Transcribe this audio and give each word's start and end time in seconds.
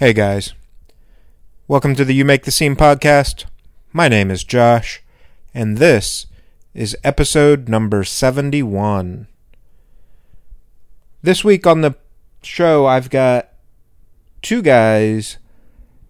Hey 0.00 0.14
guys. 0.14 0.54
Welcome 1.68 1.94
to 1.96 2.06
the 2.06 2.14
You 2.14 2.24
Make 2.24 2.44
the 2.44 2.50
Scene 2.50 2.74
podcast. 2.74 3.44
My 3.92 4.08
name 4.08 4.30
is 4.30 4.44
Josh, 4.44 5.02
and 5.52 5.76
this 5.76 6.24
is 6.72 6.96
episode 7.04 7.68
number 7.68 8.02
71. 8.02 9.26
This 11.20 11.44
week 11.44 11.66
on 11.66 11.82
the 11.82 11.96
show, 12.42 12.86
I've 12.86 13.10
got 13.10 13.50
two 14.40 14.62
guys 14.62 15.36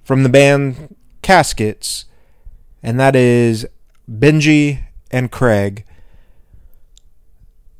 from 0.04 0.22
the 0.22 0.28
band 0.28 0.94
Caskets, 1.24 2.04
and 2.84 3.00
that 3.00 3.16
is 3.16 3.66
Benji 4.08 4.84
and 5.10 5.32
Craig. 5.32 5.84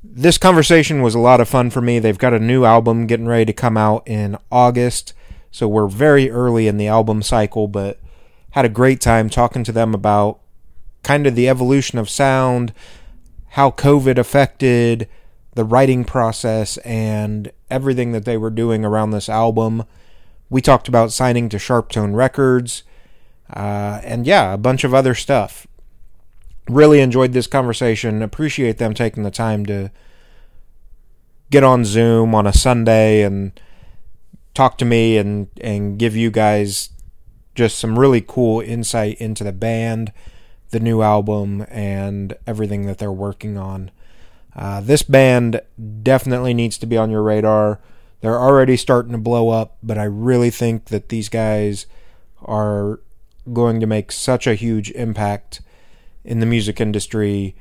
This 0.03 0.39
conversation 0.39 1.03
was 1.03 1.15
a 1.15 1.21
lot 1.21 1.41
of 1.41 1.49
fun 1.49 1.71
for 1.71 1.81
me. 1.81 2.01
They've 2.01 2.19
got 2.19 2.35
a 2.35 2.41
new 2.41 2.65
album 2.65 3.07
getting 3.07 3.29
ready 3.29 3.45
to 3.45 3.53
come 3.53 3.77
out 3.77 4.03
in 4.09 4.37
August 4.51 5.13
so 5.51 5.67
we're 5.67 5.89
very 5.89 6.31
early 6.31 6.69
in 6.69 6.77
the 6.77 6.87
album 6.87 7.23
cycle, 7.23 7.69
but 7.69 7.99
had 8.51 8.65
a 8.65 8.71
great 8.71 9.01
time 9.01 9.29
talking 9.29 9.65
to 9.65 9.73
them 9.73 9.95
about 9.95 10.41
kind 11.03 11.27
of 11.27 11.35
the 11.35 11.49
evolution 11.49 11.99
of 11.99 12.09
sound, 12.09 12.73
how 13.51 13.71
COVID 13.71 14.19
affected 14.19 15.09
the 15.55 15.65
writing 15.65 16.05
process, 16.05 16.77
and 16.79 17.51
everything 17.71 18.13
that 18.13 18.25
they 18.25 18.37
were 18.37 18.51
doing 18.51 18.85
around 18.85 19.11
this 19.11 19.29
album. 19.29 19.85
We 20.49 20.61
talked 20.61 20.89
about 20.89 21.13
signing 21.13 21.49
to 21.49 21.57
Sharptone 21.57 22.15
Records, 22.15 22.85
uh, 23.53 24.01
and 24.05 24.27
yeah, 24.27 24.53
a 24.53 24.59
bunch 24.59 24.85
of 24.85 24.95
other 24.95 25.15
stuff. 25.15 25.67
Really 26.69 27.01
enjoyed 27.01 27.33
this 27.33 27.49
conversation. 27.49 28.23
Appreciate 28.23 28.79
them 28.79 28.95
taking 28.95 29.25
the 29.25 29.31
time 29.31 29.67
to 29.67 29.91
get 31.51 31.65
on 31.65 31.85
Zoom 31.85 32.35
on 32.35 32.47
a 32.47 32.53
Sunday 32.53 33.23
and 33.23 33.53
talk 34.61 34.77
to 34.77 34.85
me 34.85 35.17
and 35.17 35.49
and 35.63 35.99
give 35.99 36.15
you 36.15 36.31
guys 36.31 36.91
just 37.55 37.79
some 37.79 37.99
really 37.99 38.21
cool 38.21 38.61
insight 38.61 39.17
into 39.19 39.43
the 39.43 39.53
band, 39.53 40.13
the 40.69 40.79
new 40.79 41.01
album, 41.01 41.65
and 41.71 42.37
everything 42.47 42.85
that 42.85 42.99
they're 42.99 43.11
working 43.11 43.57
on. 43.57 43.91
Uh, 44.55 44.83
this 44.83 45.03
band 45.03 45.63
definitely 46.03 46.53
needs 46.53 46.77
to 46.77 46.87
be 46.87 46.99
on 46.99 47.11
your 47.11 47.23
radar. 47.23 47.81
They're 48.21 48.39
already 48.39 48.77
starting 48.77 49.13
to 49.13 49.19
blow 49.19 49.49
up, 49.49 49.79
but 49.83 49.97
I 49.97 50.05
really 50.05 50.51
think 50.51 50.87
that 50.87 51.09
these 51.09 51.31
guys 51.31 51.87
are 52.43 53.01
going 53.55 53.81
to 53.81 53.87
make 53.87 54.13
such 54.13 54.47
a 54.47 54.55
huge 54.55 54.91
impact 54.91 55.63
in 56.23 56.41
the 56.41 56.47
music 56.47 56.83
industry 56.83 57.57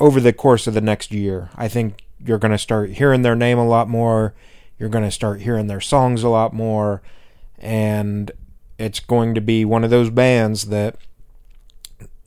over 0.00 0.18
the 0.18 0.32
course 0.32 0.66
of 0.66 0.72
the 0.72 0.80
next 0.80 1.12
year. 1.12 1.50
I 1.56 1.68
think 1.68 2.04
you're 2.24 2.38
going 2.38 2.52
to 2.52 2.58
start 2.58 2.92
hearing 2.92 3.20
their 3.20 3.36
name 3.36 3.58
a 3.58 3.68
lot 3.68 3.86
more 3.86 4.34
you're 4.78 4.88
going 4.88 5.04
to 5.04 5.10
start 5.10 5.40
hearing 5.40 5.66
their 5.66 5.80
songs 5.80 6.22
a 6.22 6.28
lot 6.28 6.52
more, 6.52 7.02
and 7.58 8.30
it's 8.78 9.00
going 9.00 9.34
to 9.34 9.40
be 9.40 9.64
one 9.64 9.84
of 9.84 9.90
those 9.90 10.10
bands 10.10 10.66
that 10.66 10.96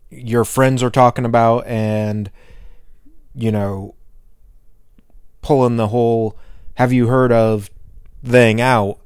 your 0.09 0.45
friends 0.45 0.81
are 0.81 0.89
talking 0.89 1.25
about 1.25 1.67
and, 1.67 2.31
you 3.35 3.51
know, 3.51 3.93
pulling 5.41 5.77
the 5.77 5.89
whole 5.89 6.37
have 6.75 6.93
you 6.93 7.07
heard 7.07 7.31
of 7.31 7.69
thing 8.23 8.61
out. 8.61 8.99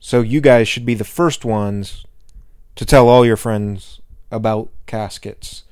So 0.00 0.20
you 0.22 0.40
guys 0.40 0.66
should 0.66 0.86
be 0.86 0.94
the 0.94 1.04
first 1.04 1.44
ones 1.44 2.04
to 2.74 2.84
tell 2.84 3.08
all 3.08 3.24
your 3.24 3.36
friends 3.36 4.00
about 4.30 4.70
caskets. 4.86 5.64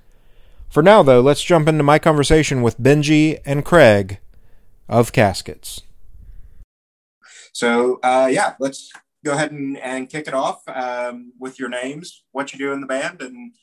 For 0.69 0.83
now, 0.83 1.03
though, 1.03 1.21
let's 1.21 1.43
jump 1.43 1.67
into 1.67 1.83
my 1.83 1.99
conversation 1.99 2.61
with 2.61 2.81
Benji 2.81 3.41
and 3.47 3.65
Craig 3.65 4.19
of 4.89 5.13
Caskets. 5.13 5.81
So 7.53 8.01
uh, 8.03 8.29
yeah, 8.31 8.55
let's 8.59 8.93
go 9.25 9.33
ahead 9.33 9.53
and, 9.53 9.79
and 9.79 10.09
kick 10.09 10.29
it 10.29 10.35
off 10.35 10.63
um, 10.69 11.33
with 11.39 11.59
your 11.59 11.69
names, 11.69 12.25
what 12.33 12.53
you 12.53 12.59
do 12.59 12.73
in 12.73 12.81
the 12.81 12.87
band, 12.87 13.21
and 13.21 13.55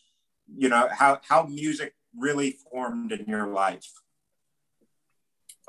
you 0.56 0.70
know 0.70 0.88
how 0.92 1.20
how 1.28 1.44
music 1.44 1.94
really 2.18 2.58
formed 2.72 3.12
in 3.12 3.26
your 3.26 3.48
life. 3.48 3.92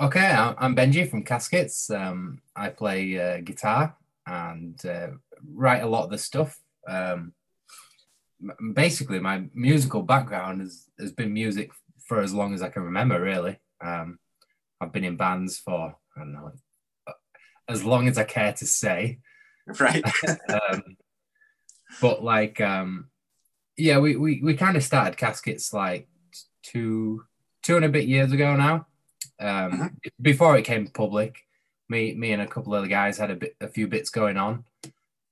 Okay, 0.01 0.31
I'm 0.31 0.77
Benji 0.77 1.09
from 1.09 1.25
Caskets. 1.25 1.91
Um, 1.91 2.43
I 2.55 2.69
play 2.69 3.19
uh, 3.19 3.41
guitar 3.41 3.97
and 4.27 4.79
uh, 4.85 5.09
write 5.55 5.83
a 5.83 5.87
lot 5.87 6.05
of 6.05 6.11
the 6.11 6.19
stuff. 6.19 6.59
Um, 6.87 7.33
basically, 8.75 9.21
my 9.21 9.45
musical 9.55 10.03
background 10.03 10.61
has, 10.61 10.91
has 11.01 11.13
been 11.13 11.33
music 11.33 11.71
for 12.07 12.21
as 12.21 12.35
long 12.35 12.53
as 12.53 12.61
I 12.61 12.69
can 12.69 12.83
remember, 12.83 13.21
really. 13.21 13.59
Um, 13.83 14.19
I've 14.81 14.93
been 14.93 15.05
in 15.05 15.17
bands 15.17 15.59
for, 15.59 15.97
I 16.15 16.21
don't 16.21 16.33
know, 16.35 16.53
as 17.69 17.85
long 17.85 18.09
as 18.09 18.19
I 18.19 18.25
care 18.25 18.53
to 18.53 18.67
say. 18.67 19.19
Right. 19.81 20.05
um, 20.49 20.97
but 22.01 22.23
like, 22.23 22.61
um, 22.61 23.09
yeah, 23.77 23.99
we, 23.99 24.17
we, 24.17 24.41
we 24.43 24.55
kind 24.55 24.77
of 24.77 24.85
started 24.85 25.17
caskets 25.17 25.73
like 25.73 26.09
two, 26.63 27.25
two 27.63 27.77
and 27.77 27.85
a 27.85 27.91
bit 27.91 28.07
years 28.07 28.33
ago 28.33 28.57
now. 28.57 28.87
Um, 29.39 29.49
mm-hmm. 29.73 29.87
Before 30.21 30.57
it 30.57 30.65
came 30.65 30.87
public, 30.87 31.43
me, 31.89 32.15
me 32.15 32.33
and 32.33 32.43
a 32.43 32.47
couple 32.47 32.75
of 32.75 32.83
the 32.83 32.89
guys 32.89 33.19
had 33.19 33.31
a 33.31 33.37
bit, 33.37 33.57
a 33.61 33.69
few 33.69 33.87
bits 33.87 34.11
going 34.11 34.37
on. 34.37 34.65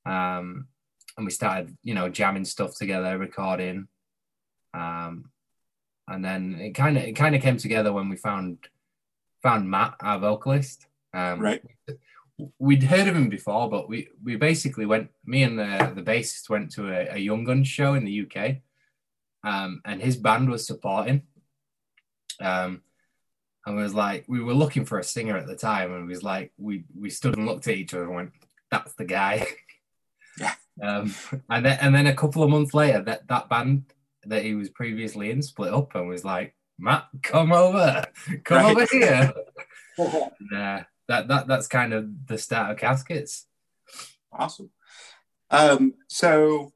Um, 0.07 0.69
and 1.17 1.25
we 1.25 1.31
started, 1.31 1.77
you 1.83 1.95
know, 1.95 2.09
jamming 2.09 2.45
stuff 2.45 2.77
together, 2.77 3.17
recording. 3.19 3.89
Um, 4.75 5.31
and 6.09 6.25
then 6.25 6.59
it 6.61 6.73
kind 6.73 6.99
of, 6.99 7.05
it 7.05 7.13
kind 7.13 7.35
of 7.35 7.41
came 7.41 7.57
together 7.57 7.93
when 7.93 8.09
we 8.09 8.17
found, 8.17 8.59
found 9.43 9.71
Matt, 9.71 9.95
our 10.01 10.19
vocalist. 10.19 10.87
Um, 11.15 11.39
right 11.39 11.63
we'd 12.59 12.83
heard 12.83 13.09
of 13.09 13.17
him 13.17 13.29
before, 13.29 13.71
but 13.71 13.89
we 13.89 14.09
we 14.23 14.37
basically 14.37 14.87
went. 14.87 15.11
Me 15.25 15.43
and 15.43 15.59
the 15.59 15.93
the 15.95 16.03
bassist 16.03 16.49
went 16.49 16.73
to 16.73 16.89
a, 16.89 17.15
a 17.15 17.19
Young 17.19 17.45
Guns 17.45 17.69
show 17.69 17.95
in 17.95 18.05
the 18.05 18.27
UK, 18.27 18.57
um, 19.45 19.81
and 19.85 20.01
his 20.01 20.17
band 20.17 20.51
was 20.51 20.67
supporting. 20.67 21.23
Um, 22.41 22.83
and 23.67 23.77
was 23.77 23.95
like, 23.95 24.25
we 24.29 24.43
were 24.43 24.53
looking 24.53 24.85
for 24.85 24.99
a 24.99 25.05
singer 25.05 25.37
at 25.37 25.47
the 25.47 25.57
time, 25.57 25.93
and 25.93 26.07
was 26.07 26.23
like, 26.23 26.53
we 26.59 26.85
we 26.99 27.11
stood 27.11 27.37
and 27.37 27.47
looked 27.47 27.67
at 27.69 27.77
each 27.77 27.95
other 27.95 28.05
and 28.05 28.15
went, 28.15 28.33
"That's 28.71 28.95
the 28.95 29.05
guy." 29.05 29.47
Yeah. 30.37 30.55
Um, 30.83 31.15
and 31.49 31.65
then 31.65 31.79
and 31.81 31.95
then 31.95 32.09
a 32.09 32.15
couple 32.17 32.43
of 32.43 32.51
months 32.51 32.75
later, 32.75 33.01
that 33.03 33.29
that 33.29 33.49
band 33.49 33.85
that 34.25 34.43
he 34.43 34.57
was 34.57 34.69
previously 34.69 35.31
in 35.31 35.43
split 35.43 35.73
up 35.73 35.95
and 35.95 36.09
was 36.09 36.25
like, 36.25 36.57
"Matt, 36.77 37.07
come 37.23 37.53
over, 37.53 38.05
come 38.43 38.65
right. 38.65 38.77
over 38.77 38.87
here." 38.91 39.33
uh, 40.57 40.83
that 41.09 41.29
that 41.29 41.47
that's 41.47 41.67
kind 41.67 41.93
of 41.93 42.27
the 42.27 42.39
start 42.39 42.71
of 42.71 42.79
caskets. 42.79 43.47
Awesome. 44.33 44.71
Um, 45.51 45.95
so, 46.09 46.73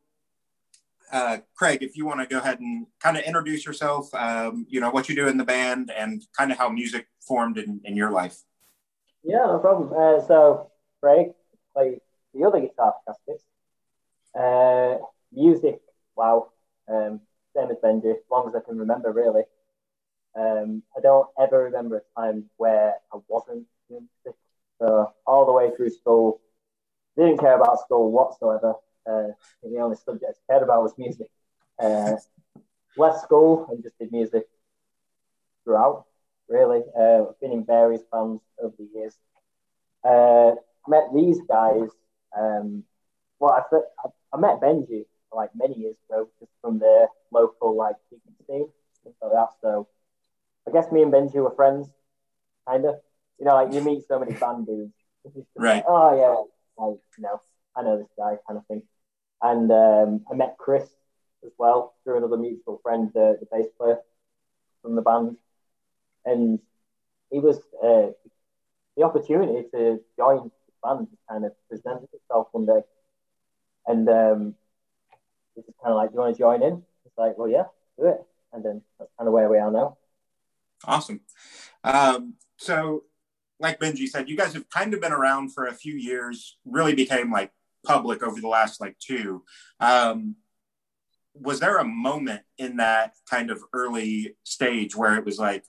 uh, 1.13 1.39
Craig, 1.55 1.83
if 1.83 1.97
you 1.97 2.07
want 2.07 2.21
to 2.21 2.27
go 2.27 2.39
ahead 2.39 2.61
and 2.61 2.87
kind 3.01 3.17
of 3.17 3.25
introduce 3.25 3.67
yourself, 3.67 4.13
um, 4.15 4.67
you 4.69 4.81
know 4.81 4.91
what 4.91 5.09
you 5.09 5.17
do 5.17 5.29
in 5.29 5.37
the 5.37 5.45
band, 5.45 5.91
and 5.91 6.23
kind 6.37 6.53
of 6.53 6.59
how 6.59 6.69
music 6.69 7.09
formed 7.21 7.59
in, 7.59 7.81
in 7.85 7.97
your 7.97 8.11
life. 8.11 8.39
Yeah, 9.25 9.47
no 9.47 9.59
problem. 9.59 9.93
Uh, 9.93 10.25
so, 10.27 10.71
Craig, 11.03 11.33
play 11.75 12.01
the 12.35 12.45
other 12.47 12.61
guitar 12.61 12.95
for 13.05 13.15
caskets. 13.15 13.45
Uh, 14.39 15.05
music, 15.33 15.81
wow. 16.17 16.51
Um, 16.89 17.21
same 17.57 17.71
as 17.71 17.77
Benji, 17.83 18.11
as 18.11 18.23
long 18.31 18.49
as 18.49 18.55
I 18.55 18.61
can 18.61 18.79
remember, 18.79 19.13
really. 19.13 19.43
Um, 20.37 20.83
I 20.97 21.01
don't 21.01 21.29
ever 21.41 21.65
remember 21.65 21.97
a 21.97 22.21
time 22.21 22.45
where 22.57 22.95
I 23.13 23.19
wasn't 23.27 23.67
so 24.81 25.13
all 25.27 25.47
the 25.47 25.53
way 25.53 25.71
through 25.77 25.91
school, 25.91 26.41
didn't 27.17 27.39
care 27.39 27.57
about 27.57 27.81
school 27.81 28.11
whatsoever. 28.13 28.75
Uh, 29.07 29.29
the 29.63 29.79
only 29.79 29.97
subject 29.97 30.39
I 30.49 30.53
cared 30.53 30.63
about 30.63 30.83
was 30.83 30.93
music. 30.99 31.29
Uh, 31.79 32.17
left 32.97 33.23
school 33.23 33.67
and 33.71 33.83
just 33.83 33.99
did 33.99 34.13
music 34.13 34.47
throughout. 35.65 36.07
Really, 36.49 36.83
uh, 36.99 37.27
I've 37.29 37.41
been 37.41 37.53
in 37.53 37.65
various 37.65 38.03
bands 38.11 38.43
over 38.63 38.75
the 38.79 38.89
years. 38.95 39.15
Uh, 40.03 40.53
met 40.87 41.09
these 41.15 41.41
guys. 41.49 41.89
Um, 42.37 42.85
well, 43.39 43.67
I, 43.73 44.09
I 44.33 44.41
met 44.41 44.61
Benji 44.61 45.05
like 45.33 45.51
many 45.55 45.79
years 45.79 45.97
ago, 46.09 46.29
just 46.41 46.53
from 46.63 46.79
the 46.79 47.07
local 47.31 47.77
like 47.77 47.97
scene, 48.47 48.69
stuff 49.01 49.13
like 49.23 49.33
that. 49.33 49.49
So 49.61 49.89
I 50.67 50.73
guess 50.73 50.91
me 50.91 51.03
and 51.03 51.13
Benji 51.13 51.37
were 51.37 51.55
friends, 51.55 51.89
kind 52.67 52.87
of 52.87 52.97
you 53.39 53.45
know, 53.47 53.55
like 53.55 53.73
you 53.73 53.81
meet 53.83 54.07
so 54.07 54.19
many 54.19 54.33
band 54.33 54.67
dudes. 54.67 54.93
Right. 55.57 55.77
Like, 55.77 55.85
oh 55.87 56.17
yeah, 56.17 56.85
like 56.85 56.99
you 57.17 57.23
know, 57.23 57.41
I 57.77 57.83
know 57.83 57.99
this 57.99 58.09
guy 58.17 58.37
kind 58.47 58.59
of 58.59 58.67
thing. 58.67 58.83
And 59.43 59.71
um, 59.71 60.25
I 60.31 60.35
met 60.35 60.57
Chris 60.59 60.89
as 61.45 61.53
well 61.59 61.95
through 62.03 62.19
another 62.19 62.37
mutual 62.37 62.81
friend, 62.83 63.11
the, 63.15 63.39
the 63.39 63.47
bass 63.51 63.69
player 63.79 63.99
from 64.83 64.97
the 64.97 65.03
band, 65.03 65.37
and 66.25 66.59
he 67.31 67.39
was 67.39 67.59
uh, 67.83 68.11
the 68.97 69.03
opportunity 69.05 69.69
to 69.75 70.01
join 70.17 70.45
the 70.45 70.73
band 70.83 71.09
kind 71.29 71.45
of 71.45 71.53
presented 71.69 72.09
itself 72.13 72.49
one 72.53 72.67
day, 72.67 72.81
and 73.87 74.09
um, 74.09 74.55
it's 75.57 75.67
just 75.67 75.79
kind 75.79 75.93
of 75.93 75.97
like, 75.97 76.11
"Do 76.11 76.15
you 76.15 76.21
want 76.21 76.35
to 76.35 76.39
join 76.39 76.63
in?" 76.63 76.83
It's 77.05 77.19
like, 77.19 77.39
"Well, 77.39 77.49
yeah, 77.49 77.65
do 77.99 78.07
it," 78.07 78.21
and 78.53 78.65
then 78.65 78.83
that's 78.99 79.11
kind 79.19 79.29
of 79.29 79.35
where 79.35 79.49
we 79.49 79.59
are 79.59 79.71
now. 79.71 79.99
Awesome. 80.85 81.21
Um, 81.85 82.35
so 82.57 83.05
like 83.61 83.81
Benji 83.81 84.07
said, 84.07 84.29
you 84.29 84.37
guys 84.37 84.55
have 84.55 84.69
kind 84.71 84.95
of 84.95 85.01
been 85.01 85.13
around 85.13 85.53
for 85.53 85.67
a 85.67 85.75
few 85.75 85.95
years, 85.95 86.59
really 86.65 86.95
became 86.95 87.33
like 87.33 87.51
public 87.85 88.23
over 88.23 88.41
the 88.41 88.49
last 88.49 88.81
like 88.81 88.97
two. 88.99 89.43
Um, 89.81 90.37
was 91.35 91.61
there 91.61 91.79
a 91.79 91.85
moment 91.85 92.43
in 92.57 92.77
that 92.79 93.15
kind 93.29 93.51
of 93.51 93.63
early 93.73 94.37
stage 94.45 94.97
where 94.97 95.17
it 95.17 95.25
was 95.25 95.39
like, 95.39 95.65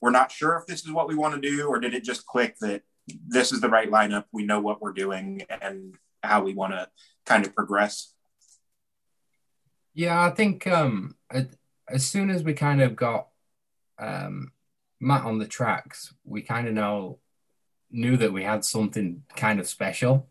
we're 0.00 0.10
not 0.10 0.30
sure 0.30 0.56
if 0.56 0.66
this 0.66 0.84
is 0.84 0.92
what 0.92 1.08
we 1.08 1.16
want 1.16 1.34
to 1.34 1.40
do, 1.40 1.66
or 1.66 1.80
did 1.80 1.94
it 1.94 2.04
just 2.04 2.24
click 2.26 2.56
that 2.60 2.82
this 3.26 3.52
is 3.52 3.60
the 3.60 3.68
right 3.68 3.90
lineup? 3.90 4.24
We 4.32 4.44
know 4.44 4.60
what 4.60 4.80
we're 4.80 4.92
doing 4.92 5.42
and 5.60 5.96
how 6.22 6.42
we 6.42 6.54
want 6.54 6.72
to 6.72 6.88
kind 7.26 7.44
of 7.44 7.54
progress. 7.54 8.14
Yeah, 9.94 10.24
I 10.24 10.30
think 10.30 10.66
um, 10.68 11.16
as 11.88 12.06
soon 12.06 12.30
as 12.30 12.44
we 12.44 12.54
kind 12.54 12.80
of 12.80 12.94
got 12.94 13.28
um, 13.98 14.52
Matt 15.00 15.24
on 15.24 15.38
the 15.38 15.46
tracks, 15.46 16.14
we 16.24 16.42
kind 16.42 16.68
of 16.68 16.74
know 16.74 17.18
knew 17.90 18.16
that 18.16 18.32
we 18.32 18.42
had 18.42 18.64
something 18.64 19.22
kind 19.36 19.60
of 19.60 19.68
special. 19.68 20.26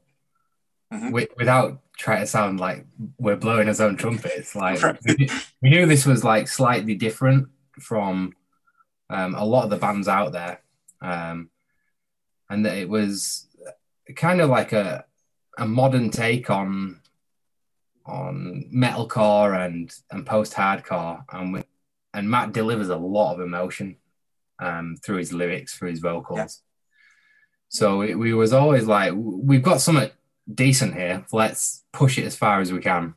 Mm-hmm. 0.93 1.11
We, 1.11 1.27
without 1.37 1.81
trying 1.97 2.21
to 2.21 2.27
sound 2.27 2.59
like 2.59 2.85
we're 3.17 3.35
blowing 3.35 3.67
his 3.67 3.81
own 3.81 3.97
trumpets, 3.97 4.55
like 4.55 4.81
we, 5.05 5.29
we, 5.61 5.69
knew 5.69 5.85
this 5.85 6.05
was 6.05 6.23
like 6.23 6.47
slightly 6.47 6.95
different 6.95 7.49
from 7.79 8.33
um, 9.09 9.35
a 9.35 9.43
lot 9.43 9.65
of 9.65 9.69
the 9.69 9.77
bands 9.77 10.07
out 10.07 10.31
there, 10.31 10.61
um, 11.01 11.49
and 12.49 12.65
that 12.65 12.77
it 12.77 12.87
was 12.87 13.47
kind 14.15 14.39
of 14.39 14.49
like 14.49 14.71
a 14.71 15.03
a 15.57 15.67
modern 15.67 16.09
take 16.09 16.49
on 16.49 17.01
on 18.05 18.69
metalcore 18.73 19.65
and 19.65 19.93
and 20.09 20.25
post 20.25 20.53
hardcore, 20.53 21.23
and 21.33 21.53
we, 21.53 21.63
and 22.13 22.29
Matt 22.29 22.53
delivers 22.53 22.89
a 22.89 22.95
lot 22.95 23.33
of 23.33 23.41
emotion 23.41 23.97
um, 24.59 24.95
through 25.03 25.17
his 25.17 25.33
lyrics, 25.33 25.75
through 25.75 25.89
his 25.89 25.99
vocals. 25.99 26.61
So 27.69 28.01
it, 28.01 28.15
we 28.15 28.33
was 28.33 28.53
always 28.53 28.85
like, 28.85 29.13
we've 29.15 29.63
got 29.63 29.81
something 29.81 30.09
decent 30.51 30.93
here. 30.95 31.25
Let's 31.31 31.83
push 31.91 32.17
it 32.17 32.25
as 32.25 32.35
far 32.35 32.61
as 32.61 32.71
we 32.71 32.79
can. 32.79 33.15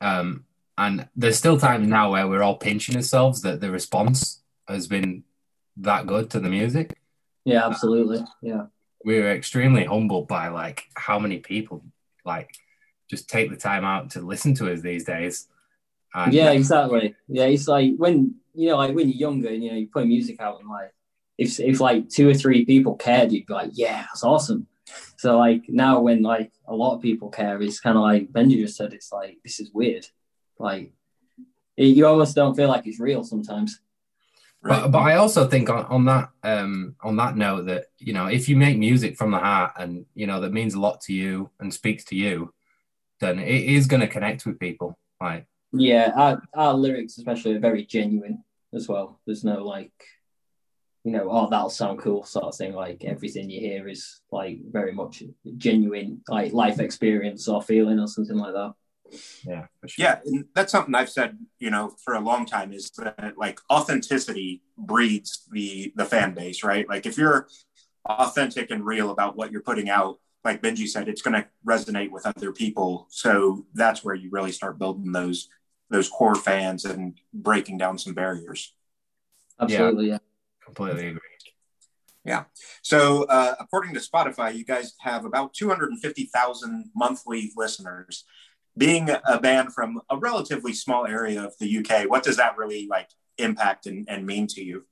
Um, 0.00 0.44
and 0.76 1.08
there's 1.16 1.38
still 1.38 1.58
times 1.58 1.86
now 1.86 2.12
where 2.12 2.28
we're 2.28 2.42
all 2.42 2.56
pinching 2.56 2.96
ourselves 2.96 3.42
that 3.42 3.60
the 3.60 3.70
response 3.70 4.42
has 4.68 4.86
been 4.86 5.24
that 5.76 6.06
good 6.06 6.30
to 6.30 6.40
the 6.40 6.48
music. 6.48 6.98
Yeah, 7.44 7.66
absolutely. 7.66 8.24
Yeah. 8.42 8.66
We 9.04 9.18
were 9.18 9.32
extremely 9.32 9.84
humbled 9.84 10.28
by 10.28 10.48
like 10.48 10.84
how 10.94 11.18
many 11.18 11.38
people 11.38 11.84
like 12.24 12.50
just 13.08 13.28
take 13.28 13.50
the 13.50 13.56
time 13.56 13.84
out 13.84 14.10
to 14.10 14.20
listen 14.20 14.54
to 14.54 14.72
us 14.72 14.80
these 14.80 15.04
days. 15.04 15.48
And, 16.14 16.32
yeah, 16.32 16.50
exactly. 16.50 17.14
Yeah, 17.28 17.44
it's 17.44 17.68
like 17.68 17.94
when 17.96 18.34
you 18.54 18.68
know, 18.68 18.76
like 18.76 18.94
when 18.94 19.08
you're 19.08 19.16
younger, 19.16 19.48
and 19.48 19.62
you 19.62 19.70
know, 19.70 19.76
you 19.76 19.86
put 19.86 20.06
music 20.06 20.40
out 20.40 20.60
and 20.60 20.68
like 20.68 20.92
if 21.40 21.58
if 21.58 21.80
like 21.80 22.10
two 22.10 22.28
or 22.28 22.34
three 22.34 22.66
people 22.66 22.94
cared, 22.96 23.32
you'd 23.32 23.46
be 23.46 23.54
like, 23.54 23.70
yeah, 23.72 24.02
that's 24.02 24.22
awesome. 24.22 24.66
So 25.16 25.38
like 25.38 25.64
now 25.68 26.00
when 26.00 26.22
like 26.22 26.52
a 26.68 26.74
lot 26.74 26.94
of 26.94 27.02
people 27.02 27.30
care, 27.30 27.60
it's 27.62 27.80
kind 27.80 27.96
of 27.96 28.02
like 28.02 28.30
Benji 28.30 28.58
just 28.58 28.76
said, 28.76 28.92
it's 28.92 29.10
like 29.10 29.38
this 29.42 29.58
is 29.58 29.70
weird. 29.72 30.06
Like 30.58 30.92
you 31.76 32.06
almost 32.06 32.36
don't 32.36 32.54
feel 32.54 32.68
like 32.68 32.86
it's 32.86 33.00
real 33.00 33.24
sometimes. 33.24 33.80
Right. 34.62 34.82
But, 34.82 34.88
but 34.90 34.98
I 34.98 35.16
also 35.16 35.48
think 35.48 35.70
on, 35.70 35.86
on 35.86 36.04
that 36.04 36.28
um, 36.42 36.94
on 37.00 37.16
that 37.16 37.38
note 37.38 37.64
that 37.66 37.86
you 37.96 38.12
know 38.12 38.26
if 38.26 38.46
you 38.46 38.56
make 38.56 38.76
music 38.76 39.16
from 39.16 39.30
the 39.30 39.38
heart 39.38 39.72
and 39.78 40.04
you 40.14 40.26
know 40.26 40.40
that 40.42 40.52
means 40.52 40.74
a 40.74 40.80
lot 40.80 41.00
to 41.02 41.14
you 41.14 41.50
and 41.58 41.72
speaks 41.72 42.04
to 42.06 42.16
you, 42.16 42.52
then 43.20 43.38
it 43.38 43.64
is 43.64 43.86
going 43.86 44.00
to 44.02 44.06
connect 44.08 44.44
with 44.44 44.60
people. 44.60 44.98
Like 45.18 45.46
yeah, 45.72 46.12
our, 46.14 46.42
our 46.52 46.74
lyrics 46.74 47.16
especially 47.16 47.54
are 47.54 47.60
very 47.60 47.86
genuine 47.86 48.44
as 48.74 48.88
well. 48.88 49.20
There's 49.24 49.42
no 49.42 49.64
like 49.64 49.92
you 51.04 51.12
know, 51.12 51.28
oh, 51.30 51.48
that'll 51.48 51.70
sound 51.70 51.98
cool, 51.98 52.24
sort 52.24 52.44
of 52.44 52.54
thing. 52.54 52.74
Like 52.74 53.04
everything 53.04 53.48
you 53.48 53.60
hear 53.60 53.88
is 53.88 54.20
like 54.30 54.58
very 54.70 54.92
much 54.92 55.22
genuine, 55.56 56.20
like 56.28 56.52
life 56.52 56.78
experience 56.78 57.48
or 57.48 57.62
feeling 57.62 57.98
or 57.98 58.06
something 58.06 58.36
like 58.36 58.52
that. 58.52 58.72
Yeah, 59.44 59.66
sure. 59.86 60.04
yeah, 60.04 60.20
and 60.24 60.44
that's 60.54 60.72
something 60.72 60.94
I've 60.94 61.10
said, 61.10 61.38
you 61.58 61.70
know, 61.70 61.96
for 62.04 62.14
a 62.14 62.20
long 62.20 62.46
time 62.46 62.72
is 62.72 62.90
that 62.98 63.34
like 63.36 63.58
authenticity 63.70 64.62
breeds 64.76 65.46
the 65.50 65.92
the 65.96 66.04
fan 66.04 66.34
base, 66.34 66.62
right? 66.62 66.88
Like 66.88 67.06
if 67.06 67.16
you're 67.16 67.48
authentic 68.06 68.70
and 68.70 68.84
real 68.84 69.10
about 69.10 69.36
what 69.36 69.50
you're 69.52 69.62
putting 69.62 69.88
out, 69.88 70.18
like 70.44 70.62
Benji 70.62 70.86
said, 70.86 71.08
it's 71.08 71.22
going 71.22 71.34
to 71.34 71.46
resonate 71.66 72.10
with 72.10 72.26
other 72.26 72.52
people. 72.52 73.06
So 73.10 73.66
that's 73.74 74.04
where 74.04 74.14
you 74.14 74.30
really 74.30 74.52
start 74.52 74.78
building 74.78 75.12
those 75.12 75.48
those 75.88 76.08
core 76.08 76.36
fans 76.36 76.84
and 76.84 77.18
breaking 77.32 77.78
down 77.78 77.98
some 77.98 78.14
barriers. 78.14 78.74
Absolutely, 79.58 80.08
yeah. 80.08 80.12
yeah 80.12 80.29
completely 80.74 81.08
agree. 81.08 81.20
Yeah. 82.24 82.44
So, 82.82 83.24
uh, 83.24 83.54
according 83.58 83.94
to 83.94 84.00
Spotify, 84.00 84.54
you 84.54 84.64
guys 84.64 84.94
have 85.00 85.24
about 85.24 85.54
250,000 85.54 86.90
monthly 86.94 87.52
listeners. 87.56 88.24
Being 88.76 89.10
a 89.10 89.40
band 89.40 89.74
from 89.74 90.00
a 90.10 90.16
relatively 90.16 90.72
small 90.72 91.06
area 91.06 91.42
of 91.42 91.54
the 91.58 91.78
UK, 91.78 92.08
what 92.08 92.22
does 92.22 92.36
that 92.36 92.56
really 92.56 92.86
like 92.88 93.08
impact 93.38 93.86
and, 93.86 94.08
and 94.08 94.26
mean 94.26 94.46
to 94.48 94.62
you? 94.62 94.84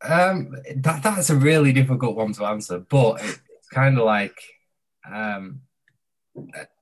Um, 0.00 0.54
that 0.76 1.02
that's 1.02 1.28
a 1.30 1.36
really 1.36 1.72
difficult 1.72 2.16
one 2.16 2.32
to 2.34 2.44
answer, 2.44 2.78
but 2.78 3.20
it's 3.22 3.68
kind 3.72 3.98
of 3.98 4.04
like 4.04 4.40
um, 5.10 5.62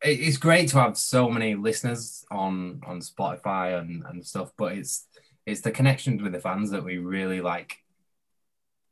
it's 0.03 0.37
great 0.37 0.69
to 0.69 0.79
have 0.79 0.99
so 0.99 1.29
many 1.29 1.55
listeners 1.55 2.25
on 2.31 2.83
on 2.87 3.01
Spotify 3.01 3.81
and, 3.81 4.05
and 4.07 4.25
stuff, 4.25 4.53
but 4.57 4.73
it's 4.75 5.07
it's 5.47 5.61
the 5.61 5.71
connections 5.71 6.23
with 6.23 6.33
the 6.33 6.41
fans 6.41 6.71
that 6.73 6.85
we 6.85 6.99
really 6.99 7.41
like 7.41 7.79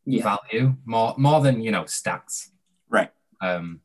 yeah. 0.07 0.23
value 0.23 0.77
more 0.85 1.15
more 1.19 1.41
than 1.41 1.61
you 1.61 1.73
know 1.73 1.83
stats. 1.83 2.49
Right. 2.89 3.11
Um, 3.41 3.81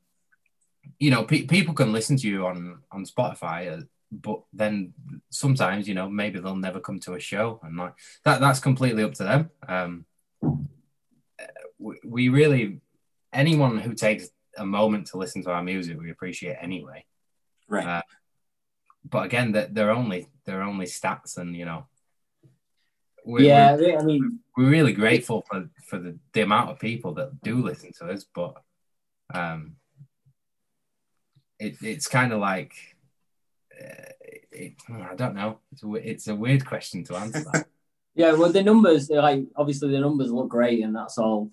you 1.00 1.12
know, 1.12 1.24
pe- 1.24 1.45
people 1.45 1.74
can 1.74 1.92
listen 1.92 2.16
to 2.18 2.27
you 2.27 2.45
on 2.45 2.80
on 2.92 3.06
Spotify, 3.06 3.80
uh, 3.80 3.83
but 4.12 4.42
then 4.54 4.94
sometimes 5.31 5.88
you 5.88 5.95
know 5.95 6.10
maybe 6.10 6.39
they'll 6.39 6.56
never 6.56 6.80
come 6.80 7.00
to 7.01 7.16
a 7.16 7.19
show, 7.19 7.60
and 7.63 7.75
like 7.75 7.94
that 8.24 8.39
that's 8.39 8.60
completely 8.60 9.04
up 9.04 9.13
to 9.16 9.24
them. 9.24 9.50
Um, 9.68 10.06
we, 11.80 11.99
we 12.06 12.30
really 12.30 12.81
anyone 13.33 13.80
who 13.80 13.94
takes 13.94 14.30
a 14.57 14.66
moment 14.66 15.07
to 15.07 15.18
listen 15.18 15.44
to 15.44 15.52
our 15.52 15.64
music, 15.64 15.99
we 15.99 16.11
appreciate 16.11 16.57
anyway. 16.59 17.06
Right. 17.68 17.85
Uh, 17.85 18.02
but 19.07 19.26
again, 19.26 19.54
that 19.54 19.73
they're 19.73 19.92
only 19.92 20.28
they're 20.45 20.64
only 20.64 20.85
stats, 20.85 21.38
and 21.38 21.56
you 21.56 21.66
know 21.66 21.88
we're, 23.30 23.42
yeah, 23.42 23.76
we're, 23.76 24.00
I 24.00 24.04
mean, 24.04 24.40
we're 24.57 24.69
really 24.69 24.94
grateful 24.94 25.45
for 25.50 25.69
for 25.86 26.00
the, 26.00 26.18
the 26.33 26.42
amount 26.42 26.71
of 26.71 26.80
people 26.80 27.14
that 27.14 27.42
do 27.42 27.62
listen 27.62 27.92
to 28.00 28.06
us, 28.06 28.26
but 28.33 28.56
um, 29.33 29.76
it, 31.59 31.76
it's 31.83 32.07
kind 32.07 32.33
of 32.33 32.40
like 32.40 32.74
uh, 33.80 34.12
it, 34.52 34.74
I 34.92 35.14
don't 35.16 35.36
know. 35.36 35.59
It's 35.71 35.83
a, 35.83 35.94
it's 35.94 36.28
a 36.28 36.36
weird 36.36 36.66
question 36.66 37.04
to 37.06 37.16
answer. 37.18 37.44
That. 37.54 37.68
yeah, 38.16 38.33
well, 38.33 38.52
the 38.52 38.64
numbers, 38.64 39.12
like 39.12 39.44
obviously 39.56 39.92
the 39.92 40.00
numbers 40.00 40.31
look 40.31 40.50
great, 40.50 40.83
and 40.83 40.95
that's 40.95 41.18
all. 41.18 41.52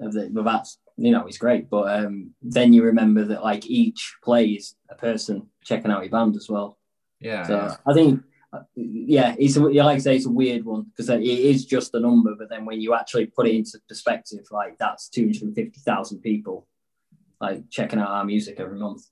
Of 0.00 0.12
the, 0.12 0.30
but 0.32 0.44
that's 0.44 0.78
you 0.96 1.10
know 1.10 1.26
it's 1.26 1.38
great, 1.38 1.68
but 1.68 2.04
um, 2.04 2.30
then 2.40 2.72
you 2.72 2.84
remember 2.84 3.24
that 3.26 3.42
like 3.42 3.66
each 3.66 4.16
plays 4.24 4.76
a 4.88 4.94
person 4.94 5.48
checking 5.62 5.90
out 5.90 6.04
your 6.04 6.10
band 6.10 6.36
as 6.36 6.48
well. 6.48 6.78
Yeah. 7.20 7.46
So 7.46 7.56
yeah. 7.56 7.76
I 7.86 7.92
think 7.92 8.22
yeah, 8.74 9.34
it's 9.38 9.56
a, 9.56 9.60
like 9.60 9.96
I 9.96 9.98
say, 9.98 10.16
it's 10.16 10.26
a 10.26 10.30
weird 10.30 10.64
one 10.64 10.84
because 10.84 11.10
it 11.10 11.22
is 11.22 11.66
just 11.66 11.94
a 11.94 12.00
number, 12.00 12.34
but 12.38 12.48
then 12.48 12.64
when 12.64 12.80
you 12.80 12.94
actually 12.94 13.26
put 13.26 13.46
it 13.46 13.54
into 13.54 13.78
perspective, 13.88 14.46
like 14.50 14.78
that's 14.78 15.08
two 15.08 15.24
hundred 15.26 15.42
and 15.42 15.54
fifty 15.54 15.80
thousand 15.80 16.20
people 16.20 16.66
like 17.40 17.68
checking 17.70 17.98
out 17.98 18.08
our 18.08 18.24
music 18.24 18.58
every 18.58 18.78
month, 18.78 19.02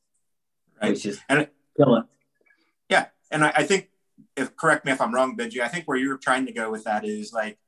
right. 0.81 0.93
which 0.93 1.05
is 1.05 1.21
and 1.29 1.49
killer. 1.77 2.05
Yeah, 2.89 3.07
and 3.31 3.45
I, 3.45 3.53
I 3.57 3.65
think 3.65 3.91
if 4.37 4.57
correct 4.57 4.87
me 4.87 4.93
if 4.93 5.01
I'm 5.01 5.15
wrong, 5.15 5.37
Benji, 5.37 5.61
I 5.61 5.69
think 5.69 5.85
where 5.85 5.99
you're 5.99 6.19
trying 6.19 6.47
to 6.47 6.53
go 6.53 6.71
with 6.71 6.85
that 6.85 7.05
is 7.05 7.33
like 7.33 7.59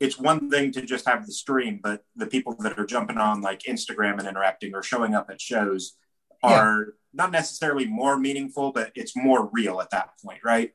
it's 0.00 0.18
one 0.18 0.50
thing 0.50 0.72
to 0.72 0.82
just 0.82 1.06
have 1.06 1.26
the 1.26 1.32
stream, 1.32 1.80
but 1.82 2.04
the 2.16 2.26
people 2.26 2.54
that 2.60 2.78
are 2.78 2.86
jumping 2.86 3.18
on 3.18 3.42
like 3.42 3.62
Instagram 3.62 4.18
and 4.18 4.28
interacting 4.28 4.74
or 4.74 4.82
showing 4.82 5.14
up 5.14 5.28
at 5.30 5.40
shows 5.40 5.96
are 6.42 6.78
yeah. 6.78 6.92
not 7.12 7.30
necessarily 7.32 7.86
more 7.86 8.18
meaningful, 8.18 8.72
but 8.72 8.92
it's 8.94 9.16
more 9.16 9.48
real 9.52 9.80
at 9.80 9.90
that 9.90 10.10
point, 10.24 10.40
right? 10.44 10.72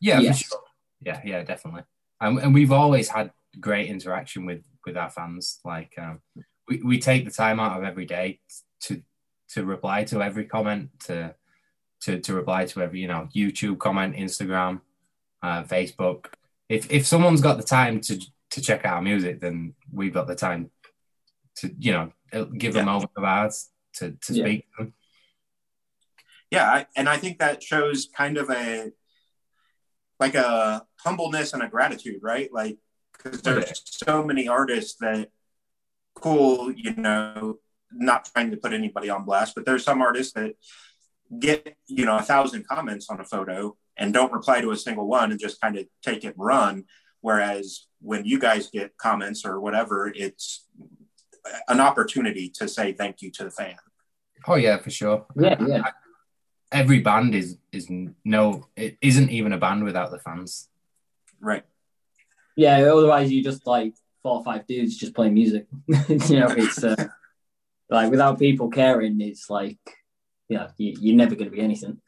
Yeah, 0.00 0.20
yes. 0.20 0.38
sure. 0.38 0.60
Yeah, 1.00 1.20
yeah, 1.24 1.42
definitely. 1.42 1.82
And, 2.20 2.38
and 2.38 2.54
we've 2.54 2.72
always 2.72 3.08
had 3.08 3.30
great 3.60 3.88
interaction 3.88 4.46
with 4.46 4.62
with 4.84 4.96
our 4.96 5.10
fans. 5.10 5.60
Like 5.64 5.94
um, 5.98 6.20
we 6.68 6.82
we 6.82 6.98
take 6.98 7.24
the 7.24 7.30
time 7.30 7.60
out 7.60 7.78
of 7.78 7.84
every 7.84 8.06
day 8.06 8.40
to 8.82 9.02
to 9.50 9.64
reply 9.64 10.04
to 10.04 10.22
every 10.22 10.44
comment, 10.44 10.90
to 11.06 11.34
to 12.02 12.20
to 12.20 12.34
reply 12.34 12.66
to 12.66 12.82
every 12.82 13.00
you 13.00 13.08
know 13.08 13.28
YouTube 13.34 13.78
comment, 13.78 14.16
Instagram, 14.16 14.80
uh, 15.42 15.62
Facebook. 15.64 16.26
If 16.68 16.90
if 16.90 17.06
someone's 17.06 17.40
got 17.40 17.56
the 17.56 17.62
time 17.62 18.00
to 18.02 18.20
to 18.50 18.60
check 18.60 18.84
out 18.84 18.96
our 18.96 19.02
music, 19.02 19.40
then 19.40 19.74
we've 19.92 20.14
got 20.14 20.26
the 20.26 20.34
time 20.34 20.70
to 21.56 21.74
you 21.78 21.92
know 21.92 22.12
give 22.56 22.74
them 22.74 22.88
over 22.88 23.06
of 23.16 23.24
ours 23.24 23.70
to 23.94 24.12
to 24.22 24.32
yeah. 24.32 24.44
speak 24.44 24.60
to 24.60 24.84
them. 24.84 24.94
Yeah, 26.50 26.70
I, 26.70 26.86
and 26.94 27.08
I 27.08 27.16
think 27.16 27.38
that 27.38 27.62
shows 27.62 28.08
kind 28.14 28.38
of 28.38 28.50
a 28.50 28.92
like 30.18 30.34
a 30.34 30.84
humbleness 31.00 31.52
and 31.52 31.62
a 31.62 31.68
gratitude, 31.68 32.20
right? 32.22 32.52
Like, 32.52 32.78
because 33.12 33.42
there's 33.42 33.82
so 33.84 34.22
many 34.24 34.48
artists 34.48 34.96
that, 35.00 35.30
cool, 36.14 36.72
you 36.72 36.94
know, 36.94 37.58
not 37.92 38.26
trying 38.26 38.50
to 38.50 38.56
put 38.56 38.72
anybody 38.72 39.10
on 39.10 39.24
blast, 39.24 39.54
but 39.54 39.64
there's 39.64 39.84
some 39.84 40.02
artists 40.02 40.32
that 40.32 40.54
get 41.38 41.76
you 41.86 42.04
know 42.04 42.16
a 42.16 42.22
thousand 42.22 42.66
comments 42.68 43.08
on 43.10 43.20
a 43.20 43.24
photo 43.24 43.76
and 43.96 44.14
don't 44.14 44.32
reply 44.32 44.60
to 44.60 44.70
a 44.70 44.76
single 44.76 45.08
one 45.08 45.30
and 45.30 45.40
just 45.40 45.60
kind 45.60 45.76
of 45.76 45.86
take 46.02 46.24
it 46.24 46.36
and 46.36 46.44
run. 46.44 46.84
Whereas 47.20 47.86
when 48.00 48.24
you 48.24 48.38
guys 48.38 48.70
get 48.70 48.96
comments 48.98 49.44
or 49.44 49.60
whatever, 49.60 50.12
it's 50.14 50.66
an 51.68 51.80
opportunity 51.80 52.50
to 52.56 52.68
say 52.68 52.92
thank 52.92 53.22
you 53.22 53.30
to 53.32 53.44
the 53.44 53.50
fan. 53.50 53.76
Oh 54.46 54.54
yeah, 54.54 54.78
for 54.78 54.90
sure. 54.90 55.26
Yeah, 55.34 55.56
yeah. 55.66 55.90
Every 56.72 57.00
band 57.00 57.34
is 57.34 57.58
is 57.72 57.88
no, 58.24 58.66
it 58.76 58.96
isn't 59.00 59.30
even 59.30 59.52
a 59.52 59.58
band 59.58 59.84
without 59.84 60.10
the 60.10 60.18
fans. 60.18 60.68
Right. 61.40 61.64
Yeah, 62.56 62.78
otherwise 62.78 63.30
you 63.30 63.42
just 63.42 63.66
like 63.66 63.94
four 64.22 64.38
or 64.38 64.44
five 64.44 64.66
dudes 64.66 64.96
just 64.96 65.14
playing 65.14 65.34
music. 65.34 65.66
you 65.86 66.40
know, 66.40 66.48
it's 66.50 66.82
uh, 66.82 66.96
like 67.88 68.10
without 68.10 68.38
people 68.38 68.70
caring, 68.70 69.20
it's 69.20 69.48
like, 69.48 69.78
yeah, 70.48 70.68
you, 70.78 70.96
you're 71.00 71.16
never 71.16 71.34
going 71.34 71.50
to 71.50 71.56
be 71.56 71.62
anything. 71.62 72.00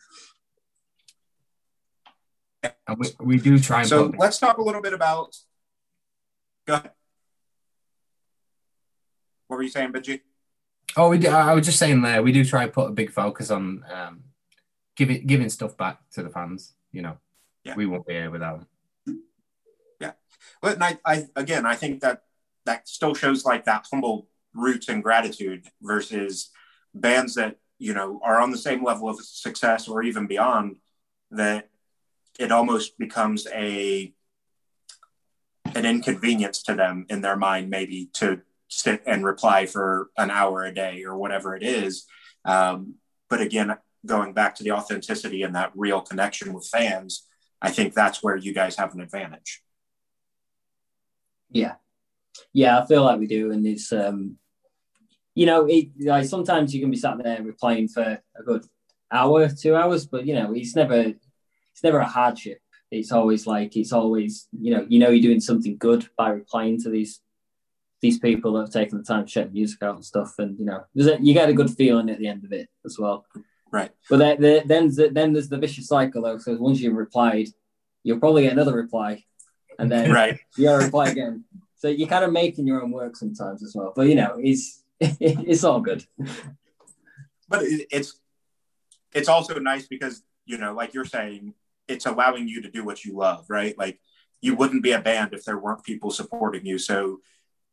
And 2.62 2.98
we, 2.98 3.08
we 3.20 3.38
do 3.38 3.58
try 3.58 3.80
and 3.80 3.88
So 3.88 4.10
put, 4.10 4.18
let's 4.18 4.38
talk 4.38 4.58
a 4.58 4.62
little 4.62 4.82
bit 4.82 4.94
about. 4.94 5.36
Go 6.66 6.74
ahead. 6.74 6.90
What 9.46 9.58
were 9.58 9.62
you 9.62 9.70
saying, 9.70 9.92
Benji? 9.92 10.20
oh 10.96 11.08
we 11.10 11.18
do, 11.18 11.28
I 11.28 11.54
was 11.54 11.66
just 11.66 11.78
saying 11.78 12.02
there 12.02 12.22
we 12.22 12.32
do 12.32 12.44
try 12.44 12.64
and 12.64 12.72
put 12.72 12.88
a 12.88 12.92
big 12.92 13.10
focus 13.10 13.50
on 13.50 13.84
um, 13.90 14.24
giving 14.98 15.26
giving 15.26 15.48
stuff 15.48 15.76
back 15.76 16.00
to 16.10 16.22
the 16.22 16.28
fans. 16.28 16.74
You 16.92 17.02
know, 17.02 17.16
Yeah. 17.64 17.76
we 17.76 17.86
won't 17.86 18.06
be 18.06 18.14
here 18.14 18.30
without 18.30 18.58
them. 18.58 18.68
But 20.60 20.74
and 20.74 20.84
I, 20.84 20.98
I 21.04 21.26
again, 21.36 21.64
I 21.64 21.76
think 21.76 22.00
that 22.00 22.22
that 22.66 22.88
still 22.88 23.14
shows 23.14 23.44
like 23.44 23.64
that 23.64 23.86
humble 23.90 24.28
roots 24.52 24.88
and 24.88 25.02
gratitude 25.02 25.66
versus 25.80 26.50
bands 26.92 27.34
that 27.36 27.58
you 27.78 27.94
know 27.94 28.20
are 28.24 28.40
on 28.40 28.50
the 28.50 28.58
same 28.58 28.82
level 28.84 29.08
of 29.08 29.20
success 29.24 29.86
or 29.86 30.02
even 30.02 30.26
beyond. 30.26 30.78
That 31.30 31.70
it 32.40 32.50
almost 32.50 32.98
becomes 32.98 33.46
a 33.54 34.12
an 35.76 35.84
inconvenience 35.86 36.62
to 36.64 36.74
them 36.74 37.06
in 37.08 37.20
their 37.20 37.36
mind, 37.36 37.70
maybe 37.70 38.10
to 38.14 38.40
sit 38.66 39.02
and 39.06 39.24
reply 39.24 39.66
for 39.66 40.10
an 40.16 40.30
hour 40.30 40.64
a 40.64 40.74
day 40.74 41.04
or 41.04 41.16
whatever 41.16 41.54
it 41.54 41.62
is. 41.62 42.04
Um, 42.44 42.94
but 43.30 43.40
again, 43.40 43.76
going 44.06 44.32
back 44.32 44.54
to 44.56 44.64
the 44.64 44.72
authenticity 44.72 45.42
and 45.42 45.54
that 45.54 45.72
real 45.74 46.00
connection 46.00 46.52
with 46.52 46.66
fans, 46.66 47.26
I 47.60 47.70
think 47.70 47.94
that's 47.94 48.22
where 48.22 48.36
you 48.36 48.54
guys 48.54 48.76
have 48.76 48.94
an 48.94 49.00
advantage. 49.00 49.62
Yeah, 51.50 51.74
yeah, 52.52 52.80
I 52.80 52.86
feel 52.86 53.04
like 53.04 53.18
we 53.18 53.26
do, 53.26 53.52
and 53.52 53.66
it's 53.66 53.92
um, 53.92 54.36
you 55.34 55.46
know, 55.46 55.66
it 55.66 55.88
like 56.00 56.26
sometimes 56.26 56.74
you 56.74 56.80
can 56.80 56.90
be 56.90 56.96
sat 56.96 57.16
there 57.22 57.42
replying 57.42 57.88
for 57.88 58.02
a 58.02 58.42
good 58.44 58.64
hour, 59.10 59.48
two 59.48 59.74
hours, 59.74 60.06
but 60.06 60.26
you 60.26 60.34
know, 60.34 60.52
it's 60.54 60.76
never 60.76 60.94
it's 60.94 61.82
never 61.82 61.98
a 61.98 62.06
hardship. 62.06 62.60
It's 62.90 63.12
always 63.12 63.46
like 63.46 63.76
it's 63.76 63.92
always 63.92 64.48
you 64.58 64.74
know 64.74 64.86
you 64.88 64.98
know 64.98 65.10
you're 65.10 65.22
doing 65.22 65.40
something 65.40 65.76
good 65.78 66.08
by 66.16 66.30
replying 66.30 66.80
to 66.82 66.90
these 66.90 67.20
these 68.00 68.18
people 68.18 68.52
that 68.52 68.60
have 68.60 68.70
taken 68.70 68.98
the 68.98 69.04
time 69.04 69.26
to 69.26 69.32
check 69.32 69.52
music 69.52 69.82
out 69.82 69.96
and 69.96 70.04
stuff, 70.04 70.34
and 70.38 70.58
you 70.58 70.64
know, 70.64 70.84
there's 70.94 71.08
a, 71.08 71.18
you 71.20 71.34
get 71.34 71.48
a 71.48 71.54
good 71.54 71.70
feeling 71.70 72.10
at 72.10 72.18
the 72.18 72.28
end 72.28 72.44
of 72.44 72.52
it 72.52 72.68
as 72.84 72.98
well. 72.98 73.26
Right. 73.70 73.90
But 74.08 74.18
then 74.18 74.40
then 74.40 74.66
then, 74.66 75.14
then 75.14 75.32
there's 75.32 75.48
the 75.48 75.58
vicious 75.58 75.88
cycle 75.88 76.22
though. 76.22 76.38
So 76.38 76.56
once 76.56 76.80
you've 76.80 76.94
replied, 76.94 77.48
you'll 78.02 78.18
probably 78.18 78.42
get 78.44 78.52
another 78.52 78.74
reply, 78.74 79.24
and 79.78 79.90
then 79.90 80.10
Right. 80.10 80.38
you 80.56 80.64
gotta 80.64 80.84
reply 80.84 81.08
again. 81.10 81.44
So 81.76 81.88
you're 81.88 82.08
kind 82.08 82.24
of 82.24 82.32
making 82.32 82.66
your 82.66 82.82
own 82.82 82.90
work 82.90 83.16
sometimes 83.16 83.62
as 83.62 83.74
well. 83.76 83.92
But 83.94 84.08
you 84.08 84.14
know, 84.14 84.36
it's 84.38 84.82
it's 85.00 85.64
all 85.64 85.80
good. 85.80 86.04
but 87.48 87.62
it's 87.64 88.18
it's 89.14 89.28
also 89.28 89.58
nice 89.58 89.86
because 89.86 90.22
you 90.44 90.58
know 90.58 90.72
like 90.74 90.94
you're 90.94 91.04
saying 91.04 91.54
it's 91.86 92.06
allowing 92.06 92.48
you 92.48 92.62
to 92.62 92.70
do 92.70 92.84
what 92.84 93.04
you 93.04 93.16
love 93.16 93.46
right 93.48 93.76
like 93.78 93.98
you 94.40 94.54
wouldn't 94.54 94.82
be 94.82 94.92
a 94.92 95.00
band 95.00 95.32
if 95.32 95.44
there 95.44 95.58
weren't 95.58 95.82
people 95.84 96.10
supporting 96.10 96.66
you 96.66 96.78
so 96.78 97.18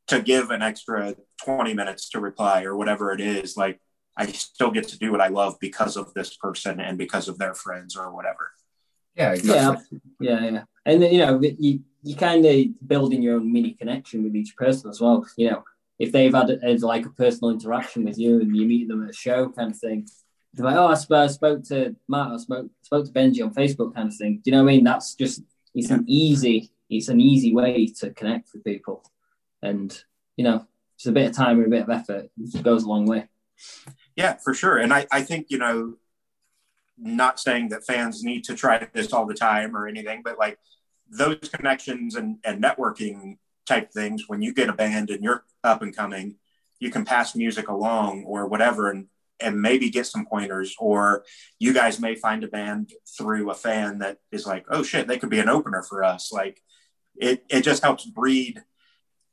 to 0.08 0.22
give 0.22 0.52
an 0.52 0.62
extra 0.62 1.16
20 1.44 1.74
minutes 1.74 2.10
to 2.10 2.20
reply 2.20 2.64
or 2.64 2.76
whatever 2.76 3.12
it 3.12 3.20
is 3.20 3.58
like 3.58 3.80
i 4.18 4.26
still 4.28 4.72
get 4.72 4.88
to 4.88 4.98
do 4.98 5.12
what 5.12 5.22
i 5.22 5.28
love 5.28 5.56
because 5.60 5.98
of 5.98 6.14
this 6.14 6.36
person 6.38 6.80
and 6.80 6.98
because 6.98 7.28
of 7.28 7.38
their 7.38 7.54
friends 7.54 7.96
or 7.96 8.14
whatever 8.14 8.52
Yeah, 9.16 9.32
exactly. 9.32 10.02
Yeah, 10.20 10.44
yeah, 10.44 10.52
yeah. 10.52 10.64
And 10.86 11.02
then, 11.02 11.14
you 11.14 11.20
know, 11.20 11.42
you 11.42 11.80
you 12.04 12.16
kind 12.16 12.46
of 12.46 12.88
building 12.88 13.22
your 13.22 13.36
own 13.38 13.52
mini 13.52 13.72
connection 13.72 14.24
with 14.24 14.36
each 14.36 14.56
person 14.58 14.90
as 14.90 15.00
well. 15.02 15.26
You 15.38 15.52
know, 15.52 15.64
if 15.98 16.12
they've 16.12 16.34
had, 16.34 16.60
had 16.62 16.82
like 16.82 17.06
a 17.06 17.10
personal 17.10 17.52
interaction 17.52 18.04
with 18.04 18.18
you 18.18 18.42
and 18.42 18.56
you 18.56 18.66
meet 18.68 18.88
them 18.88 19.04
at 19.04 19.12
a 19.12 19.14
show, 19.14 19.50
kind 19.50 19.72
of 19.72 19.78
thing. 19.78 20.08
They're 20.54 20.66
like, 20.66 20.76
oh, 20.76 20.88
I, 20.88 20.94
sp- 21.00 21.24
I 21.26 21.28
spoke 21.28 21.64
to 21.70 21.96
Matt, 22.08 22.32
I 22.32 22.38
spoke 22.38 22.68
spoke 22.82 23.06
to 23.06 23.12
Benji 23.12 23.42
on 23.44 23.54
Facebook, 23.54 23.96
kind 23.96 24.10
of 24.10 24.16
thing. 24.16 24.42
Do 24.44 24.44
you 24.46 24.52
know 24.52 24.64
what 24.64 24.72
I 24.72 24.76
mean? 24.76 24.84
That's 24.84 25.16
just 25.16 25.42
it's 25.74 25.90
an 25.92 26.04
easy 26.08 26.70
it's 26.90 27.08
an 27.08 27.20
easy 27.22 27.56
way 27.56 27.88
to 28.00 28.12
connect 28.12 28.50
with 28.54 28.64
people, 28.64 29.04
and 29.62 29.98
you 30.38 30.44
know, 30.44 30.68
just 30.98 31.08
a 31.08 31.12
bit 31.12 31.30
of 31.30 31.36
time 31.36 31.58
and 31.58 31.68
a 31.68 31.70
bit 31.70 31.84
of 31.84 31.90
effort 31.90 32.30
it 32.38 32.64
goes 32.64 32.84
a 32.84 32.90
long 32.90 33.06
way. 33.06 33.28
Yeah, 34.16 34.38
for 34.38 34.54
sure. 34.54 34.78
And 34.78 34.94
I, 34.94 35.08
I 35.12 35.22
think, 35.22 35.48
you 35.50 35.58
know, 35.58 35.96
not 36.98 37.40
saying 37.40 37.70
that 37.70 37.86
fans 37.86 38.24
need 38.24 38.46
to 38.46 38.56
try 38.56 38.88
this 38.94 39.12
all 39.12 39.26
the 39.26 39.34
time 39.34 39.76
or 39.76 39.88
anything, 39.88 40.22
but 40.24 40.40
like 40.40 40.58
those 41.10 41.50
connections 41.54 42.16
and, 42.16 42.38
and 42.46 42.64
networking 42.64 43.38
type 43.66 43.92
things, 43.92 44.24
when 44.28 44.42
you 44.42 44.54
get 44.54 44.70
a 44.70 44.74
band 44.74 45.10
and 45.10 45.24
you're 45.24 45.44
up 45.64 45.82
and 45.82 45.96
coming, 45.96 46.36
you 46.80 46.90
can 46.90 47.04
pass 47.04 47.36
music 47.36 47.68
along 47.68 48.24
or 48.26 48.48
whatever 48.48 48.90
and, 48.90 49.08
and 49.42 49.62
maybe 49.62 49.90
get 49.90 50.06
some 50.06 50.26
pointers. 50.26 50.76
Or 50.80 51.26
you 51.60 51.74
guys 51.74 52.00
may 52.00 52.16
find 52.16 52.44
a 52.44 52.48
band 52.48 52.92
through 53.18 53.50
a 53.50 53.56
fan 53.56 54.00
that 54.00 54.20
is 54.32 54.46
like, 54.46 54.66
oh 54.70 54.84
shit, 54.84 55.08
they 55.08 55.18
could 55.18 55.30
be 55.30 55.40
an 55.40 55.50
opener 55.50 55.84
for 55.84 56.04
us. 56.04 56.32
Like 56.32 56.62
it, 57.18 57.44
it 57.50 57.62
just 57.62 57.84
helps 57.84 58.06
breed 58.06 58.62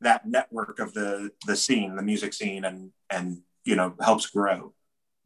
that 0.01 0.27
network 0.27 0.81
of 0.81 0.93
the 0.95 1.31
the 1.47 1.55
scene, 1.55 1.95
the 1.95 2.03
music 2.03 2.35
scene 2.35 2.65
and 2.65 2.91
and 3.09 3.43
you 3.65 3.77
know 3.77 3.95
helps 4.01 4.27
grow. 4.27 4.73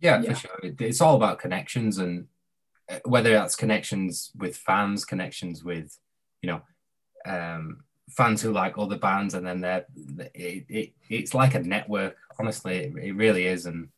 Yeah, 0.00 0.20
Yeah. 0.22 0.34
for 0.34 0.40
sure. 0.40 0.60
It, 0.62 0.80
it's 0.80 1.00
all 1.00 1.16
about 1.16 1.38
connections, 1.38 1.98
and 1.98 2.26
uh, 2.90 2.98
whether 3.04 3.30
that's 3.30 3.56
connections 3.56 4.30
with 4.36 4.56
fans, 4.56 5.04
connections 5.04 5.64
with 5.64 5.96
you 6.42 6.48
know 6.50 6.60
um, 7.26 7.84
fans 8.10 8.42
who 8.42 8.52
like 8.52 8.78
other 8.78 8.98
bands, 8.98 9.34
and 9.34 9.46
then 9.46 9.60
they're 9.60 9.86
it, 10.34 10.66
it, 10.68 10.92
it's 11.08 11.34
like 11.34 11.54
a 11.54 11.60
network. 11.60 12.16
Honestly, 12.38 12.76
it, 12.76 12.96
it 12.96 13.12
really 13.12 13.46
is, 13.46 13.66
and 13.66 13.88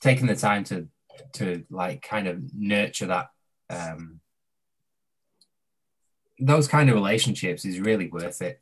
taking 0.00 0.26
the 0.26 0.36
time 0.36 0.64
to 0.64 0.88
to 1.34 1.64
like 1.70 2.02
kind 2.02 2.26
of 2.26 2.42
nurture 2.54 3.06
that 3.06 3.30
um, 3.68 4.20
those 6.38 6.66
kind 6.66 6.88
of 6.88 6.94
relationships 6.94 7.64
is 7.64 7.78
really 7.80 8.08
worth 8.08 8.40
it 8.42 8.60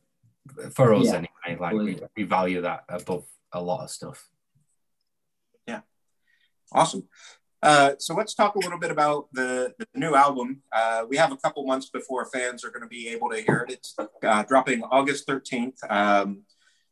for 0.75 0.95
us 0.95 1.07
Yeah. 1.07 1.23
anyway. 1.47 1.61
Like 1.61 1.75
we, 1.75 2.01
we 2.17 2.23
value 2.25 2.61
that 2.63 2.85
above 2.89 3.25
a 3.53 3.63
lot 3.63 3.85
of 3.85 3.91
stuff. 3.91 4.29
Awesome. 6.73 7.05
Uh, 7.63 7.93
so 7.99 8.15
let's 8.15 8.35
talk 8.35 8.55
a 8.55 8.59
little 8.59 8.79
bit 8.79 8.91
about 8.91 9.27
the, 9.33 9.75
the 9.79 9.87
new 9.95 10.15
album. 10.15 10.63
Uh, 10.73 11.05
we 11.09 11.17
have 11.17 11.33
a 11.33 11.37
couple 11.37 11.67
months 11.67 11.89
before 11.91 12.25
fans 12.27 12.65
are 12.65 12.71
going 12.71 12.83
to 12.83 12.89
be 12.89 13.09
able 13.09 13.29
to 13.31 13.41
hear 13.41 13.67
it. 13.69 13.75
It's 13.75 13.97
uh, 14.23 14.43
dropping 14.45 14.83
August 14.85 15.27
13th. 15.27 15.79
Um, 15.91 16.43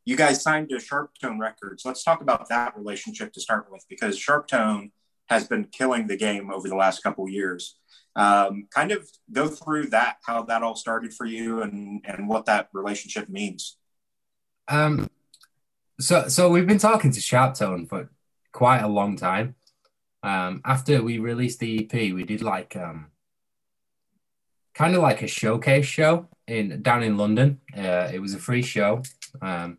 you 0.05 0.17
guys 0.17 0.43
signed 0.43 0.69
to 0.71 0.81
Sharp 0.81 1.13
Tone 1.21 1.39
Records. 1.39 1.85
Let's 1.85 2.03
talk 2.03 2.21
about 2.21 2.49
that 2.49 2.77
relationship 2.77 3.33
to 3.35 3.41
start 3.41 3.67
with, 3.71 3.85
because 3.89 4.19
Sharp 4.19 4.49
Tone 4.49 4.91
has 5.29 5.47
been 5.47 5.65
killing 5.65 6.07
the 6.07 6.17
game 6.17 6.51
over 6.51 6.69
the 6.69 6.77
last 6.77 7.03
couple 7.03 7.29
years. 7.29 7.77
Um, 8.15 8.69
kind 8.71 8.93
of 8.93 9.09
go 9.31 9.49
through 9.49 9.89
that, 9.89 10.17
how 10.25 10.43
that 10.45 10.63
all 10.63 10.77
started 10.77 11.13
for 11.13 11.27
you, 11.27 11.61
and 11.63 12.03
and 12.07 12.29
what 12.29 12.47
that 12.47 12.69
relationship 12.73 13.29
means. 13.29 13.77
Um, 14.69 15.11
so 16.01 16.29
so 16.29 16.49
we've 16.49 16.67
been 16.67 16.79
talking 16.79 17.11
to 17.11 17.21
Sharp 17.21 17.55
Tone 17.55 17.87
for 17.87 18.09
quite 18.53 18.81
a 18.81 18.89
long 18.89 19.17
time. 19.17 19.57
Um, 20.23 20.61
after 20.65 21.03
we 21.03 21.19
released 21.19 21.61
the 21.61 21.85
EP, 21.85 21.93
we 22.13 22.25
did 22.25 22.43
like 22.43 22.75
um, 22.77 23.07
kind 24.75 24.95
of 24.97 25.03
like 25.03 25.23
a 25.23 25.27
showcase 25.27 25.87
show 25.87 26.29
in 26.47 26.83
down 26.83 27.03
in 27.03 27.17
London. 27.17 27.61
Uh, 27.77 28.11
it 28.13 28.21
was 28.21 28.35
a 28.35 28.39
free 28.39 28.63
show. 28.63 29.03
Um, 29.41 29.79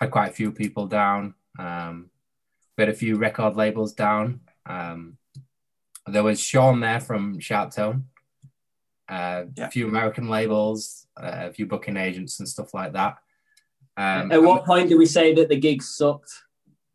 had 0.00 0.10
quite 0.10 0.30
a 0.30 0.34
few 0.34 0.50
people 0.50 0.86
down. 0.86 1.34
Um, 1.58 2.10
we 2.76 2.82
had 2.82 2.88
a 2.92 2.96
few 2.96 3.16
record 3.16 3.56
labels 3.56 3.92
down. 3.92 4.40
Um, 4.66 5.18
there 6.06 6.22
was 6.24 6.40
Sean 6.40 6.80
there 6.80 7.00
from 7.00 7.38
Sharptone. 7.38 8.04
Uh, 9.08 9.44
Yeah. 9.56 9.66
A 9.66 9.70
few 9.70 9.86
American 9.86 10.28
labels, 10.28 11.06
uh, 11.16 11.48
a 11.48 11.52
few 11.52 11.66
booking 11.66 11.96
agents 11.96 12.40
and 12.40 12.48
stuff 12.48 12.74
like 12.74 12.92
that. 12.94 13.18
Um, 13.96 14.32
At 14.32 14.42
what 14.42 14.64
point 14.64 14.88
do 14.88 14.98
we 14.98 15.06
say 15.06 15.34
that 15.34 15.48
the 15.48 15.56
gig 15.56 15.82
sucked? 15.82 16.32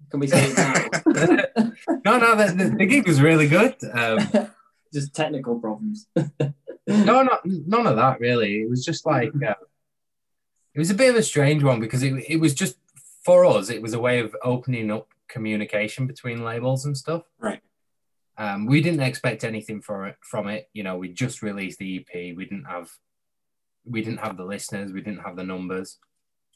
Can 0.09 0.19
we 0.19 0.27
say 0.27 0.49
it 0.49 0.57
now? 0.57 2.01
no, 2.05 2.17
no, 2.17 2.35
the, 2.35 2.75
the, 2.77 2.85
gig 2.85 3.07
was 3.07 3.21
really 3.21 3.47
good. 3.47 3.75
Um, 3.91 4.19
Just 4.93 5.15
technical 5.15 5.59
problems. 5.59 6.07
no, 6.15 7.21
not 7.23 7.45
none 7.45 7.85
of 7.85 7.95
that 7.97 8.19
really. 8.19 8.61
It 8.61 8.69
was 8.69 8.83
just 8.83 9.05
like 9.05 9.29
uh, 9.35 9.53
it 10.73 10.79
was 10.79 10.89
a 10.89 10.95
bit 10.95 11.11
of 11.11 11.15
a 11.15 11.21
strange 11.21 11.63
one 11.63 11.79
because 11.79 12.01
it 12.01 12.11
it 12.27 12.37
was 12.37 12.55
just 12.55 12.75
for 13.23 13.45
us. 13.45 13.69
It 13.69 13.83
was 13.83 13.93
a 13.93 13.99
way 13.99 14.19
of 14.19 14.35
opening 14.43 14.89
up 14.89 15.07
communication 15.27 16.07
between 16.07 16.43
labels 16.43 16.85
and 16.85 16.97
stuff. 16.97 17.21
Right. 17.39 17.61
Um, 18.39 18.65
we 18.65 18.81
didn't 18.81 19.01
expect 19.01 19.43
anything 19.43 19.79
for 19.79 20.07
it 20.07 20.15
from 20.21 20.47
it. 20.47 20.69
You 20.73 20.81
know, 20.81 20.97
we 20.97 21.09
just 21.09 21.43
released 21.43 21.77
the 21.77 21.99
EP. 21.99 22.35
We 22.35 22.45
didn't 22.45 22.65
have 22.65 22.89
we 23.85 24.01
didn't 24.01 24.21
have 24.21 24.37
the 24.37 24.45
listeners, 24.45 24.91
we 24.91 25.01
didn't 25.01 25.21
have 25.23 25.35
the 25.35 25.43
numbers, 25.43 25.97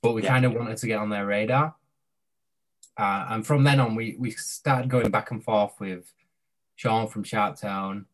but 0.02 0.14
we 0.14 0.24
Yeah. 0.24 0.30
kind 0.30 0.46
of 0.46 0.54
wanted 0.54 0.78
to 0.78 0.88
get 0.88 1.00
on 1.00 1.10
their 1.10 1.28
radar. 1.28 1.76
Uh, 2.98 3.26
and 3.30 3.46
from 3.46 3.64
then 3.64 3.80
on, 3.80 3.96
we 3.96 4.16
we 4.20 4.32
started 4.32 4.90
going 4.90 5.10
back 5.10 5.32
and 5.32 5.44
forth 5.44 5.74
with 5.80 6.14
Sean 6.76 7.08
from 7.08 7.24
Sharptone, 7.24 8.06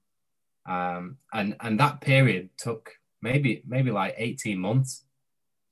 um, 0.66 1.18
and 1.34 1.56
and 1.60 1.80
that 1.80 2.00
period 2.02 2.50
took 2.58 2.92
maybe 3.22 3.62
maybe 3.68 3.92
like 3.92 4.16
eighteen 4.18 4.60
months 4.60 5.04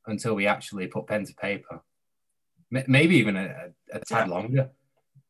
until 0.08 0.36
we 0.36 0.46
actually 0.48 0.88
put 0.88 1.08
pen 1.08 1.26
to 1.26 1.34
paper. 1.36 1.82
M- 2.76 2.84
maybe 2.88 3.16
even 3.16 3.38
a, 3.38 3.72
a, 3.94 3.98
a 3.98 4.00
tad 4.00 4.28
Yeah. 4.28 4.34
longer. 4.34 4.70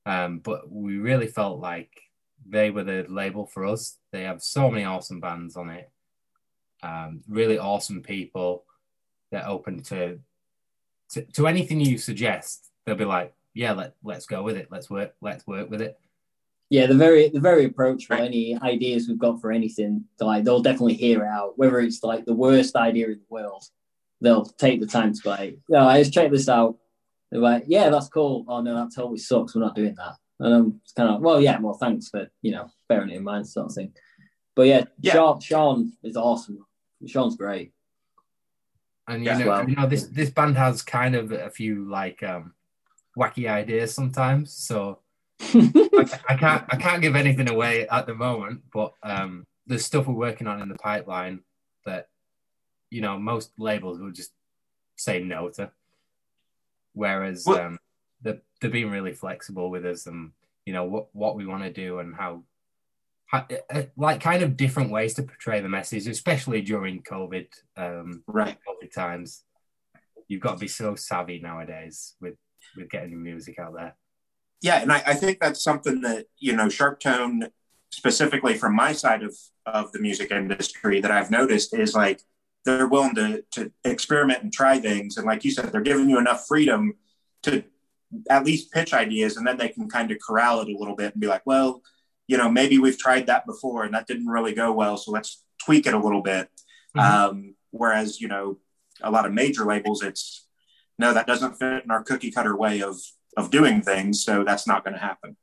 Um, 0.05 0.39
but 0.39 0.72
we 0.72 0.98
really 0.98 1.27
felt 1.27 1.60
like 1.60 1.91
they 2.50 2.72
were 2.72 2.84
the 2.84 3.05
label 3.10 3.46
for 3.46 3.65
us. 3.65 3.98
They 4.12 4.24
have 4.24 4.41
so 4.41 4.72
many 4.72 4.86
awesome 4.86 5.19
bands 5.19 5.57
on 5.57 5.69
it, 5.69 5.91
um, 6.81 7.22
really 7.27 7.60
awesome 7.60 8.01
people. 8.01 8.63
They're 9.31 9.48
open 9.48 9.84
to, 9.84 10.19
to 11.10 11.22
to 11.34 11.48
anything 11.48 11.81
you 11.81 11.98
suggest. 11.98 12.72
They'll 12.86 12.96
be 12.96 13.03
like, 13.05 13.34
"Yeah, 13.57 13.73
let 13.73 13.95
let's 14.03 14.25
go 14.25 14.43
with 14.43 14.57
it. 14.57 14.67
Let's 14.71 14.89
work. 14.89 15.15
Let's 15.21 15.45
work 15.47 15.69
with 15.69 15.81
it." 15.81 15.99
Yeah, 16.69 16.85
they're 16.87 16.97
very 16.97 17.29
they're 17.29 17.41
very 17.41 17.65
approachable. 17.65 18.17
Right. 18.17 18.25
Any 18.25 18.57
ideas 18.61 19.07
we've 19.07 19.17
got 19.17 19.39
for 19.41 19.51
anything, 19.51 20.05
like 20.19 20.43
they'll 20.43 20.61
definitely 20.61 20.95
hear 20.95 21.23
it 21.23 21.27
out. 21.27 21.57
Whether 21.57 21.79
it's 21.79 22.03
like 22.03 22.25
the 22.25 22.33
worst 22.33 22.75
idea 22.75 23.07
in 23.07 23.13
the 23.13 23.25
world, 23.29 23.63
they'll 24.21 24.45
take 24.45 24.79
the 24.79 24.87
time 24.87 25.13
to 25.13 25.21
be 25.21 25.29
like, 25.29 25.59
"No, 25.69 25.87
I 25.87 25.99
just 26.01 26.13
check 26.13 26.29
this 26.31 26.49
out." 26.49 26.77
They're 27.31 27.41
like, 27.41 27.65
"Yeah, 27.67 27.89
that's 27.89 28.09
cool." 28.09 28.45
Oh 28.47 28.61
no, 28.61 28.75
that 28.75 28.93
totally 28.95 29.17
sucks. 29.17 29.55
We're 29.55 29.61
not 29.61 29.75
doing 29.75 29.95
that. 29.95 30.15
And 30.39 30.53
I'm 30.53 30.81
kind 30.95 31.09
of, 31.15 31.21
well, 31.21 31.41
yeah, 31.41 31.59
well, 31.59 31.73
thanks 31.73 32.09
for 32.09 32.29
you 32.41 32.51
know 32.51 32.69
bearing 32.89 33.09
it 33.09 33.15
in 33.17 33.23
mind, 33.23 33.47
sort 33.47 33.67
of 33.67 33.73
thing. 33.73 33.93
But 34.55 34.67
yeah, 34.67 34.83
Yeah. 34.99 35.13
Sean, 35.13 35.39
Sean 35.41 35.93
is 36.03 36.17
awesome. 36.17 36.65
Sean's 37.05 37.35
great. 37.37 37.73
And 39.07 39.23
you 39.23 39.29
Yeah. 39.31 39.37
know, 39.37 39.47
Well- 39.47 39.69
you 39.69 39.75
know, 39.75 39.87
this 39.87 40.07
this 40.07 40.29
band 40.29 40.57
has 40.57 40.81
kind 40.83 41.15
of 41.15 41.31
a 41.31 41.49
few 41.49 41.85
like 41.89 42.21
um, 42.23 42.53
wacky 43.17 43.50
ideas 43.50 43.93
sometimes. 43.93 44.53
So 44.53 45.00
I, 45.41 46.19
I 46.29 46.36
can't 46.36 46.63
I 46.69 46.77
can't 46.77 47.01
give 47.01 47.15
anything 47.15 47.50
away 47.50 47.88
at 47.88 48.05
the 48.05 48.15
moment, 48.15 48.62
but 48.71 48.93
um, 49.03 49.45
there's 49.65 49.86
stuff 49.86 50.07
we're 50.07 50.13
working 50.13 50.47
on 50.47 50.62
in 50.62 50.69
the 50.69 50.75
pipeline 50.75 51.41
that 51.86 52.09
you 52.89 53.01
know 53.01 53.17
most 53.17 53.51
labels 53.57 54.00
will 54.00 54.12
just 54.12 54.31
say 54.95 55.21
no 55.24 55.50
to. 55.50 55.71
Whereas 56.93 57.47
um, 57.47 57.77
they're 58.21 58.41
they're 58.62 58.69
being 58.69 58.91
really 58.91 59.13
flexible 59.13 59.69
with 59.69 59.86
us 59.86 60.07
and 60.07 60.31
you 60.65 60.74
know 60.74 60.83
what 60.83 61.07
what 61.13 61.36
we 61.36 61.45
want 61.45 61.63
to 61.63 61.71
do 61.71 62.00
and 62.00 62.15
how, 62.15 62.43
how 63.27 63.45
uh, 63.69 63.83
like 63.95 64.21
kind 64.21 64.43
of 64.43 64.57
different 64.57 64.91
ways 64.91 65.13
to 65.15 65.24
portray 65.24 65.62
the 65.62 65.69
message, 65.69 66.07
especially 66.07 66.62
during 66.62 67.03
COVID 67.03 67.47
um, 67.75 68.24
Right. 68.27 68.57
COVID 68.67 68.91
times. 68.93 69.43
You've 70.27 70.41
got 70.41 70.53
to 70.53 70.59
be 70.59 70.67
so 70.67 70.95
savvy 70.95 71.39
nowadays 71.39 72.15
with 72.19 72.36
with 72.75 72.89
getting 72.89 73.12
your 73.12 73.19
music 73.19 73.60
out 73.60 73.73
there. 73.73 73.95
Yeah, 74.62 74.82
and 74.82 74.91
I, 74.91 75.03
I 75.06 75.13
think 75.13 75.39
that's 75.39 75.63
something 75.63 76.01
that 76.01 76.25
you 76.39 76.56
know, 76.56 76.69
Sharp 76.69 76.99
Tone, 76.99 77.47
specifically 77.91 78.56
from 78.58 78.75
my 78.75 78.93
side 78.93 79.23
of 79.23 79.36
of 79.65 79.91
the 79.91 79.99
music 79.99 80.32
industry, 80.32 81.01
that 81.01 81.12
I've 81.12 81.32
noticed 81.32 81.73
is 81.73 81.93
like 81.93 82.21
they're 82.65 82.88
willing 82.88 83.15
to 83.15 83.43
to 83.51 83.71
experiment 83.84 84.43
and 84.43 84.51
try 84.51 84.80
things, 84.80 85.17
and 85.17 85.25
like 85.25 85.43
you 85.45 85.51
said, 85.51 85.71
they're 85.71 85.82
giving 85.82 86.10
you 86.10 86.17
enough 86.17 86.47
freedom 86.47 86.93
to 87.43 87.63
at 88.30 88.45
least 88.45 88.71
pitch 88.71 88.93
ideas, 88.93 89.38
and 89.38 89.45
then 89.45 89.58
they 89.58 89.69
can 89.69 89.89
kind 89.89 90.12
of 90.12 90.17
corral 90.25 90.62
it 90.62 90.69
a 90.69 90.77
little 90.77 90.95
bit 90.95 91.13
and 91.13 91.21
be 91.21 91.27
like, 91.27 91.45
well, 91.45 91.82
you 92.25 92.38
know, 92.38 92.49
maybe 92.49 92.77
we've 92.77 92.97
tried 92.97 93.27
that 93.27 93.45
before 93.45 93.84
and 93.84 93.93
that 93.93 94.08
didn't 94.08 94.27
really 94.27 94.53
go 94.53 94.71
well, 94.71 94.97
so 94.97 95.12
let's 95.12 95.43
tweak 95.63 95.86
it 95.86 95.93
a 95.93 95.99
little 95.99 96.21
bit. 96.21 96.49
Mhm. 96.95 97.01
Um, 97.01 97.56
whereas 97.71 98.19
you 98.19 98.27
know, 98.27 98.58
a 99.01 99.12
lot 99.12 99.25
of 99.25 99.34
major 99.34 99.65
labels, 99.65 100.01
it's 100.01 100.46
no, 100.97 101.13
that 101.13 101.27
doesn't 101.27 101.55
fit 101.55 101.83
in 101.83 101.91
our 101.91 102.03
cookie 102.03 102.31
cutter 102.31 102.55
way 102.55 102.81
of 102.81 102.97
of 103.36 103.51
doing 103.51 103.81
things, 103.81 104.23
so 104.23 104.43
that's 104.43 104.67
not 104.67 104.83
going 104.83 104.95
to 104.95 104.99
happen. 104.99 105.38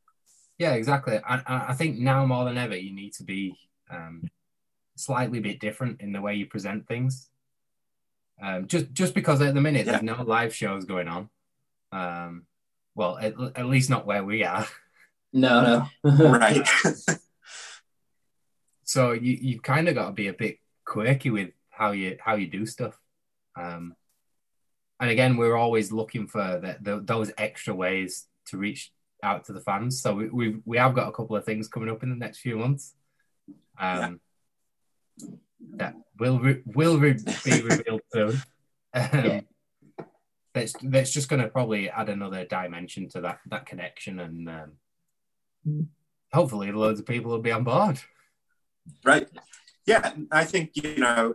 Yeah, 0.59 0.75
exactly. 0.75 1.19
I, 1.19 1.43
I 1.47 1.65
I 1.69 1.75
think 1.75 1.99
now 1.99 2.27
more 2.27 2.45
than 2.45 2.59
ever, 2.59 2.77
you 2.77 2.95
need 2.95 3.13
to 3.15 3.25
be 3.25 3.57
um, 3.91 4.31
slightly 4.97 5.41
bit 5.41 5.61
different 5.61 6.01
in 6.01 6.13
the 6.13 6.21
way 6.21 6.35
you 6.35 6.47
present 6.47 6.87
things. 6.87 7.29
Um, 8.43 8.67
just 8.67 8.93
just 8.93 9.15
because 9.15 9.41
at 9.41 9.55
the 9.55 9.61
minute 9.61 9.87
there's 9.87 10.03
no 10.03 10.23
live 10.23 10.55
shows 10.55 10.85
going 10.85 11.09
on. 11.09 11.31
Um, 11.93 12.47
well, 12.95 13.19
at, 13.19 13.35
at 13.57 13.67
least 13.67 13.91
not 13.91 14.07
where 14.07 14.25
we 14.25 14.45
are. 14.45 14.67
No, 15.33 15.89
no. 16.05 16.29
right. 16.31 16.69
So 18.85 19.13
you 19.13 19.37
you 19.41 19.61
kind 19.61 19.89
of 19.89 19.97
got 19.97 20.07
to 20.07 20.13
be 20.13 20.29
a 20.29 20.33
bit 20.33 20.59
quirky 20.85 21.31
with 21.31 21.51
how 21.71 21.91
you 21.93 22.17
how 22.21 22.37
you 22.37 22.47
do 22.47 22.67
stuff. 22.67 22.97
Um, 23.57 23.97
and 25.01 25.11
again, 25.11 25.37
we're 25.37 25.57
always 25.57 25.93
looking 25.93 26.27
for 26.27 26.61
the, 26.61 26.77
the, 26.81 27.01
those 27.01 27.33
extra 27.37 27.75
ways 27.75 28.27
to 28.47 28.59
reach 28.59 28.93
out 29.23 29.45
to 29.47 29.53
the 29.53 29.61
fans. 29.61 30.01
So 30.01 30.15
we 30.15 30.29
we 30.29 30.57
we 30.65 30.77
have 30.79 30.95
got 30.95 31.09
a 31.09 31.13
couple 31.13 31.37
of 31.37 31.45
things 31.45 31.69
coming 31.69 31.91
up 31.91 32.03
in 32.03 32.11
the 32.11 32.17
next 32.17 32.39
few 32.39 32.57
months. 32.57 32.95
Um, 33.79 34.21
that 35.77 35.95
will 36.19 36.39
re- 36.39 36.63
will 36.67 36.99
re- 36.99 37.19
be 37.45 37.63
revealed 37.63 38.03
soon. 38.13 38.43
Um, 38.97 39.09
Yeah. 39.13 39.41
That's 40.53 40.73
that's 40.81 41.11
just 41.11 41.29
going 41.29 41.43
to 41.43 41.49
probably 41.49 41.91
add 41.91 42.09
another 42.09 42.45
dimension 42.45 43.09
to 43.09 43.21
that 43.23 43.41
that 43.47 43.67
connection, 43.67 44.21
and 44.21 44.49
um, 44.49 45.89
hopefully, 46.33 46.71
loads 46.71 47.01
of 47.01 47.07
people 47.07 47.33
will 47.33 47.41
be 47.41 47.51
on 47.51 47.65
board. 47.65 47.99
right. 49.05 49.27
Yeah, 49.85 50.13
I 50.31 50.45
think 50.45 50.71
you 50.77 50.97
know, 50.99 51.35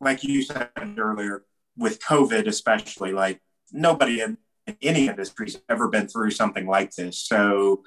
like 0.00 0.22
you 0.22 0.42
said 0.42 0.70
earlier, 0.96 1.42
with 1.76 2.00
COVID 2.00 2.46
especially, 2.46 3.12
like 3.12 3.40
nobody 3.72 4.20
in, 4.20 4.38
in 4.66 4.76
any 4.82 5.08
industry's 5.08 5.60
ever 5.68 5.88
been 5.88 6.08
through 6.08 6.30
something 6.30 6.66
like 6.66 6.92
this. 6.92 7.18
So 7.18 7.82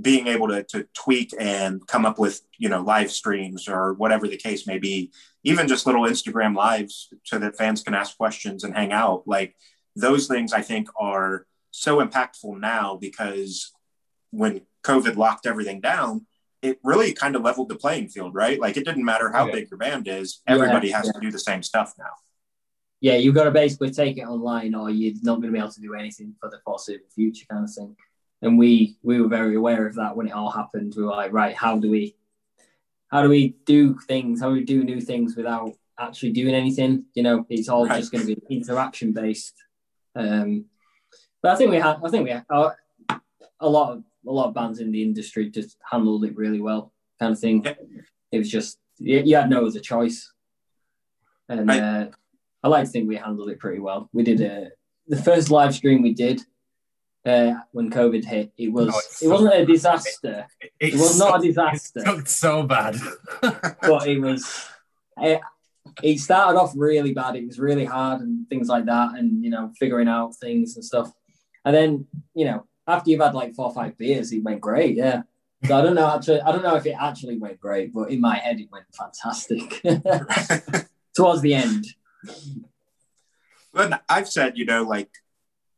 being 0.00 0.26
able 0.26 0.48
to, 0.48 0.62
to 0.64 0.86
tweak 0.94 1.32
and 1.38 1.86
come 1.86 2.04
up 2.04 2.18
with 2.18 2.42
you 2.58 2.68
know 2.68 2.82
live 2.82 3.10
streams 3.10 3.66
or 3.68 3.94
whatever 3.94 4.28
the 4.28 4.36
case 4.36 4.66
may 4.66 4.78
be 4.78 5.10
even 5.42 5.66
just 5.66 5.86
little 5.86 6.02
instagram 6.02 6.54
lives 6.54 7.08
so 7.24 7.38
that 7.38 7.56
fans 7.56 7.82
can 7.82 7.94
ask 7.94 8.16
questions 8.16 8.62
and 8.62 8.74
hang 8.74 8.92
out 8.92 9.22
like 9.26 9.56
those 9.94 10.26
things 10.26 10.52
i 10.52 10.60
think 10.60 10.88
are 11.00 11.46
so 11.70 12.04
impactful 12.04 12.60
now 12.60 12.98
because 13.00 13.72
when 14.32 14.60
covid 14.84 15.16
locked 15.16 15.46
everything 15.46 15.80
down 15.80 16.26
it 16.60 16.78
really 16.84 17.12
kind 17.14 17.34
of 17.34 17.40
leveled 17.42 17.68
the 17.70 17.74
playing 17.76 18.08
field 18.08 18.34
right 18.34 18.60
like 18.60 18.76
it 18.76 18.84
didn't 18.84 19.04
matter 19.04 19.30
how 19.32 19.46
Yeah. 19.46 19.52
big 19.52 19.70
your 19.70 19.78
band 19.78 20.08
is 20.08 20.42
Yeah, 20.46 20.54
everybody 20.56 20.90
has 20.90 21.06
yeah. 21.06 21.12
to 21.12 21.20
do 21.20 21.30
the 21.30 21.38
same 21.38 21.62
stuff 21.62 21.94
now 21.98 22.12
yeah, 23.00 23.16
you've 23.16 23.34
got 23.34 23.44
to 23.44 23.50
basically 23.50 23.90
take 23.90 24.16
it 24.18 24.22
online, 24.22 24.74
or 24.74 24.90
you're 24.90 25.14
not 25.22 25.36
going 25.36 25.48
to 25.48 25.52
be 25.52 25.58
able 25.58 25.70
to 25.70 25.80
do 25.80 25.94
anything 25.94 26.34
for 26.40 26.48
the 26.50 26.58
foreseeable 26.64 27.06
future, 27.14 27.46
kind 27.50 27.64
of 27.64 27.72
thing. 27.72 27.94
And 28.42 28.58
we 28.58 28.96
we 29.02 29.20
were 29.20 29.28
very 29.28 29.54
aware 29.56 29.86
of 29.86 29.94
that 29.96 30.16
when 30.16 30.26
it 30.28 30.32
all 30.32 30.50
happened. 30.50 30.94
We 30.96 31.04
were 31.04 31.10
like, 31.10 31.32
right, 31.32 31.54
how 31.54 31.78
do 31.78 31.90
we 31.90 32.14
how 33.08 33.22
do 33.22 33.28
we 33.28 33.56
do 33.64 33.98
things? 34.06 34.40
How 34.40 34.48
do 34.48 34.54
we 34.54 34.64
do 34.64 34.84
new 34.84 35.00
things 35.00 35.36
without 35.36 35.72
actually 35.98 36.32
doing 36.32 36.54
anything? 36.54 37.04
You 37.14 37.22
know, 37.22 37.46
it's 37.48 37.68
all 37.68 37.86
Right. 37.86 37.98
just 37.98 38.12
going 38.12 38.26
to 38.26 38.34
be 38.34 38.54
interaction 38.56 39.12
based. 39.12 39.54
Um, 40.14 40.66
but 41.42 41.52
I 41.52 41.56
think 41.56 41.70
we 41.70 41.76
had, 41.76 41.98
I 42.04 42.08
think 42.10 42.24
we 42.24 42.30
had, 42.30 42.44
uh, 42.50 42.70
a 43.60 43.68
lot 43.68 43.92
of 43.92 44.02
a 44.26 44.32
lot 44.32 44.48
of 44.48 44.54
bands 44.54 44.80
in 44.80 44.90
the 44.90 45.02
industry 45.02 45.48
just 45.50 45.76
handled 45.90 46.24
it 46.24 46.36
really 46.36 46.60
well, 46.60 46.92
kind 47.20 47.32
of 47.32 47.38
thing. 47.38 47.62
Yeah. 47.64 47.74
It 48.32 48.38
was 48.38 48.50
just 48.50 48.78
you, 48.98 49.20
you 49.20 49.36
had 49.36 49.48
no 49.48 49.64
other 49.66 49.80
choice, 49.80 50.32
and 51.48 51.68
Right. 51.68 51.80
uh, 51.80 52.06
I 52.66 52.68
like 52.68 52.84
to 52.86 52.90
think 52.90 53.06
we 53.06 53.14
handled 53.14 53.48
it 53.48 53.60
pretty 53.60 53.78
well. 53.78 54.10
We 54.12 54.24
did 54.24 54.40
a, 54.40 54.70
the 55.06 55.22
first 55.22 55.52
live 55.52 55.72
stream 55.72 56.02
we 56.02 56.12
did 56.12 56.42
uh, 57.24 57.52
when 57.70 57.92
COVID 57.92 58.24
hit. 58.24 58.50
It 58.58 58.72
was 58.72 58.88
Oh, 58.92 58.98
it's 58.98 59.22
it 59.22 59.28
wasn't 59.28 59.54
a 59.54 59.64
disaster. 59.64 60.48
It, 60.60 60.72
It 60.80 60.94
was 60.94 61.16
not 61.16 61.38
a 61.38 61.46
disaster, 61.46 62.00
It 62.00 62.08
looked 62.08 62.28
so 62.28 62.64
bad. 62.64 62.96
but 63.40 64.08
it 64.08 64.20
was. 64.20 64.68
It, 65.18 65.40
it 66.02 66.18
started 66.18 66.58
off 66.58 66.72
really 66.76 67.14
bad. 67.14 67.36
It 67.36 67.46
was 67.46 67.60
really 67.60 67.84
hard 67.84 68.20
and 68.20 68.48
things 68.48 68.66
like 68.66 68.86
that, 68.86 69.14
and 69.16 69.44
you 69.44 69.50
know, 69.50 69.70
figuring 69.78 70.08
out 70.08 70.34
things 70.34 70.74
and 70.74 70.84
stuff. 70.84 71.12
And 71.64 71.72
then 71.72 72.08
you 72.34 72.46
know, 72.46 72.66
after 72.88 73.10
you've 73.10 73.20
had 73.20 73.36
like 73.36 73.54
four 73.54 73.66
or 73.66 73.74
five 73.74 73.96
beers, 73.96 74.32
it 74.32 74.42
went 74.42 74.60
great. 74.60 74.96
Yeah. 74.96 75.22
So 75.66 75.78
I 75.78 75.82
don't 75.82 75.94
know. 75.94 76.12
Actually, 76.12 76.40
I 76.40 76.50
don't 76.50 76.64
know 76.64 76.74
if 76.74 76.84
it 76.84 76.96
actually 76.98 77.38
went 77.38 77.60
great, 77.60 77.94
but 77.94 78.10
in 78.10 78.20
my 78.20 78.38
head, 78.38 78.58
it 78.58 78.68
went 78.72 78.86
fantastic. 78.92 79.82
Towards 81.16 81.42
the 81.42 81.54
end, 81.54 81.86
But 83.72 84.02
I've 84.08 84.28
said, 84.28 84.56
you 84.56 84.64
know, 84.64 84.82
like 84.82 85.10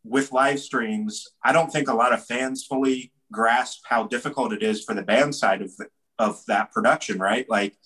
with 0.05 0.33
live 0.33 0.61
streams, 0.61 1.27
I 1.45 1.53
don't 1.53 1.73
think 1.73 1.89
a 1.89 1.95
lot 1.95 2.13
of 2.13 2.25
fans 2.25 2.65
fully 2.65 3.13
grasp 3.33 3.83
how 3.87 4.05
difficult 4.05 4.53
it 4.53 4.63
is 4.63 4.85
for 4.85 4.95
the 4.95 5.03
band 5.03 5.35
side 5.35 5.63
of 5.63 5.77
the, 5.77 5.87
of 6.19 6.41
that 6.47 6.73
production, 6.73 7.19
right? 7.19 7.49
Like 7.49 7.77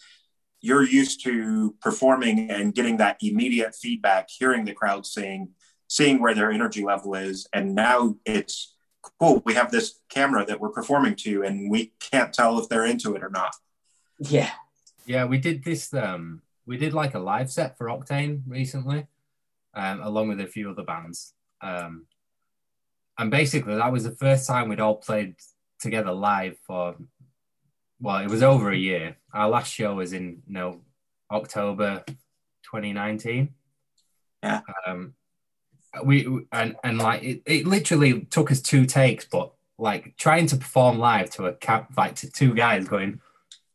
you're 0.60 0.84
used 0.84 1.24
to 1.24 1.74
performing 1.80 2.50
and 2.50 2.74
getting 2.74 2.98
that 2.98 3.16
immediate 3.20 3.74
feedback, 3.74 4.28
hearing 4.30 4.64
the 4.64 4.74
crowd 4.74 5.06
sing, 5.06 5.48
seeing 5.88 6.20
where 6.20 6.34
their 6.34 6.52
energy 6.52 6.84
level 6.84 7.14
is, 7.14 7.48
and 7.52 7.74
now 7.74 8.16
it's 8.24 8.74
cool, 9.18 9.42
we 9.44 9.54
have 9.54 9.70
this 9.70 10.00
camera 10.08 10.44
that 10.46 10.60
we're 10.60 10.70
performing 10.70 11.16
to, 11.16 11.42
and 11.42 11.70
we 11.70 11.92
can't 12.00 12.32
tell 12.32 12.58
if 12.58 12.68
they're 12.68 12.86
into 12.86 13.14
it 13.14 13.22
or 13.22 13.30
not. 13.30 13.54
Yeah. 14.18 14.50
Yeah, 15.04 15.24
we 15.24 15.38
did 15.38 15.64
this. 15.64 15.92
Um, 15.92 16.42
we 16.66 16.76
did 16.76 16.92
like 16.92 17.14
a 17.14 17.18
live 17.18 17.50
set 17.50 17.76
for 17.76 17.86
Octane 17.86 18.42
recently, 18.46 19.06
um, 19.74 20.00
along 20.00 20.28
with 20.28 20.40
a 20.40 20.46
few 20.46 20.70
other 20.70 20.84
bands. 20.84 21.34
Um, 21.60 22.06
and 23.18 23.30
basically, 23.30 23.74
that 23.76 23.92
was 23.92 24.04
the 24.04 24.16
first 24.16 24.46
time 24.46 24.68
we'd 24.68 24.80
all 24.80 24.96
played 24.96 25.36
together 25.80 26.12
live 26.12 26.56
for. 26.66 26.96
Well, 28.00 28.18
it 28.18 28.28
was 28.28 28.42
over 28.42 28.70
a 28.70 28.76
year. 28.76 29.16
Our 29.32 29.48
last 29.48 29.72
show 29.72 29.94
was 29.94 30.12
in 30.12 30.42
you 30.46 30.54
know 30.54 30.80
October 31.30 32.04
2019. 32.06 33.54
Yeah. 34.42 34.60
Um, 34.86 35.14
we 36.04 36.26
and 36.52 36.76
and 36.82 36.98
like 36.98 37.22
it, 37.22 37.42
it 37.46 37.66
literally 37.66 38.22
took 38.22 38.50
us 38.50 38.60
two 38.60 38.86
takes, 38.86 39.24
but 39.24 39.52
like 39.78 40.16
trying 40.16 40.46
to 40.46 40.56
perform 40.56 40.98
live 40.98 41.30
to 41.30 41.46
a 41.46 41.52
cap 41.52 41.92
like 41.96 42.14
to 42.16 42.30
two 42.30 42.54
guys 42.54 42.88
going, 42.88 43.20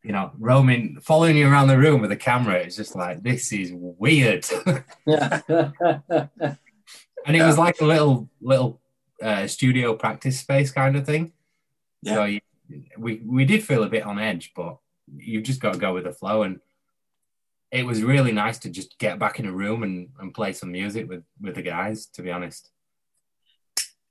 you 0.07 0.13
know, 0.13 0.31
roaming, 0.39 0.97
following 1.01 1.35
you 1.35 1.49
around 1.49 1.67
the 1.67 1.77
room 1.77 1.99
with 1.99 2.13
a 2.13 2.15
camera. 2.15 2.55
It's 2.55 2.77
just 2.77 2.95
like 2.95 3.21
this 3.21 3.51
is 3.51 3.73
weird. 3.73 4.45
Yeah. 5.05 5.41
and 5.49 7.35
it 7.35 7.43
was 7.43 7.57
like 7.57 7.81
a 7.81 7.85
little 7.85 8.29
little 8.39 8.79
uh, 9.21 9.47
studio 9.47 9.95
practice 9.95 10.39
space 10.39 10.71
kind 10.71 10.95
of 10.95 11.05
thing. 11.05 11.33
Yeah. 12.03 12.13
So 12.13 12.23
you, 12.23 12.39
we 12.97 13.21
we 13.25 13.43
did 13.43 13.65
feel 13.65 13.83
a 13.83 13.89
bit 13.89 14.03
on 14.03 14.17
edge, 14.17 14.53
but 14.55 14.77
you've 15.13 15.43
just 15.43 15.59
got 15.59 15.73
to 15.73 15.79
go 15.79 15.93
with 15.93 16.05
the 16.05 16.13
flow. 16.13 16.43
And 16.43 16.61
it 17.69 17.85
was 17.85 18.01
really 18.01 18.31
nice 18.31 18.59
to 18.59 18.69
just 18.69 18.97
get 18.99 19.19
back 19.19 19.41
in 19.41 19.45
a 19.45 19.51
room 19.51 19.83
and, 19.83 20.07
and 20.21 20.33
play 20.33 20.53
some 20.53 20.71
music 20.71 21.09
with 21.09 21.25
with 21.41 21.55
the 21.55 21.63
guys. 21.63 22.05
To 22.13 22.21
be 22.21 22.31
honest, 22.31 22.71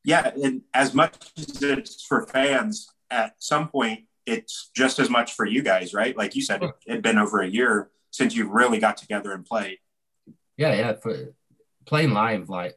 Yeah, 0.05 0.31
and 0.45 0.61
as 0.75 0.93
much 0.93 1.33
as 1.39 1.63
it's 1.63 2.05
for 2.05 2.27
fans, 2.27 2.91
at 3.11 3.37
some 3.39 3.69
point 3.69 4.01
it's 4.27 4.71
just 4.75 4.99
as 4.99 5.09
much 5.09 5.33
for 5.33 5.47
you 5.47 5.63
guys, 5.63 5.95
right? 5.95 6.17
Like 6.17 6.35
you 6.35 6.43
said, 6.43 6.63
it 6.63 6.75
had 6.89 7.03
been 7.03 7.19
over 7.19 7.41
a 7.41 7.49
year 7.49 7.91
since 8.11 8.35
you 8.35 8.51
really 8.51 8.79
got 8.79 8.97
together 8.97 9.33
and 9.33 9.45
played. 9.45 9.79
yeah, 10.57 10.75
yeah. 10.75 10.93
For 10.95 11.35
playing 11.87 12.13
live, 12.13 12.49
like 12.49 12.77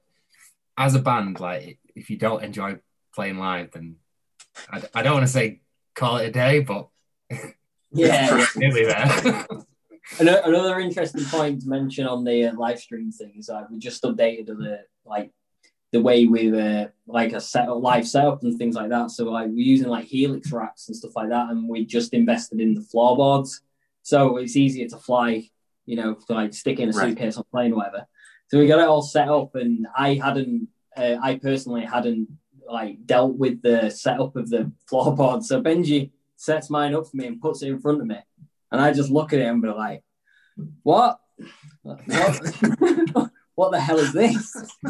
as 0.77 0.95
a 0.95 0.99
band, 0.99 1.39
like 1.39 1.79
if 1.95 2.09
you 2.09 2.17
don't 2.17 2.43
enjoy 2.43 2.79
playing 3.13 3.37
live, 3.37 3.71
then 3.71 3.95
I, 4.71 4.83
I 4.93 5.01
don't 5.01 5.15
want 5.15 5.25
to 5.25 5.31
say 5.31 5.61
call 5.95 6.17
it 6.17 6.27
a 6.27 6.31
day, 6.31 6.59
but 6.61 6.87
yeah. 7.91 8.45
nearly 8.55 8.85
there. 8.85 9.45
Another 10.19 10.79
interesting 10.79 11.25
point 11.25 11.61
to 11.61 11.67
mention 11.67 12.07
on 12.07 12.23
the 12.23 12.45
uh, 12.45 12.53
live 12.55 12.79
stream 12.79 13.11
thing 13.11 13.33
is 13.37 13.47
that 13.47 13.71
we 13.71 13.77
just 13.77 14.01
updated 14.03 14.47
the 14.47 14.79
like 15.05 15.31
the 15.91 16.01
way 16.01 16.25
we 16.25 16.51
were 16.51 16.91
like 17.07 17.33
a 17.33 17.41
set 17.41 17.67
up 17.67 17.81
live 17.81 18.07
setup 18.07 18.43
and 18.43 18.57
things 18.57 18.75
like 18.75 18.89
that. 18.89 19.09
So 19.11 19.25
like 19.25 19.47
we're 19.47 19.57
using 19.57 19.87
like 19.87 20.05
helix 20.05 20.51
racks 20.51 20.87
and 20.87 20.95
stuff 20.95 21.15
like 21.15 21.29
that, 21.29 21.49
and 21.49 21.67
we 21.67 21.85
just 21.85 22.13
invested 22.13 22.59
in 22.59 22.73
the 22.75 22.81
floorboards, 22.81 23.61
so 24.03 24.37
it's 24.37 24.55
easier 24.55 24.87
to 24.89 24.97
fly. 24.97 25.49
You 25.85 25.95
know, 25.95 26.13
to 26.27 26.33
like 26.33 26.53
stick 26.53 26.79
in 26.79 26.89
a 26.89 26.91
Right. 26.91 27.09
suitcase 27.09 27.35
on 27.37 27.41
a 27.41 27.51
plane, 27.51 27.71
or 27.73 27.77
whatever. 27.77 28.05
So 28.49 28.59
we 28.59 28.67
got 28.67 28.79
it 28.79 28.87
all 28.87 29.01
set 29.01 29.27
up, 29.27 29.55
and 29.55 29.87
I 29.97 30.13
hadn't, 30.23 30.67
uh, 30.95 31.15
I 31.21 31.35
personally 31.35 31.83
hadn't 31.83 32.27
like 32.67 33.03
dealt 33.07 33.35
with 33.37 33.63
the 33.63 33.89
setup 33.89 34.35
of 34.35 34.49
the 34.51 34.71
floorboard. 34.91 35.43
So 35.43 35.63
Benji 35.63 36.11
sets 36.35 36.69
mine 36.69 36.93
up 36.93 37.07
for 37.07 37.17
me 37.17 37.25
and 37.25 37.41
puts 37.41 37.63
it 37.63 37.69
in 37.69 37.79
front 37.79 38.01
of 38.01 38.05
me. 38.05 38.17
And 38.71 38.79
I 38.79 38.93
just 38.93 39.09
look 39.09 39.33
at 39.33 39.39
it 39.39 39.45
and 39.45 39.63
be 39.63 39.69
like, 39.69 40.03
what? 40.83 41.19
What, 41.81 41.99
what 43.59 43.71
the 43.71 43.79
hell 43.81 43.99
is 43.99 44.13
this? 44.13 44.55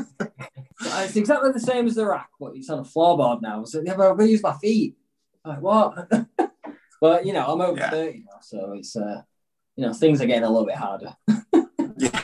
it's 0.80 1.16
exactly 1.16 1.52
the 1.52 1.60
same 1.60 1.88
as 1.88 1.96
the 1.96 2.06
rack, 2.06 2.30
but 2.40 2.56
it's 2.56 2.70
on 2.70 2.78
a 2.78 2.84
floorboard 2.84 3.42
now. 3.42 3.64
So 3.64 3.82
yeah, 3.84 3.96
but 3.98 4.12
I'm 4.12 4.16
gonna 4.16 4.30
use 4.30 4.44
my 4.44 4.54
feet. 4.58 4.96
Like 5.44 5.60
what? 5.60 6.08
but 7.02 7.26
you 7.26 7.34
know, 7.34 7.48
I'm 7.48 7.62
over 7.62 7.80
Yeah. 7.80 7.90
30 7.90 8.26
now, 8.30 8.38
so 8.42 8.74
it's 8.74 8.96
uh 8.96 9.24
you 9.76 9.86
know, 9.88 9.94
things 9.94 10.22
are 10.22 10.28
getting 10.28 10.44
a 10.44 10.50
little 10.50 10.68
bit 10.68 10.76
harder. 10.76 11.16
Yeah, 11.98 12.22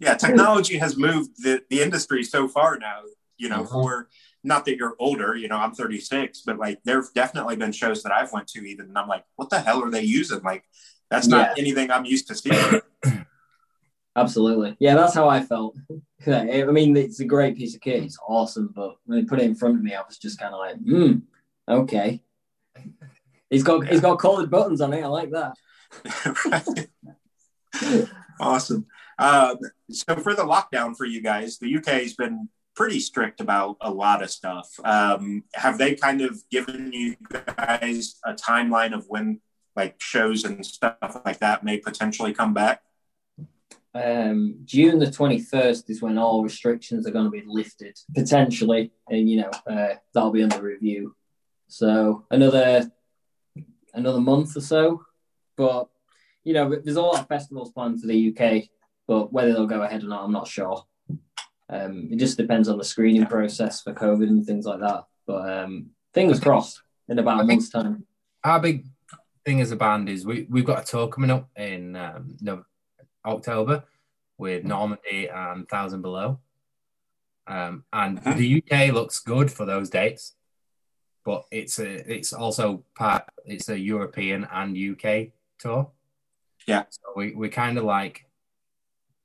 yeah. 0.00 0.14
Technology 0.14 0.76
has 0.78 0.96
moved 0.96 1.30
the, 1.42 1.62
the 1.70 1.80
industry 1.80 2.22
so 2.22 2.46
far 2.46 2.78
now. 2.78 3.00
You 3.36 3.48
know, 3.48 3.62
Mhm. 3.64 3.70
for 3.72 4.08
not 4.44 4.64
that 4.66 4.76
you're 4.76 4.94
older. 5.00 5.34
You 5.34 5.48
know, 5.48 5.56
I'm 5.56 5.72
36, 5.74 6.42
but 6.42 6.58
like 6.58 6.78
there've 6.84 7.12
definitely 7.14 7.56
been 7.56 7.72
shows 7.72 8.02
that 8.04 8.12
I've 8.12 8.32
went 8.32 8.46
to 8.48 8.60
even, 8.60 8.86
and 8.86 8.98
I'm 8.98 9.08
like, 9.08 9.24
what 9.36 9.50
the 9.50 9.60
hell 9.60 9.82
are 9.82 9.90
they 9.90 10.02
using? 10.02 10.42
Like, 10.42 10.64
that's 11.10 11.26
not 11.26 11.58
anything 11.58 11.90
I'm 11.90 12.04
used 12.04 12.28
to 12.28 12.34
seeing. 12.34 12.80
Absolutely. 14.20 14.76
Yeah, 14.78 14.94
that's 14.94 15.14
how 15.14 15.28
I 15.28 15.40
felt. 15.40 15.76
I 16.26 16.64
mean, 16.64 16.96
it's 16.96 17.20
a 17.20 17.24
great 17.24 17.56
piece 17.56 17.74
of 17.74 17.80
kit. 17.80 18.04
It's 18.04 18.18
awesome, 18.26 18.72
but 18.74 18.96
when 19.04 19.20
they 19.20 19.24
put 19.24 19.40
it 19.40 19.44
in 19.44 19.54
front 19.54 19.76
of 19.76 19.82
me, 19.82 19.94
I 19.94 20.02
was 20.02 20.18
just 20.18 20.38
kind 20.38 20.54
of 20.54 20.60
like, 20.60 20.76
hmm, 20.76 21.18
okay. 21.68 22.22
He's 23.48 23.62
got 23.62 23.86
he's 23.86 24.00
got 24.00 24.18
colored 24.18 24.50
buttons 24.50 24.80
on 24.80 24.92
it. 24.92 25.02
I 25.02 25.06
like 25.06 25.30
that. 25.32 26.88
Awesome. 28.40 28.86
Um, 29.18 29.58
so 29.90 30.16
for 30.16 30.34
the 30.34 30.44
lockdown 30.44 30.96
for 30.96 31.04
you 31.04 31.20
guys, 31.20 31.58
the 31.58 31.76
UK 31.76 31.88
has 31.88 32.14
been 32.14 32.48
pretty 32.74 32.98
strict 32.98 33.40
about 33.40 33.76
a 33.82 33.90
lot 33.90 34.22
of 34.22 34.30
stuff. 34.30 34.68
Um, 34.82 35.44
have 35.54 35.76
they 35.76 35.94
kind 35.94 36.22
of 36.22 36.42
given 36.50 36.90
you 36.92 37.16
guys 37.28 38.18
a 38.24 38.32
timeline 38.32 38.94
of 38.94 39.04
when 39.08 39.40
like 39.76 40.00
shows 40.00 40.44
and 40.44 40.64
stuff 40.64 40.96
like 41.24 41.38
that 41.40 41.62
may 41.62 41.76
potentially 41.76 42.32
come 42.32 42.54
back? 42.54 42.80
Um, 43.92 44.60
June 44.64 44.98
the 44.98 45.10
twenty 45.10 45.40
first 45.40 45.90
is 45.90 46.00
when 46.00 46.16
all 46.16 46.42
restrictions 46.42 47.06
are 47.06 47.10
going 47.10 47.24
to 47.24 47.30
be 47.30 47.42
lifted 47.46 47.98
potentially, 48.14 48.92
and 49.08 49.28
you 49.28 49.40
know 49.42 49.50
uh, 49.66 49.94
that'll 50.14 50.30
be 50.30 50.42
under 50.42 50.62
review. 50.62 51.14
So 51.68 52.24
another 52.30 52.90
another 53.94 54.20
month 54.20 54.56
or 54.56 54.60
so, 54.60 55.02
but 55.56 55.88
you 56.44 56.54
know 56.54 56.68
there's 56.68 56.96
a 56.96 57.02
lot 57.02 57.20
of 57.20 57.28
festivals 57.28 57.72
planned 57.72 58.00
for 58.00 58.06
the 58.06 58.34
UK, 58.36 58.68
but 59.08 59.32
whether 59.32 59.52
they'll 59.52 59.66
go 59.66 59.82
ahead 59.82 60.04
or 60.04 60.08
not, 60.08 60.22
I'm 60.24 60.32
not 60.32 60.48
sure. 60.48 60.84
Um, 61.68 62.08
it 62.10 62.16
just 62.16 62.36
depends 62.36 62.68
on 62.68 62.78
the 62.78 62.84
screening 62.84 63.26
process 63.26 63.82
for 63.82 63.92
COVID 63.92 64.28
and 64.28 64.44
things 64.44 64.66
like 64.66 64.80
that. 64.80 65.04
But 65.26 65.50
um, 65.50 65.90
fingers 66.14 66.40
crossed 66.40 66.82
in 67.08 67.18
about 67.18 67.40
a 67.40 67.44
month's 67.44 67.70
time. 67.70 68.06
our 68.44 68.60
big 68.60 68.86
thing 69.44 69.60
as 69.60 69.70
a 69.70 69.76
band 69.76 70.08
is 70.08 70.26
we 70.26 70.46
we've 70.50 70.64
got 70.64 70.82
a 70.82 70.84
tour 70.84 71.08
coming 71.08 71.30
up 71.30 71.48
in 71.56 71.96
um, 71.96 72.36
no, 72.40 72.64
October 73.24 73.84
with 74.38 74.64
Normandy 74.64 75.28
and 75.28 75.68
Thousand 75.68 76.02
Below, 76.02 76.38
um, 77.46 77.84
and 77.92 78.22
Mhm. 78.22 78.36
the 78.36 78.46
UK 78.62 78.90
looks 78.92 79.18
good 79.20 79.50
for 79.52 79.64
those 79.66 79.90
dates, 79.90 80.34
but 81.24 81.44
it's 81.50 81.78
a 81.78 82.10
it's 82.12 82.32
also 82.32 82.84
part 82.94 83.24
it's 83.44 83.68
a 83.68 83.78
European 83.78 84.44
and 84.50 84.76
UK 84.76 85.32
tour. 85.58 85.90
Yeah. 86.66 86.84
so 86.90 87.00
we 87.16 87.34
we 87.34 87.48
kind 87.48 87.78
of 87.78 87.84
like 87.84 88.26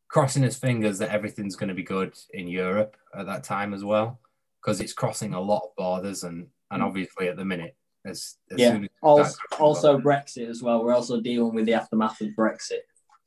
crossing 0.08 0.44
his 0.44 0.58
fingers 0.58 0.98
that 1.00 1.10
everything's 1.10 1.56
going 1.58 1.68
to 1.68 1.76
be 1.76 1.84
good 1.84 2.18
in 2.34 2.48
Europe 2.48 2.96
at 3.14 3.26
that 3.26 3.44
time 3.44 3.74
as 3.74 3.84
well 3.84 4.20
because 4.62 4.80
it's 4.80 4.94
crossing 4.94 5.34
a 5.34 5.40
lot 5.42 5.64
of 5.66 5.76
borders 5.76 6.24
and 6.24 6.50
and 6.72 6.82
obviously 6.82 7.28
at 7.28 7.36
the 7.38 7.46
minute 7.46 7.76
as, 8.06 8.38
as 8.52 8.60
Yeah. 8.60 8.72
soon 8.72 8.84
as 8.86 8.90
Also, 9.02 9.38
also 9.60 10.00
Brexit 10.00 10.48
as 10.50 10.62
well. 10.64 10.84
We're 10.84 10.94
also 10.96 11.20
dealing 11.22 11.54
with 11.54 11.66
the 11.66 11.74
aftermath 11.74 12.22
of 12.22 12.30
Brexit. 12.30 12.82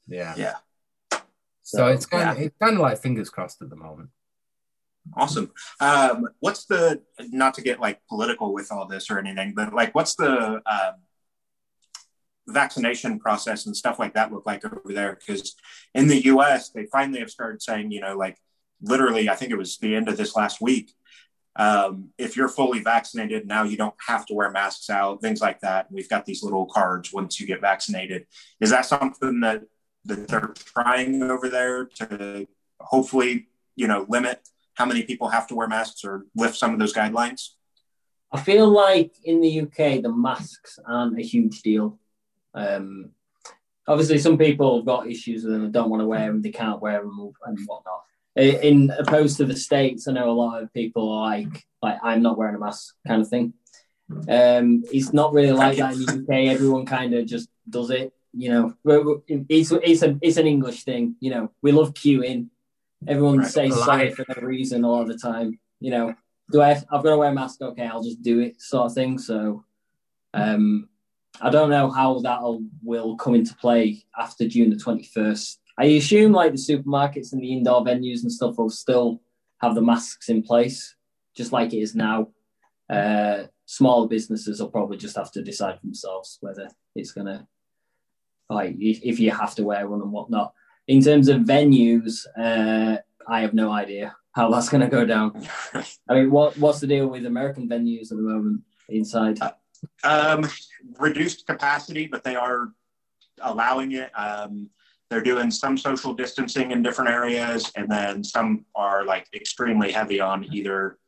Yeah 0.08 0.34
Yeah. 0.36 0.54
So 1.62 1.88
it's 1.88 2.06
kind 2.06 2.30
of 2.30 2.38
yeah. 2.38 2.46
it's 2.46 2.56
kind 2.58 2.74
of 2.74 2.80
like 2.80 2.98
fingers 2.98 3.28
crossed 3.28 3.60
at 3.60 3.68
the 3.68 3.76
moment. 3.76 4.08
Awesome. 5.14 5.52
Um, 5.80 6.28
what's 6.40 6.64
the 6.64 7.02
not 7.30 7.54
to 7.54 7.62
get 7.62 7.78
like 7.78 8.00
political 8.08 8.54
with 8.54 8.72
all 8.72 8.86
this 8.86 9.10
or 9.10 9.18
anything, 9.18 9.52
but 9.54 9.74
like 9.74 9.94
what's 9.94 10.14
the 10.14 10.62
um, 10.64 10.94
vaccination 12.46 13.18
process 13.18 13.66
and 13.66 13.76
stuff 13.76 13.98
like 13.98 14.14
that 14.14 14.32
look 14.32 14.46
like 14.46 14.64
over 14.64 14.94
there? 14.94 15.18
Because 15.18 15.56
in 15.94 16.08
the 16.08 16.24
U.S. 16.26 16.70
they 16.70 16.86
finally 16.86 17.20
have 17.20 17.30
started 17.30 17.60
saying, 17.60 17.90
you 17.90 18.00
know, 18.00 18.16
like 18.16 18.38
literally, 18.80 19.28
I 19.28 19.34
think 19.34 19.52
it 19.52 19.58
was 19.58 19.76
the 19.78 19.94
end 19.94 20.08
of 20.08 20.16
this 20.16 20.36
last 20.36 20.60
week. 20.60 20.92
Um, 21.56 22.10
if 22.18 22.36
you're 22.36 22.48
fully 22.48 22.80
vaccinated 22.80 23.46
now, 23.46 23.64
you 23.64 23.76
don't 23.76 23.94
have 24.06 24.24
to 24.26 24.34
wear 24.34 24.50
masks 24.50 24.88
out, 24.88 25.20
things 25.20 25.40
like 25.40 25.60
that. 25.60 25.90
We've 25.90 26.08
got 26.08 26.24
these 26.24 26.42
little 26.42 26.66
cards 26.66 27.12
once 27.12 27.40
you 27.40 27.46
get 27.46 27.60
vaccinated. 27.60 28.26
Is 28.60 28.70
that 28.70 28.86
something 28.86 29.40
that 29.40 29.62
that 30.08 30.28
they're 30.28 30.52
trying 30.54 31.22
over 31.22 31.48
there 31.48 31.84
to 31.84 32.46
hopefully, 32.80 33.48
you 33.76 33.86
know, 33.86 34.06
limit 34.08 34.48
how 34.74 34.86
many 34.86 35.02
people 35.02 35.28
have 35.28 35.46
to 35.48 35.54
wear 35.54 35.66
masks 35.66 36.04
or 36.04 36.24
lift 36.36 36.56
some 36.56 36.72
of 36.72 36.78
those 36.78 36.94
guidelines? 36.94 37.50
I 38.30 38.40
feel 38.40 38.68
like 38.68 39.14
in 39.24 39.40
the 39.40 39.62
UK, 39.62 40.02
the 40.02 40.12
masks 40.14 40.78
aren't 40.86 41.18
a 41.18 41.22
huge 41.22 41.62
deal. 41.62 41.98
Um, 42.54 43.10
obviously, 43.86 44.18
some 44.18 44.38
people 44.38 44.76
have 44.76 44.86
got 44.86 45.08
issues 45.08 45.42
with 45.42 45.52
them 45.52 45.64
and 45.64 45.72
don't 45.72 45.90
want 45.90 46.02
to 46.02 46.06
wear 46.06 46.26
them, 46.26 46.42
they 46.42 46.50
can't 46.50 46.80
wear 46.80 47.00
them 47.00 47.32
and 47.46 47.58
whatnot. 47.66 48.02
In 48.36 48.92
opposed 48.96 49.38
to 49.38 49.44
the 49.46 49.56
states, 49.56 50.06
I 50.06 50.12
know 50.12 50.30
a 50.30 50.32
lot 50.32 50.62
of 50.62 50.72
people 50.72 51.10
are 51.10 51.30
like, 51.30 51.66
like 51.82 51.98
I'm 52.02 52.22
not 52.22 52.38
wearing 52.38 52.54
a 52.54 52.58
mask 52.58 52.94
kind 53.06 53.22
of 53.22 53.28
thing. 53.28 53.54
Um, 54.10 54.84
it's 54.92 55.12
not 55.12 55.32
really 55.32 55.52
like 55.52 55.78
that 55.78 55.94
in 55.94 56.04
the 56.04 56.12
UK. 56.12 56.54
Everyone 56.54 56.86
kind 56.86 57.14
of 57.14 57.26
just 57.26 57.48
does 57.68 57.90
it. 57.90 58.12
You 58.32 58.50
know, 58.50 58.74
it's 59.48 59.72
it's 59.72 60.02
a 60.02 60.18
it's 60.20 60.36
an 60.36 60.46
English 60.46 60.84
thing. 60.84 61.16
You 61.20 61.30
know, 61.30 61.52
we 61.62 61.72
love 61.72 61.94
queuing. 61.94 62.48
Everyone 63.06 63.38
Right. 63.38 63.46
says 63.46 63.74
sorry 63.84 64.10
for 64.12 64.24
no 64.28 64.46
reason 64.46 64.84
a 64.84 64.90
lot 64.90 65.02
of 65.02 65.08
the 65.08 65.18
time. 65.18 65.58
You 65.80 65.90
know, 65.92 66.14
do 66.50 66.60
I? 66.60 66.68
Have, 66.74 66.84
I've 66.90 67.02
got 67.02 67.10
to 67.10 67.18
wear 67.18 67.30
a 67.30 67.34
mask. 67.34 67.60
Okay, 67.62 67.86
I'll 67.86 68.02
just 68.02 68.22
do 68.22 68.40
it, 68.40 68.60
sort 68.60 68.86
of 68.86 68.94
thing. 68.94 69.18
So, 69.18 69.64
um, 70.34 70.88
I 71.40 71.50
don't 71.50 71.70
know 71.70 71.90
how 71.90 72.18
that 72.20 72.40
will 72.82 73.16
come 73.16 73.34
into 73.34 73.54
play 73.54 74.04
after 74.18 74.48
June 74.48 74.70
the 74.70 74.76
twenty 74.76 75.04
first. 75.04 75.60
I 75.78 75.84
assume 75.84 76.32
like 76.32 76.52
the 76.52 76.58
supermarkets 76.58 77.32
and 77.32 77.40
the 77.40 77.52
indoor 77.52 77.84
venues 77.84 78.22
and 78.22 78.32
stuff 78.32 78.58
will 78.58 78.70
still 78.70 79.22
have 79.58 79.74
the 79.76 79.82
masks 79.82 80.28
in 80.28 80.42
place, 80.42 80.96
just 81.36 81.52
like 81.52 81.72
it 81.72 81.78
is 81.78 81.94
now. 81.94 82.28
Uh, 82.90 83.44
smaller 83.66 84.08
businesses 84.08 84.60
will 84.60 84.70
probably 84.70 84.96
just 84.96 85.16
have 85.16 85.30
to 85.32 85.42
decide 85.42 85.78
for 85.78 85.86
themselves 85.86 86.38
whether 86.40 86.68
it's 86.96 87.12
gonna 87.12 87.46
like 88.50 88.76
if, 88.78 89.20
you 89.20 89.30
have 89.30 89.54
to 89.56 89.64
wear 89.64 89.88
one 89.88 90.00
and 90.00 90.12
whatnot. 90.12 90.54
In 90.86 91.02
terms 91.02 91.28
of 91.28 91.42
venues, 91.42 92.26
uh, 92.38 92.98
I 93.28 93.40
have 93.40 93.54
no 93.54 93.70
idea 93.70 94.16
how 94.32 94.50
that's 94.52 94.68
going 94.68 94.80
to 94.80 94.88
go 94.88 95.04
down. 95.04 95.46
I 96.08 96.14
mean, 96.14 96.30
what 96.30 96.56
what's 96.58 96.80
the 96.80 96.86
deal 96.86 97.08
with 97.08 97.26
American 97.26 97.68
venues 97.68 98.10
at 98.10 98.16
the 98.16 98.22
moment 98.22 98.62
inside? 98.88 99.38
Um, 100.02 100.48
reduced 100.98 101.46
capacity, 101.46 102.06
but 102.06 102.24
they 102.24 102.36
are 102.36 102.72
allowing 103.42 103.92
it. 103.92 104.10
Um, 104.18 104.70
they're 105.10 105.22
doing 105.22 105.50
some 105.50 105.78
social 105.78 106.12
distancing 106.12 106.70
in 106.70 106.82
different 106.82 107.10
areas, 107.10 107.70
and 107.76 107.90
then 107.90 108.24
some 108.24 108.64
are 108.74 109.04
like 109.04 109.26
extremely 109.34 109.92
heavy 109.92 110.20
on 110.20 110.44
either 110.52 110.98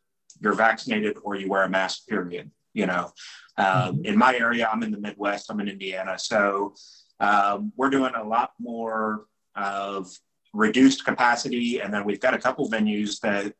you're 0.40 0.54
vaccinated 0.54 1.18
or 1.22 1.34
you 1.34 1.48
wear 1.48 1.64
a 1.64 1.68
mask. 1.68 2.06
Period. 2.06 2.50
You 2.72 2.86
know, 2.86 3.12
um, 3.56 3.66
mm-hmm. 3.66 4.04
in 4.04 4.16
my 4.16 4.36
area, 4.36 4.68
I'm 4.72 4.82
in 4.82 4.92
the 4.92 5.00
Midwest. 5.00 5.50
I'm 5.50 5.60
in 5.60 5.68
Indiana, 5.68 6.18
so 6.18 6.74
um, 7.20 7.72
we're 7.76 7.90
doing 7.90 8.12
a 8.16 8.24
lot 8.24 8.52
more 8.58 9.26
of 9.54 10.08
reduced 10.52 11.04
capacity, 11.04 11.80
and 11.80 11.92
then 11.92 12.04
we've 12.04 12.20
got 12.20 12.34
a 12.34 12.38
couple 12.38 12.68
venues 12.68 13.20
that 13.20 13.54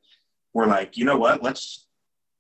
we're 0.53 0.67
like, 0.67 0.97
you 0.97 1.05
know 1.05 1.19
what, 1.19 1.43
let's 1.43 1.87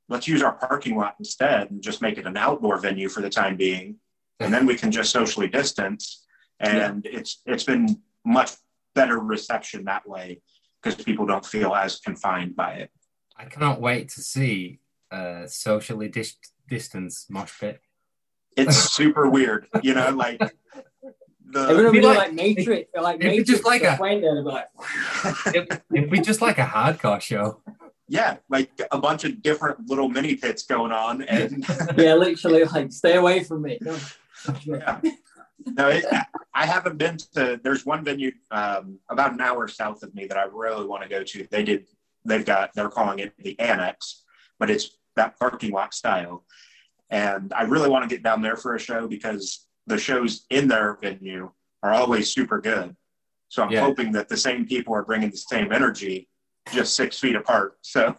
let's 0.09 0.27
use 0.27 0.43
our 0.43 0.55
parking 0.55 0.97
lot 0.97 1.15
instead 1.21 1.71
and 1.71 1.81
just 1.81 2.03
make 2.03 2.19
it 2.19 2.27
an 2.27 2.37
outdoor 2.37 2.79
venue 2.79 3.09
for 3.09 3.21
the 3.21 3.31
time 3.31 3.57
being, 3.57 3.97
and 4.41 4.53
then 4.53 4.67
we 4.67 4.75
can 4.75 4.91
just 4.91 5.11
socially 5.11 5.49
distance. 5.49 6.27
And 6.59 7.05
yeah. 7.05 7.19
it's 7.19 7.43
it's 7.47 7.65
been 7.65 8.01
much 8.25 8.53
better 8.95 9.19
reception 9.19 9.85
that 9.85 10.07
way 10.09 10.43
because 10.83 11.03
people 11.03 11.27
don't 11.27 11.45
feel 11.45 11.75
as 11.75 12.01
confined 12.01 12.57
by 12.57 12.73
it. 12.75 12.91
I 13.37 13.45
cannot 13.45 13.81
wait 13.81 14.09
to 14.11 14.21
see 14.21 14.81
uh, 15.11 15.47
socially 15.47 16.09
dis- 16.09 16.37
distance 16.69 17.27
mosh 17.31 17.59
pit. 17.59 17.81
It's 18.57 18.77
super 18.77 19.29
weird, 19.29 19.69
you 19.83 19.95
know, 19.95 20.11
like 20.11 20.41
the 21.53 21.69
Everyone 21.69 21.93
be 21.93 22.01
like, 22.01 22.19
like 22.19 22.33
Matrix, 22.33 22.91
like 22.95 23.17
it'd 23.21 23.27
Matrix, 23.27 23.51
be 23.51 23.53
just 23.55 23.65
like 23.65 23.83
a 23.83 23.99
there, 24.01 24.43
like, 24.43 24.67
it'd, 25.49 25.83
it'd 25.95 26.11
be 26.11 26.21
just 26.21 26.41
like 26.41 26.59
a 26.59 26.65
hardcore 26.65 27.21
show. 27.21 27.61
Yeah, 28.09 28.39
like 28.49 28.71
a 28.91 28.99
bunch 28.99 29.25
of 29.25 29.41
different 29.43 29.89
little 29.89 30.09
mini 30.09 30.35
pits 30.35 30.65
going 30.65 30.93
on, 30.93 31.23
and 31.23 31.65
yeah, 31.97 32.15
literally, 32.15 32.65
like 32.65 32.93
stay 32.93 33.17
away 33.17 33.45
from 33.45 33.63
me. 33.63 33.79
yeah. 34.65 35.01
No, 35.67 35.89
it, 35.89 36.07
I 36.55 36.65
haven't 36.65 36.97
been 36.97 37.19
to. 37.35 37.61
There's 37.63 37.85
one 37.85 38.03
venue 38.03 38.33
um, 38.51 38.99
about 39.11 39.35
an 39.35 39.43
hour 39.43 39.69
south 39.69 40.03
of 40.03 40.15
me 40.15 40.25
that 40.25 40.39
I 40.39 40.45
really 40.45 40.87
want 40.87 41.03
to 41.03 41.09
go 41.11 41.23
to. 41.23 41.47
They 41.51 41.63
did. 41.63 41.87
They've 42.25 42.47
got. 42.47 42.71
They're 42.75 42.89
calling 42.89 43.19
it 43.19 43.35
the 43.37 43.61
Annex, 43.61 44.23
but 44.59 44.71
it's 44.71 44.97
that 45.17 45.39
parking 45.39 45.73
lot 45.73 45.93
style. 45.93 46.47
And 47.11 47.53
I 47.53 47.65
really 47.65 47.91
want 47.91 48.09
to 48.09 48.15
get 48.15 48.23
down 48.23 48.41
there 48.41 48.57
for 48.57 48.75
a 48.75 48.79
show 48.79 49.07
because 49.07 49.67
the 49.91 49.99
shows 49.99 50.47
in 50.51 50.69
their 50.69 50.97
venue 51.03 51.51
are 51.83 51.93
always 51.93 52.33
super 52.33 52.61
good. 52.61 52.97
So 53.49 53.65
I'm 53.65 53.71
yeah. 53.71 53.81
hoping 53.81 54.13
that 54.13 54.29
the 54.29 54.37
same 54.37 54.65
people 54.65 54.95
are 54.95 55.03
bringing 55.03 55.31
the 55.31 55.37
same 55.37 55.73
energy, 55.73 56.29
just 56.73 56.95
six 56.95 57.19
feet 57.19 57.35
apart. 57.35 57.79
So 57.83 58.17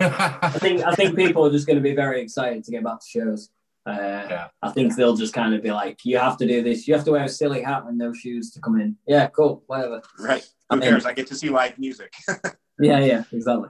I 0.00 0.50
think 0.56 0.82
I 0.82 0.94
think 0.94 1.16
people 1.16 1.46
are 1.46 1.50
just 1.50 1.66
going 1.66 1.76
to 1.76 1.82
be 1.82 1.94
very 1.94 2.22
excited 2.22 2.64
to 2.64 2.70
get 2.70 2.82
back 2.82 3.00
to 3.00 3.06
shows. 3.06 3.50
Uh, 3.86 3.92
yeah. 3.92 4.48
I 4.62 4.70
think 4.70 4.96
they'll 4.96 5.16
just 5.16 5.34
kind 5.34 5.54
of 5.54 5.62
be 5.62 5.70
like, 5.70 5.98
"You 6.04 6.18
have 6.18 6.38
to 6.38 6.46
do 6.46 6.62
this. 6.62 6.88
You 6.88 6.94
have 6.94 7.04
to 7.04 7.12
wear 7.12 7.24
a 7.24 7.28
silly 7.28 7.62
hat 7.62 7.84
and 7.86 7.98
no 7.98 8.12
shoes 8.12 8.50
to 8.52 8.60
come 8.60 8.80
in." 8.80 8.96
Yeah, 9.06 9.26
cool, 9.28 9.62
whatever. 9.66 10.02
Right. 10.18 10.46
Who 10.70 10.76
I 10.76 10.80
cares? 10.80 11.04
I 11.04 11.12
get 11.12 11.26
to 11.28 11.34
see 11.34 11.50
live 11.50 11.78
music. 11.78 12.12
yeah, 12.80 13.00
yeah, 13.00 13.24
exactly. 13.32 13.68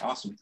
Awesome. 0.00 0.36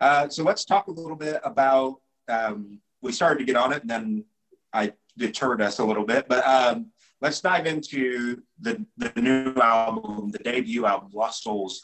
Uh, 0.00 0.28
so 0.28 0.42
let's 0.42 0.64
talk 0.64 0.88
a 0.88 0.90
little 0.90 1.16
bit 1.16 1.40
about. 1.44 2.00
Um, 2.28 2.80
we 3.02 3.12
started 3.12 3.38
to 3.38 3.44
get 3.44 3.56
on 3.56 3.72
it, 3.72 3.82
and 3.82 3.90
then 3.90 4.24
I 4.72 4.92
deterred 5.16 5.60
us 5.60 5.78
a 5.78 5.84
little 5.84 6.04
bit. 6.04 6.26
But 6.28 6.46
um, 6.46 6.86
let's 7.20 7.40
dive 7.40 7.66
into 7.66 8.42
the, 8.60 8.84
the 8.96 9.12
new 9.20 9.54
album, 9.60 10.30
the 10.30 10.38
debut 10.38 10.86
album, 10.86 11.10
Lost 11.12 11.42
Souls. 11.42 11.82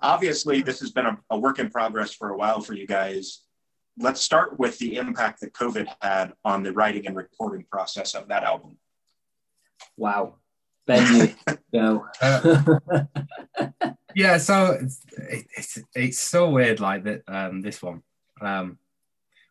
Obviously, 0.00 0.62
this 0.62 0.80
has 0.80 0.90
been 0.90 1.06
a, 1.06 1.18
a 1.30 1.38
work 1.38 1.58
in 1.58 1.70
progress 1.70 2.12
for 2.12 2.30
a 2.30 2.36
while 2.36 2.60
for 2.60 2.74
you 2.74 2.86
guys. 2.86 3.42
Let's 3.98 4.20
start 4.20 4.58
with 4.58 4.78
the 4.78 4.96
impact 4.96 5.40
that 5.40 5.52
COVID 5.52 5.86
had 6.00 6.32
on 6.44 6.62
the 6.62 6.72
writing 6.72 7.06
and 7.06 7.16
recording 7.16 7.64
process 7.70 8.14
of 8.14 8.28
that 8.28 8.42
album. 8.42 8.78
Wow. 9.96 10.36
Ben, 10.86 11.14
you 11.14 11.56
go. 11.72 12.06
uh, 12.20 12.74
yeah, 14.14 14.38
so 14.38 14.78
it's, 14.80 15.00
it's, 15.56 15.78
it's 15.94 16.18
so 16.18 16.50
weird, 16.50 16.80
like 16.80 17.04
that. 17.04 17.22
Um, 17.28 17.60
this 17.60 17.80
one, 17.80 18.02
um, 18.40 18.78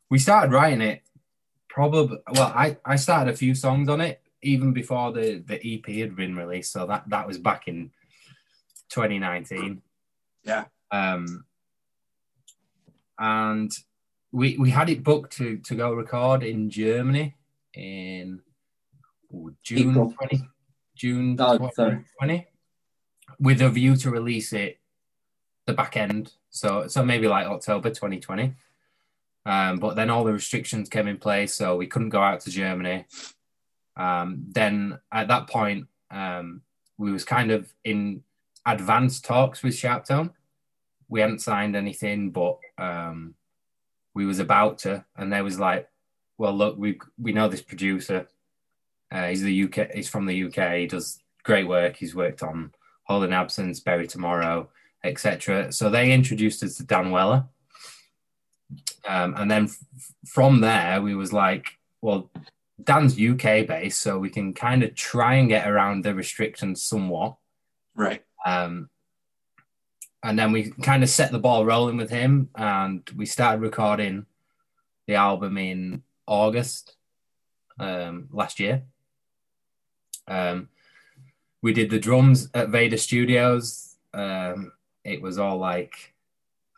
we 0.09 0.19
started 0.19 0.51
writing 0.51 0.81
it 0.81 1.01
probably 1.71 2.17
well 2.33 2.51
I, 2.53 2.77
I 2.83 2.97
started 2.97 3.33
a 3.33 3.37
few 3.37 3.55
songs 3.55 3.87
on 3.87 4.01
it 4.01 4.21
even 4.43 4.73
before 4.73 5.13
the 5.13 5.41
the 5.47 5.75
ep 5.75 5.87
had 5.87 6.15
been 6.15 6.35
released. 6.35 6.73
So 6.73 6.85
that 6.85 7.09
that 7.09 7.25
was 7.27 7.37
back 7.37 7.67
in 7.67 7.91
2019 8.89 9.81
yeah. 10.43 10.65
Um 10.91 11.45
and 13.17 13.71
we 14.31 14.57
we 14.57 14.69
had 14.69 14.89
it 14.89 15.03
booked 15.03 15.37
to 15.37 15.57
to 15.59 15.75
go 15.75 15.93
record 15.93 16.43
in 16.43 16.69
germany 16.69 17.35
in 17.73 18.41
oh, 19.33 19.51
june 19.63 19.91
April. 19.91 20.13
20 20.17 20.49
june 20.95 21.37
oh, 21.39 21.57
2020 21.57 22.47
with 23.39 23.61
a 23.61 23.69
view 23.69 23.95
to 23.95 24.11
release 24.11 24.51
it 24.51 24.77
the 25.67 25.73
back 25.73 25.95
end. 25.95 26.33
So 26.49 26.87
so 26.87 27.03
maybe 27.05 27.27
like 27.27 27.47
october 27.47 27.89
2020 27.89 28.55
um, 29.45 29.79
but 29.79 29.95
then 29.95 30.09
all 30.09 30.23
the 30.23 30.33
restrictions 30.33 30.89
came 30.89 31.07
in 31.07 31.17
place, 31.17 31.53
so 31.53 31.75
we 31.75 31.87
couldn't 31.87 32.09
go 32.09 32.21
out 32.21 32.41
to 32.41 32.51
Germany. 32.51 33.05
Um, 33.97 34.45
then 34.49 34.99
at 35.11 35.27
that 35.29 35.47
point, 35.47 35.87
um, 36.11 36.61
we 36.97 37.11
was 37.11 37.25
kind 37.25 37.51
of 37.51 37.73
in 37.83 38.23
advanced 38.65 39.25
talks 39.25 39.63
with 39.63 39.73
Sharptone. 39.73 40.31
We 41.09 41.21
hadn't 41.21 41.41
signed 41.41 41.75
anything, 41.75 42.29
but 42.29 42.59
um, 42.77 43.33
we 44.13 44.25
was 44.25 44.39
about 44.39 44.79
to, 44.79 45.05
and 45.17 45.33
they 45.33 45.41
was 45.41 45.59
like, 45.59 45.89
"Well, 46.37 46.53
look, 46.53 46.77
we 46.77 46.99
we 47.19 47.33
know 47.33 47.47
this 47.47 47.63
producer. 47.63 48.27
Uh, 49.11 49.27
he's 49.27 49.41
the 49.41 49.63
UK. 49.63 49.91
He's 49.93 50.07
from 50.07 50.25
the 50.25 50.43
UK. 50.45 50.75
He 50.75 50.87
does 50.87 51.19
great 51.43 51.67
work. 51.67 51.97
He's 51.97 52.15
worked 52.15 52.43
on 52.43 52.71
Holding 53.03 53.33
Absence, 53.33 53.79
Bury 53.79 54.07
Tomorrow, 54.07 54.69
etc." 55.03 55.71
So 55.71 55.89
they 55.89 56.11
introduced 56.11 56.63
us 56.63 56.77
to 56.77 56.83
Dan 56.83 57.09
Weller 57.09 57.45
um, 59.07 59.33
and 59.37 59.49
then 59.49 59.65
f- 59.65 59.77
from 60.27 60.61
there, 60.61 61.01
we 61.01 61.15
was 61.15 61.33
like, 61.33 61.77
well, 62.01 62.29
Dan's 62.83 63.19
UK 63.19 63.67
based, 63.67 64.01
so 64.01 64.17
we 64.17 64.29
can 64.29 64.53
kind 64.53 64.83
of 64.83 64.95
try 64.95 65.35
and 65.35 65.49
get 65.49 65.69
around 65.69 66.03
the 66.03 66.15
restrictions 66.15 66.81
somewhat. 66.81 67.35
Right. 67.95 68.23
Um, 68.45 68.89
and 70.23 70.37
then 70.37 70.51
we 70.51 70.71
kind 70.83 71.03
of 71.03 71.09
set 71.09 71.31
the 71.31 71.39
ball 71.39 71.65
rolling 71.65 71.97
with 71.97 72.09
him, 72.09 72.49
and 72.55 73.07
we 73.15 73.25
started 73.25 73.61
recording 73.61 74.25
the 75.07 75.15
album 75.15 75.57
in 75.57 76.03
August 76.27 76.95
um, 77.79 78.29
last 78.31 78.59
year. 78.59 78.83
Um, 80.27 80.69
we 81.61 81.73
did 81.73 81.89
the 81.89 81.99
drums 81.99 82.49
at 82.53 82.69
Vada 82.69 82.97
Studios. 82.97 83.95
Um, 84.13 84.71
it 85.03 85.21
was 85.21 85.37
all 85.37 85.57
like 85.57 86.13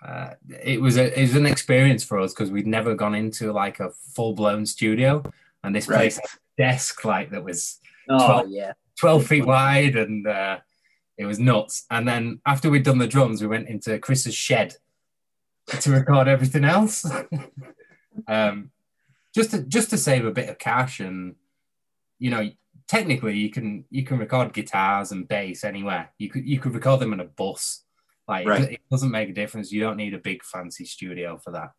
uh, 0.03 0.33
it 0.61 0.81
was 0.81 0.97
a 0.97 1.17
it 1.17 1.21
was 1.21 1.35
an 1.35 1.45
experience 1.45 2.03
for 2.03 2.19
us 2.19 2.33
because 2.33 2.51
we'd 2.51 2.67
never 2.67 2.93
gone 2.93 3.15
into 3.15 3.53
like 3.53 3.79
a 3.79 3.91
full 4.13 4.33
blown 4.33 4.65
studio, 4.65 5.23
and 5.63 5.73
this 5.73 5.85
place 5.85 6.15
had 6.15 6.25
a 6.25 6.61
desk 6.61 7.05
like 7.05 7.31
that 7.31 7.43
was 7.43 7.79
12, 8.07 8.45
oh, 8.45 8.49
yeah. 8.49 8.73
12 8.99 9.25
feet 9.25 9.45
wide, 9.45 9.95
and 9.95 10.27
uh, 10.27 10.57
it 11.17 11.25
was 11.25 11.39
nuts. 11.39 11.85
And 11.89 12.07
then 12.07 12.41
after 12.45 12.69
we'd 12.69 12.83
done 12.83 12.97
the 12.97 13.07
drums, 13.07 13.41
we 13.41 13.47
went 13.47 13.69
into 13.69 13.97
Chris's 13.99 14.35
shed 14.35 14.75
to 15.67 15.91
record 15.91 16.27
everything 16.27 16.65
else, 16.65 17.09
um, 18.27 18.71
just 19.33 19.51
to 19.51 19.61
just 19.63 19.89
to 19.91 19.97
save 19.97 20.25
a 20.25 20.31
bit 20.31 20.49
of 20.49 20.57
cash 20.57 20.99
and 20.99 21.35
you 22.19 22.29
know 22.29 22.49
technically 22.87 23.37
you 23.37 23.49
can 23.49 23.85
you 23.89 24.03
can 24.03 24.17
record 24.17 24.51
guitars 24.51 25.13
and 25.13 25.29
bass 25.29 25.63
anywhere. 25.63 26.11
You 26.17 26.29
could 26.29 26.45
you 26.45 26.59
could 26.59 26.73
record 26.73 26.99
them 26.99 27.13
in 27.13 27.21
a 27.21 27.25
bus 27.25 27.83
like 28.27 28.47
right. 28.47 28.71
it, 28.73 28.81
doesn't 28.89 29.11
make 29.11 29.29
a 29.29 29.33
difference. 29.33 29.71
You 29.71 29.81
don't 29.81 29.97
need 29.97 30.13
a 30.13 30.19
big 30.19 30.43
fancy 30.43 30.85
studio 30.85 31.37
for 31.37 31.51
that. 31.51 31.71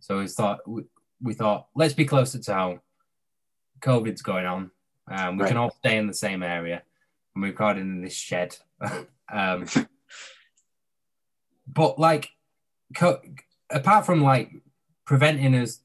So 0.00 0.18
we 0.18 0.28
thought 0.28 0.60
we, 0.66 0.82
we 1.22 1.34
thought 1.34 1.68
let's 1.74 1.94
be 1.94 2.04
closer 2.04 2.38
to 2.38 2.54
home. 2.54 2.80
COVID's 3.80 4.22
going 4.22 4.46
on. 4.46 4.70
Um, 5.10 5.36
we 5.36 5.42
right. 5.42 5.48
can 5.48 5.56
all 5.56 5.74
stay 5.78 5.96
in 5.98 6.06
the 6.06 6.14
same 6.14 6.42
area, 6.42 6.82
and 7.34 7.42
we're 7.42 7.48
recording 7.48 7.82
in 7.82 8.00
this 8.00 8.14
shed. 8.14 8.56
um, 9.32 9.66
but 11.66 11.98
like 11.98 12.30
co- 12.94 13.20
apart 13.70 14.06
from 14.06 14.22
like 14.22 14.50
preventing 15.04 15.54
us 15.54 15.80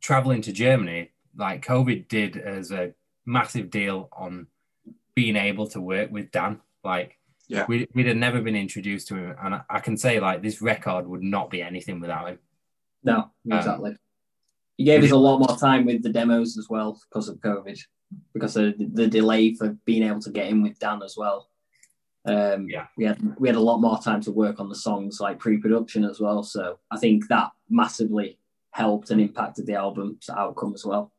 traveling 0.00 0.42
to 0.42 0.52
Germany, 0.52 1.10
like 1.36 1.64
COVID 1.64 2.08
did 2.08 2.36
as 2.36 2.72
a 2.72 2.92
massive 3.24 3.70
deal 3.70 4.08
on 4.12 4.46
being 5.14 5.36
able 5.36 5.66
to 5.68 5.80
work 5.80 6.10
with 6.10 6.30
Dan. 6.30 6.60
Like, 6.82 7.17
Yeah. 7.48 7.64
we, 7.68 7.88
we'd 7.94 8.06
have 8.06 8.16
never 8.16 8.40
been 8.40 8.56
introduced 8.56 9.08
to 9.08 9.16
him. 9.16 9.34
And 9.42 9.54
I, 9.56 9.60
I 9.70 9.80
can 9.80 9.96
say, 9.96 10.20
like, 10.20 10.42
this 10.42 10.60
record 10.62 11.06
would 11.06 11.22
not 11.22 11.50
be 11.50 11.62
anything 11.62 11.98
without 12.00 12.28
him. 12.28 12.38
No, 13.02 13.16
Um, 13.50 13.58
exactly. 13.58 13.96
he 14.76 14.84
gave 14.84 15.02
us 15.02 15.10
a 15.12 15.16
lot 15.16 15.38
more 15.38 15.56
time 15.56 15.86
with 15.86 16.02
the 16.02 16.10
demos 16.10 16.58
as 16.58 16.68
well 16.68 17.00
because 17.08 17.28
of 17.28 17.38
COVID, 17.38 17.78
because 18.34 18.56
of 18.56 18.74
the 18.78 19.06
delay 19.06 19.54
for 19.54 19.76
being 19.84 20.02
able 20.02 20.20
to 20.20 20.30
get 20.30 20.48
in 20.48 20.62
with 20.62 20.78
Dan 20.78 21.02
as 21.02 21.16
well. 21.16 21.48
Um, 22.26 22.68
Yeah. 22.68 22.86
we 22.98 23.04
had 23.04 23.18
we 23.38 23.48
had 23.48 23.56
a 23.56 23.60
lot 23.60 23.78
more 23.80 23.98
time 23.98 24.20
to 24.22 24.30
work 24.32 24.60
on 24.60 24.68
the 24.68 24.74
songs 24.74 25.18
like 25.20 25.38
pre-production 25.38 26.04
as 26.04 26.20
well. 26.20 26.42
So 26.42 26.78
I 26.90 26.98
think 26.98 27.28
that 27.28 27.52
massively 27.70 28.38
helped 28.72 29.10
and 29.10 29.20
impacted 29.20 29.66
the 29.66 29.74
album's 29.74 30.28
outcome 30.28 30.74
as 30.74 30.84
well. 30.84 31.12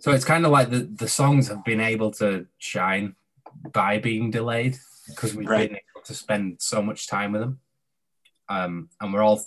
So 0.00 0.10
it's 0.10 0.24
kind 0.24 0.44
of 0.44 0.50
like 0.50 0.70
the, 0.70 0.80
the 0.80 1.08
songs 1.08 1.46
have 1.48 1.64
been 1.64 1.80
able 1.80 2.10
to 2.12 2.46
shine 2.58 3.14
by 3.72 3.98
being 3.98 4.30
delayed 4.32 4.76
because 5.08 5.34
we've 5.34 5.48
Right. 5.48 5.68
been 5.68 5.78
able 5.78 6.04
to 6.04 6.14
spend 6.14 6.56
so 6.60 6.82
much 6.82 7.06
time 7.08 7.32
with 7.32 7.40
them. 7.42 7.60
Um, 8.48 8.88
and 9.00 9.12
we're 9.12 9.22
all 9.22 9.42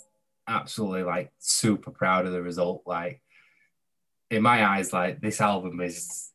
absolutely 0.48 1.02
like 1.04 1.32
super 1.38 1.90
proud 1.90 2.26
of 2.26 2.32
the 2.32 2.42
result. 2.42 2.82
Like 2.86 3.22
in 4.30 4.42
my 4.42 4.64
eyes, 4.66 4.92
like 4.92 5.20
this 5.20 5.40
album 5.40 5.80
is 5.80 6.32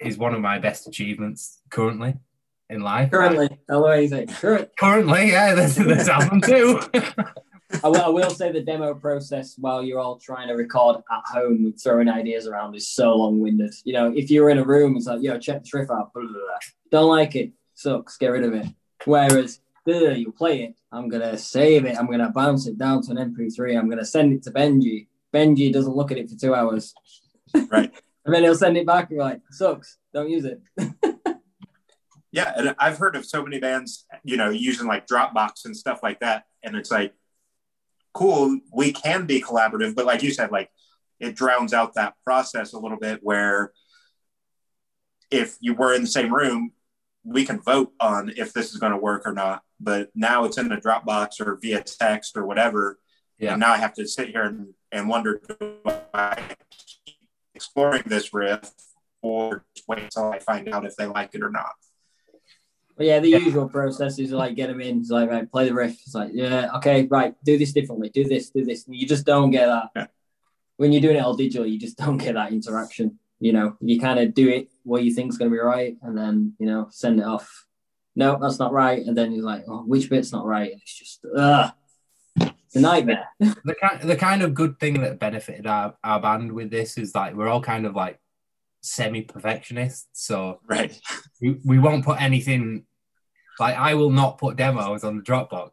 is 0.00 0.18
one 0.18 0.34
of 0.34 0.40
my 0.40 0.58
best 0.58 0.86
achievements 0.86 1.60
currently 1.70 2.14
in 2.68 2.80
life. 2.80 3.10
Currently, 3.10 3.48
hello, 3.68 3.88
Isaac. 3.88 4.28
Current, 4.28 4.70
currently, 4.78 5.30
yeah, 5.30 5.54
this 5.54 5.76
this 5.76 6.08
album 6.08 6.40
too. 6.40 6.80
I 7.82 7.88
will, 7.88 8.02
I 8.02 8.08
will 8.08 8.30
say 8.30 8.52
the 8.52 8.60
demo 8.60 8.94
process 8.94 9.56
while 9.58 9.82
you're 9.82 9.98
all 9.98 10.16
trying 10.18 10.46
to 10.48 10.54
record 10.54 10.96
at 11.10 11.22
home 11.26 11.64
with 11.64 11.82
throwing 11.82 12.08
ideas 12.08 12.46
around 12.46 12.76
is 12.76 12.88
so 12.88 13.16
long-winded. 13.16 13.74
You 13.84 13.94
know, 13.94 14.12
if 14.14 14.30
you're 14.30 14.50
in 14.50 14.58
a 14.58 14.64
room, 14.64 14.96
it's 14.96 15.06
like, 15.06 15.22
yo, 15.22 15.38
check 15.38 15.64
the 15.64 15.78
riff 15.78 15.90
out. 15.90 16.12
Blah, 16.12 16.22
blah, 16.22 16.32
blah. 16.32 16.58
Don't 16.92 17.08
like 17.08 17.34
it. 17.34 17.52
Sucks. 17.74 18.16
Get 18.16 18.28
rid 18.28 18.44
of 18.44 18.54
it. 18.54 18.66
Whereas, 19.04 19.60
you 19.86 20.32
play 20.36 20.62
it. 20.62 20.74
I'm 20.90 21.08
gonna 21.08 21.36
save 21.36 21.84
it. 21.84 21.96
I'm 21.98 22.10
gonna 22.10 22.30
bounce 22.30 22.66
it 22.66 22.78
down 22.78 23.02
to 23.02 23.10
an 23.12 23.34
MP3. 23.34 23.78
I'm 23.78 23.90
gonna 23.90 24.04
send 24.04 24.32
it 24.32 24.42
to 24.44 24.50
Benji. 24.50 25.08
Benji 25.32 25.72
doesn't 25.72 25.96
look 25.96 26.10
at 26.10 26.18
it 26.18 26.30
for 26.30 26.36
two 26.36 26.54
hours. 26.54 26.94
Right. 27.54 27.92
and 28.24 28.34
then 28.34 28.42
he'll 28.42 28.54
send 28.54 28.76
it 28.76 28.86
back 28.86 29.10
and 29.10 29.18
be 29.18 29.22
like, 29.22 29.40
sucks. 29.50 29.98
Don't 30.12 30.30
use 30.30 30.44
it. 30.44 30.62
Yeah, 32.34 32.52
and 32.56 32.74
I've 32.80 32.98
heard 32.98 33.14
of 33.14 33.24
so 33.24 33.44
many 33.44 33.60
bands, 33.60 34.06
you 34.24 34.36
know, 34.36 34.50
using 34.50 34.88
like 34.88 35.06
Dropbox 35.06 35.66
and 35.66 35.76
stuff 35.76 36.00
like 36.02 36.18
that, 36.18 36.46
and 36.64 36.74
it's 36.74 36.90
like, 36.90 37.14
cool, 38.12 38.58
we 38.72 38.92
can 38.92 39.24
be 39.24 39.40
collaborative, 39.40 39.94
but 39.94 40.04
like 40.04 40.24
you 40.24 40.32
said, 40.32 40.50
like 40.50 40.68
it 41.20 41.36
drowns 41.36 41.72
out 41.72 41.94
that 41.94 42.14
process 42.24 42.72
a 42.72 42.78
little 42.80 42.98
bit. 42.98 43.20
Where 43.22 43.72
if 45.30 45.56
you 45.60 45.74
were 45.74 45.94
in 45.94 46.00
the 46.00 46.08
same 46.08 46.34
room, 46.34 46.72
we 47.24 47.44
can 47.44 47.60
vote 47.60 47.92
on 48.00 48.32
if 48.36 48.52
this 48.52 48.70
is 48.70 48.76
going 48.76 48.92
to 48.92 48.98
work 48.98 49.26
or 49.26 49.32
not. 49.32 49.62
But 49.80 50.10
now 50.14 50.44
it's 50.44 50.58
in 50.58 50.70
a 50.70 50.76
Dropbox 50.80 51.40
or 51.40 51.58
via 51.60 51.82
text 51.82 52.36
or 52.36 52.46
whatever, 52.46 52.98
Yeah. 53.38 53.52
and 53.52 53.60
now 53.60 53.72
I 53.72 53.78
have 53.78 53.94
to 53.94 54.06
sit 54.06 54.28
here 54.28 54.42
and, 54.44 54.74
and 54.92 55.08
wonder, 55.08 55.40
do 55.48 55.78
I 56.12 56.56
keep 57.04 57.16
exploring 57.54 58.02
this 58.06 58.32
riff 58.32 58.70
or 59.22 59.64
wait 59.88 60.00
until 60.04 60.30
I 60.30 60.38
find 60.38 60.68
out 60.68 60.84
if 60.86 60.96
they 60.96 61.06
like 61.06 61.34
it 61.34 61.42
or 61.42 61.50
not? 61.50 61.72
But 62.96 63.06
yeah, 63.06 63.18
the 63.18 63.30
usual 63.30 63.68
process 63.68 64.18
is 64.20 64.30
like 64.30 64.54
get 64.54 64.68
them 64.68 64.80
in. 64.80 65.00
It's 65.00 65.10
like 65.10 65.28
right, 65.28 65.50
play 65.50 65.68
the 65.68 65.74
riff. 65.74 65.94
It's 66.04 66.14
like 66.14 66.30
yeah, 66.32 66.70
okay, 66.76 67.06
right, 67.10 67.34
do 67.44 67.58
this 67.58 67.72
differently, 67.72 68.08
do 68.10 68.22
this, 68.24 68.50
do 68.50 68.64
this. 68.64 68.86
And 68.86 68.94
you 68.94 69.06
just 69.06 69.26
don't 69.26 69.50
get 69.50 69.66
that 69.66 69.88
Yeah. 69.96 70.06
when 70.76 70.92
you're 70.92 71.02
doing 71.02 71.16
it 71.16 71.20
all 71.24 71.34
digital. 71.34 71.66
You 71.66 71.78
just 71.78 71.96
don't 71.98 72.18
get 72.18 72.34
that 72.34 72.52
interaction. 72.52 73.18
You 73.40 73.52
know, 73.52 73.76
you 73.80 74.00
kind 74.00 74.18
of 74.18 74.34
do 74.34 74.48
it 74.48 74.68
what 74.84 75.02
you 75.04 75.12
think's 75.12 75.36
going 75.36 75.50
to 75.50 75.54
be 75.54 75.60
right, 75.60 75.96
and 76.02 76.16
then 76.16 76.54
you 76.58 76.66
know 76.66 76.88
send 76.90 77.20
it 77.20 77.26
off. 77.26 77.66
No, 78.16 78.38
that's 78.40 78.58
not 78.58 78.72
right, 78.72 79.04
and 79.04 79.16
then 79.16 79.32
you're 79.32 79.44
like, 79.44 79.64
oh, 79.68 79.82
which 79.82 80.08
bit's 80.08 80.32
not 80.32 80.46
right? 80.46 80.72
And 80.72 80.80
it's 80.80 80.98
just 80.98 81.24
ugh, 81.36 81.72
it's 82.36 82.76
a 82.76 82.80
nightmare. 82.80 83.28
the 83.40 83.74
kind 83.80 84.00
the 84.02 84.16
kind 84.16 84.42
of 84.42 84.54
good 84.54 84.78
thing 84.78 85.00
that 85.00 85.18
benefited 85.18 85.66
our, 85.66 85.94
our 86.02 86.20
band 86.20 86.52
with 86.52 86.70
this 86.70 86.96
is 86.98 87.14
like 87.14 87.34
we're 87.34 87.48
all 87.48 87.60
kind 87.60 87.86
of 87.86 87.94
like 87.94 88.20
semi 88.82 89.22
perfectionists. 89.22 90.08
So 90.12 90.60
Right. 90.66 90.98
we, 91.40 91.58
we 91.64 91.78
won't 91.78 92.04
put 92.04 92.20
anything 92.20 92.84
like 93.58 93.76
I 93.76 93.94
will 93.94 94.10
not 94.10 94.38
put 94.38 94.56
demos 94.56 95.04
on 95.04 95.16
the 95.16 95.22
Dropbox 95.22 95.70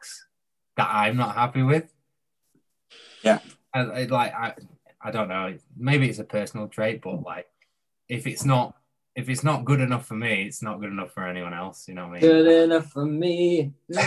that 0.78 0.90
I'm 0.92 1.18
not 1.18 1.36
happy 1.36 1.64
with. 1.64 1.92
Yeah. 3.24 3.40
And 3.74 3.92
it, 3.98 4.12
like 4.12 4.34
I 4.34 4.54
I 5.02 5.12
don't 5.12 5.30
know, 5.30 5.58
maybe 5.76 6.08
it's 6.10 6.20
a 6.20 6.24
personal 6.24 6.68
trait, 6.68 7.02
but 7.02 7.24
like 7.24 7.48
if 8.12 8.28
it's 8.28 8.44
not 8.46 8.76
if 9.16 9.28
it's 9.30 9.44
not 9.44 9.66
good 9.66 9.82
enough 9.82 10.06
for 10.06 10.14
me, 10.14 10.44
it's 10.44 10.62
not 10.62 10.80
good 10.80 10.90
enough 10.90 11.12
for 11.12 11.28
anyone 11.28 11.54
else. 11.54 11.86
You 11.88 11.96
know 11.96 12.08
what 12.08 12.18
I 12.18 12.22
mean? 12.22 12.22
Good 12.22 12.64
enough 12.64 12.90
for 12.92 13.06
me. 13.06 13.74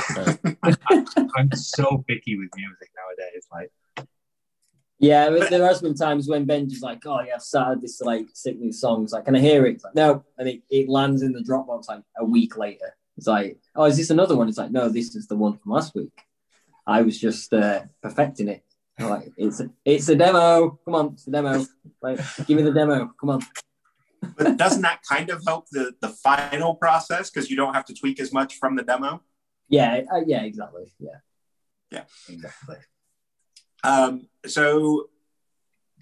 I'm 1.37 1.53
so 1.53 2.05
picky 2.07 2.39
with 2.39 2.49
music 2.57 2.91
nowadays. 3.01 3.47
Like 3.53 4.07
Yeah, 4.99 5.31
but 5.31 5.51
there 5.51 5.67
has 5.67 5.83
been 5.83 5.95
times 5.95 6.29
when 6.29 6.47
Benji's 6.47 6.83
like, 6.83 7.05
"Oh 7.07 7.21
yeah, 7.21 7.35
I've 7.37 7.43
started 7.43 7.83
this 7.83 8.01
like 8.01 8.27
six 8.35 8.59
new 8.59 8.73
songs. 8.73 9.13
Like, 9.13 9.25
can 9.25 9.37
I 9.37 9.41
hear 9.41 9.67
it?" 9.67 9.83
Like, 9.83 9.95
no, 9.95 10.25
and 10.39 10.49
it, 10.49 10.63
it 10.71 10.89
lands 10.89 11.23
in 11.23 11.33
the 11.33 11.41
Dropbox 11.41 11.89
like 11.89 12.03
a 12.19 12.25
week 12.25 12.57
later. 12.57 12.97
It's 13.17 13.27
like, 13.27 13.59
"Oh, 13.75 13.85
is 13.85 13.97
this 13.97 14.11
another 14.11 14.37
one?" 14.37 14.49
It's 14.49 14.59
like, 14.59 14.71
"No, 14.71 14.89
this 14.89 15.15
is 15.15 15.27
the 15.27 15.37
one 15.37 15.57
from 15.59 15.73
last 15.73 15.95
week. 15.95 16.19
I 16.87 17.03
was 17.03 17.19
just 17.19 17.53
uh, 17.53 17.83
perfecting 18.03 18.49
it." 18.49 18.65
I'm 18.99 19.11
like, 19.11 19.33
it's 19.37 19.61
a, 19.61 19.71
it's 19.85 20.09
a 20.09 20.15
demo. 20.15 20.79
Come 20.85 20.95
on, 20.95 21.07
it's 21.15 21.27
a 21.27 21.31
demo. 21.31 21.67
Like, 22.01 22.21
give 22.47 22.57
me 22.57 22.63
the 22.63 22.73
demo. 22.73 23.13
Come 23.21 23.31
on. 23.31 23.41
But 24.37 24.57
doesn't 24.57 24.83
that 24.83 25.01
kind 25.09 25.31
of 25.31 25.43
help 25.47 25.67
the, 25.71 25.93
the 26.01 26.09
final 26.09 26.75
process 26.75 27.31
because 27.31 27.51
you 27.51 27.57
don't 27.57 27.75
have 27.75 27.85
to 27.87 27.95
tweak 27.95 28.21
as 28.21 28.33
much 28.33 28.57
from 28.57 28.77
the 28.77 28.83
demo? 28.83 29.23
Yeah, 29.69 30.03
uh, 30.13 30.21
yeah, 30.27 30.43
exactly. 30.43 30.93
Yeah. 30.99 31.19
Yeah, 31.91 32.05
exactly. 32.29 32.77
Um, 33.83 34.29
so 34.47 35.09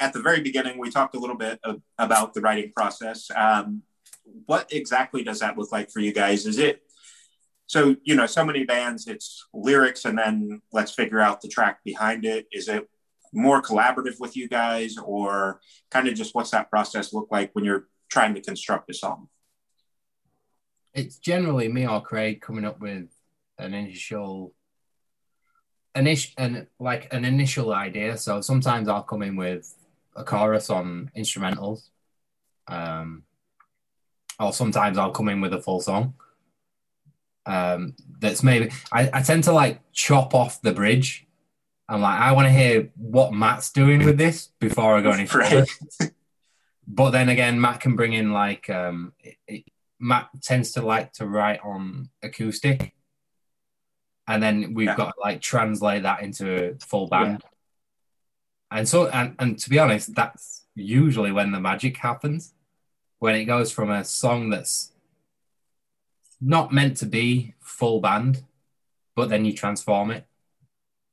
at 0.01 0.13
the 0.13 0.21
very 0.21 0.41
beginning, 0.41 0.79
we 0.79 0.91
talked 0.91 1.15
a 1.15 1.19
little 1.19 1.37
bit 1.37 1.61
of, 1.65 1.83
about 1.99 2.35
the 2.35 2.41
writing 2.41 2.73
process. 2.75 3.31
Um, 3.35 3.83
what 4.47 4.73
exactly 4.73 5.23
does 5.23 5.41
that 5.41 5.59
look 5.59 5.73
like 5.73 5.91
for 5.91 6.01
you 6.01 6.13
guys? 6.13 6.47
Is 6.47 6.59
it 6.59 6.83
so, 7.67 7.97
you 8.05 8.15
know, 8.15 8.27
so 8.27 8.45
many 8.45 8.65
bands, 8.65 9.07
it's 9.07 9.47
lyrics 9.55 10.05
and 10.05 10.19
then 10.19 10.61
let's 10.73 10.93
figure 10.93 11.21
out 11.21 11.41
the 11.41 11.49
track 11.49 11.83
behind 11.85 12.27
it. 12.27 12.47
Is 12.53 12.69
it 12.69 12.87
more 13.33 13.63
collaborative 13.63 14.21
with 14.21 14.37
you 14.37 14.47
guys 14.47 14.97
or 14.99 15.61
kind 15.91 16.07
of 16.07 16.15
just 16.15 16.35
what's 16.35 16.51
that 16.51 16.69
process 16.69 17.15
look 17.15 17.29
like 17.31 17.51
when 17.55 17.65
you're 17.65 17.89
trying 18.13 18.35
to 18.35 18.43
construct 18.43 18.91
a 18.91 18.95
song? 18.95 19.29
It's 20.93 21.17
generally 21.17 21.69
me 21.69 21.87
or 21.87 22.03
Craig 22.03 22.43
coming 22.43 22.67
up 22.67 22.79
with 22.79 23.09
an 23.59 23.73
initial 23.73 24.53
initial 25.95 26.33
and 26.37 26.67
like 26.79 27.13
an 27.13 27.25
initial 27.25 27.73
idea. 27.73 28.19
So 28.19 28.43
sometimes 28.43 28.89
I'll 28.89 29.03
come 29.03 29.23
in 29.23 29.37
with 29.37 29.75
a 30.15 30.25
chorus 30.25 30.69
on 30.69 31.11
instrumentals. 31.17 31.89
Um 32.69 33.25
or 34.39 34.53
sometimes 34.53 34.99
I'll 34.99 35.13
come 35.19 35.31
in 35.31 35.41
with 35.41 35.55
a 35.55 35.63
full 35.63 35.81
song. 35.81 36.15
Um 37.47 37.95
that's 38.21 38.43
maybe 38.43 38.71
I, 38.93 39.11
I 39.13 39.23
tend 39.23 39.45
to 39.45 39.53
like 39.53 39.81
chop 39.93 40.35
off 40.35 40.61
the 40.61 40.73
bridge. 40.73 41.27
I'm 41.89 42.03
like, 42.03 42.21
I 42.21 42.33
want 42.33 42.47
to 42.47 42.53
hear 42.53 42.91
what 42.97 43.33
Matt's 43.33 43.71
doing 43.73 44.05
with 44.05 44.17
this 44.17 44.49
before 44.61 44.97
I 44.97 45.01
go 45.03 45.11
any 45.11 45.27
further. 45.35 45.67
But 46.87 47.11
then 47.11 47.29
again, 47.29 47.61
Matt 47.61 47.81
can 47.81 47.97
bring 47.97 48.13
in 48.13 48.33
like 48.33 48.69
um 48.71 49.13
it, 49.21 49.37
it, 49.47 49.65
Matt 49.99 50.29
tends 50.43 50.73
to 50.73 50.83
like 50.83 51.13
to 51.15 51.27
write 51.27 51.61
on 51.63 52.11
acoustic, 52.23 52.93
and 54.27 54.43
then 54.43 54.75
we've 54.75 54.87
Yeah. 54.89 54.97
got 54.97 55.15
to 55.15 55.21
like 55.21 55.41
translate 55.41 56.03
that 56.03 56.23
into 56.23 56.73
a 56.73 56.75
full 56.85 57.07
band. 57.07 57.43
And 58.71 58.89
so, 58.89 59.07
and, 59.09 59.37
and 59.39 59.59
to 59.59 59.71
be 59.71 59.79
honest, 59.79 60.15
that's 60.15 60.65
usually 60.75 61.31
when 61.31 61.53
the 61.53 61.61
magic 61.61 61.99
happens, 61.99 62.55
when 63.19 63.35
it 63.35 63.45
goes 63.45 63.71
from 63.71 63.91
a 63.91 64.03
song 64.03 64.49
that's 64.51 64.93
not 66.41 66.73
meant 66.73 66.97
to 66.97 67.07
be 67.07 67.55
full 67.61 68.01
band, 68.01 68.43
but 69.15 69.29
then 69.29 69.45
you 69.45 69.53
transform 69.53 70.11
it. 70.11 70.27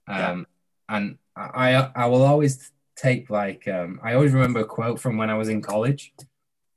Um, 0.07 0.47
and 0.87 1.17
I 1.35 1.91
I 1.95 2.05
will 2.07 2.23
always 2.23 2.71
take 2.99 3.29
like 3.29 3.67
um, 3.67 3.99
I 4.03 4.13
always 4.13 4.33
remember 4.33 4.59
a 4.61 4.65
quote 4.65 4.99
from 4.99 5.17
when 5.17 5.29
I 5.29 5.37
was 5.37 5.49
in 5.49 5.61
college. 5.61 6.13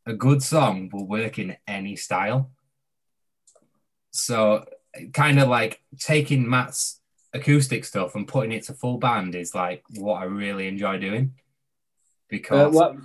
A 0.06 0.12
good 0.12 0.42
song 0.42 0.90
will 0.92 1.06
work 1.06 1.38
in 1.38 1.56
any 1.66 1.96
style. 1.96 2.50
So 4.10 4.64
kind 5.12 5.38
of 5.40 5.48
like 5.48 5.80
taking 5.98 6.48
Matt's 6.48 7.00
acoustic 7.32 7.84
stuff 7.84 8.14
and 8.14 8.28
putting 8.28 8.52
it 8.52 8.64
to 8.64 8.74
full 8.74 8.98
band 8.98 9.34
is 9.34 9.54
like 9.54 9.82
what 9.96 10.20
I 10.20 10.24
really 10.24 10.68
enjoy 10.68 10.98
doing. 10.98 11.32
Uh, 11.34 11.42
Because 12.28 12.74
what? 12.74 12.96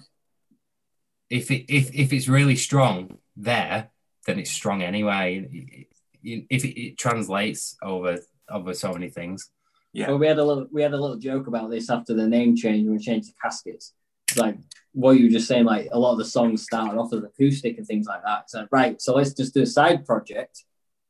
if 1.29 1.51
it 1.51 1.65
if, 1.73 1.93
if 1.93 2.13
it's 2.13 2.27
really 2.27 2.55
strong 2.55 3.17
there, 3.35 3.89
then 4.25 4.39
it's 4.39 4.51
strong 4.51 4.81
anyway. 4.81 5.77
If 6.23 6.65
it, 6.65 6.79
it 6.79 6.97
translates 6.97 7.77
over 7.81 8.19
over 8.49 8.73
so 8.73 8.93
many 8.93 9.09
things. 9.09 9.49
Yeah. 9.97 10.05
But 10.09 10.17
we 10.17 10.27
had 10.27 10.37
a 10.37 10.43
little 10.43 10.67
we 10.71 10.83
had 10.83 10.93
a 10.93 10.97
little 10.97 11.17
joke 11.17 11.47
about 11.47 11.71
this 11.71 11.89
after 11.89 12.13
the 12.13 12.27
name 12.27 12.55
change 12.55 12.85
when 12.85 12.97
we 12.97 13.03
changed 13.03 13.29
the 13.29 13.33
caskets. 13.41 13.93
Like 14.35 14.55
what 14.91 15.13
you 15.13 15.25
were 15.25 15.31
just 15.31 15.47
saying, 15.47 15.65
like 15.65 15.89
a 15.91 15.97
lot 15.97 16.11
of 16.11 16.19
the 16.19 16.25
songs 16.25 16.61
started 16.61 16.99
off 16.99 17.11
as 17.13 17.23
acoustic 17.23 17.79
and 17.79 17.87
things 17.87 18.05
like 18.05 18.21
that. 18.23 18.47
So 18.47 18.67
right, 18.69 19.01
so 19.01 19.15
let's 19.15 19.33
just 19.33 19.55
do 19.55 19.63
a 19.63 19.65
side 19.65 20.05
project 20.05 20.65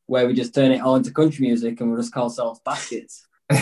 where 0.06 0.26
we 0.26 0.34
just 0.34 0.56
turn 0.56 0.72
it 0.72 0.80
all 0.80 0.96
into 0.96 1.12
country 1.12 1.46
music 1.46 1.82
and 1.82 1.92
we'll 1.92 2.00
just 2.00 2.14
call 2.14 2.30
ourselves 2.30 2.62
baskets. 2.64 3.28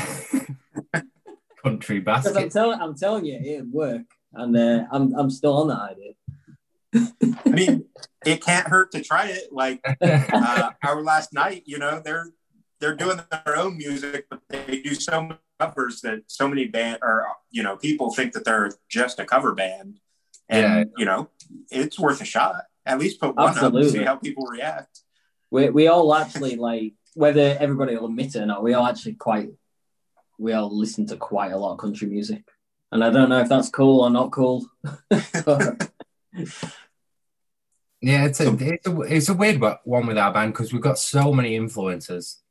Country 1.64 2.00
baskets. 2.02 2.36
I'm 2.38 2.44
basket. 2.44 2.52
telling 2.52 2.80
I'm 2.80 2.96
telling 2.96 3.26
you, 3.26 3.40
it'd 3.44 3.74
work. 3.74 4.04
And 4.32 4.56
uh, 4.56 4.84
I'm 4.92 5.16
I'm 5.16 5.32
still 5.32 5.54
on 5.54 5.70
that 5.70 5.90
idea. 5.90 6.14
I 7.44 7.50
mean, 7.50 7.86
it 8.28 8.46
can't 8.46 8.68
hurt 8.68 8.92
to 8.92 9.02
try 9.02 9.30
it. 9.30 9.52
Like 9.52 9.82
uh, 10.02 10.70
Our 10.84 11.02
Last 11.02 11.34
Night, 11.34 11.64
you 11.66 11.80
know, 11.80 12.00
they're 12.06 12.28
they're 12.80 12.96
doing 12.96 13.20
their 13.32 13.56
own 13.58 13.78
music, 13.78 14.26
but 14.30 14.42
they 14.50 14.82
do 14.82 14.94
so 14.96 15.22
many 15.22 15.40
covers 15.60 16.02
that 16.02 16.24
so 16.28 16.48
many 16.48 16.66
band 16.66 17.00
or 17.02 17.26
you 17.50 17.64
know 17.64 17.78
people 17.78 18.14
think 18.14 18.34
that 18.34 18.44
they're 18.46 18.72
just 18.90 19.20
a 19.20 19.26
cover 19.26 19.54
band, 19.54 20.00
and 20.50 20.62
Yeah. 20.64 20.84
you 20.98 21.06
know, 21.06 21.30
it's 21.72 21.98
worth 22.00 22.22
a 22.22 22.26
shot. 22.26 22.56
At 22.86 23.00
least 23.00 23.20
put 23.20 23.36
one 23.36 23.46
up 23.50 23.56
and 23.56 23.66
Absolutely. 23.66 23.90
see 23.92 24.04
how 24.06 24.16
people 24.18 24.46
react. 24.46 25.00
We 25.52 25.70
we 25.70 25.88
all 25.88 26.14
actually 26.14 26.56
like 26.56 26.94
whether 27.14 27.58
everybody 27.60 27.96
will 27.96 28.08
admit 28.08 28.36
it 28.36 28.42
or 28.42 28.46
not, 28.46 28.62
we 28.64 28.74
all 28.74 28.86
actually 28.86 29.14
quite 29.16 29.50
we 30.38 30.52
all 30.54 30.70
listen 30.78 31.06
to 31.08 31.16
quite 31.16 31.52
a 31.54 31.58
lot 31.58 31.74
of 31.74 31.80
country 31.80 32.08
music. 32.08 32.44
And 32.92 33.04
I 33.04 33.10
don't 33.10 33.30
know 33.30 33.40
if 33.40 33.50
that's 33.50 33.70
cool 33.70 34.02
or 34.02 34.10
not 34.10 34.32
cool. 34.32 34.66
But, 35.46 35.90
Yeah, 38.02 38.26
it's 38.26 38.40
a 38.40 38.56
it's 38.60 38.88
a 38.88 39.02
it's 39.02 39.30
a 39.30 39.34
weird 39.34 39.60
one- 39.62 39.78
one 39.84 40.06
with 40.06 40.18
our 40.18 40.32
band 40.32 40.54
because 40.54 40.72
we've 40.72 40.82
got 40.82 41.00
so 41.00 41.34
many 41.34 41.56
influences. 41.56 42.42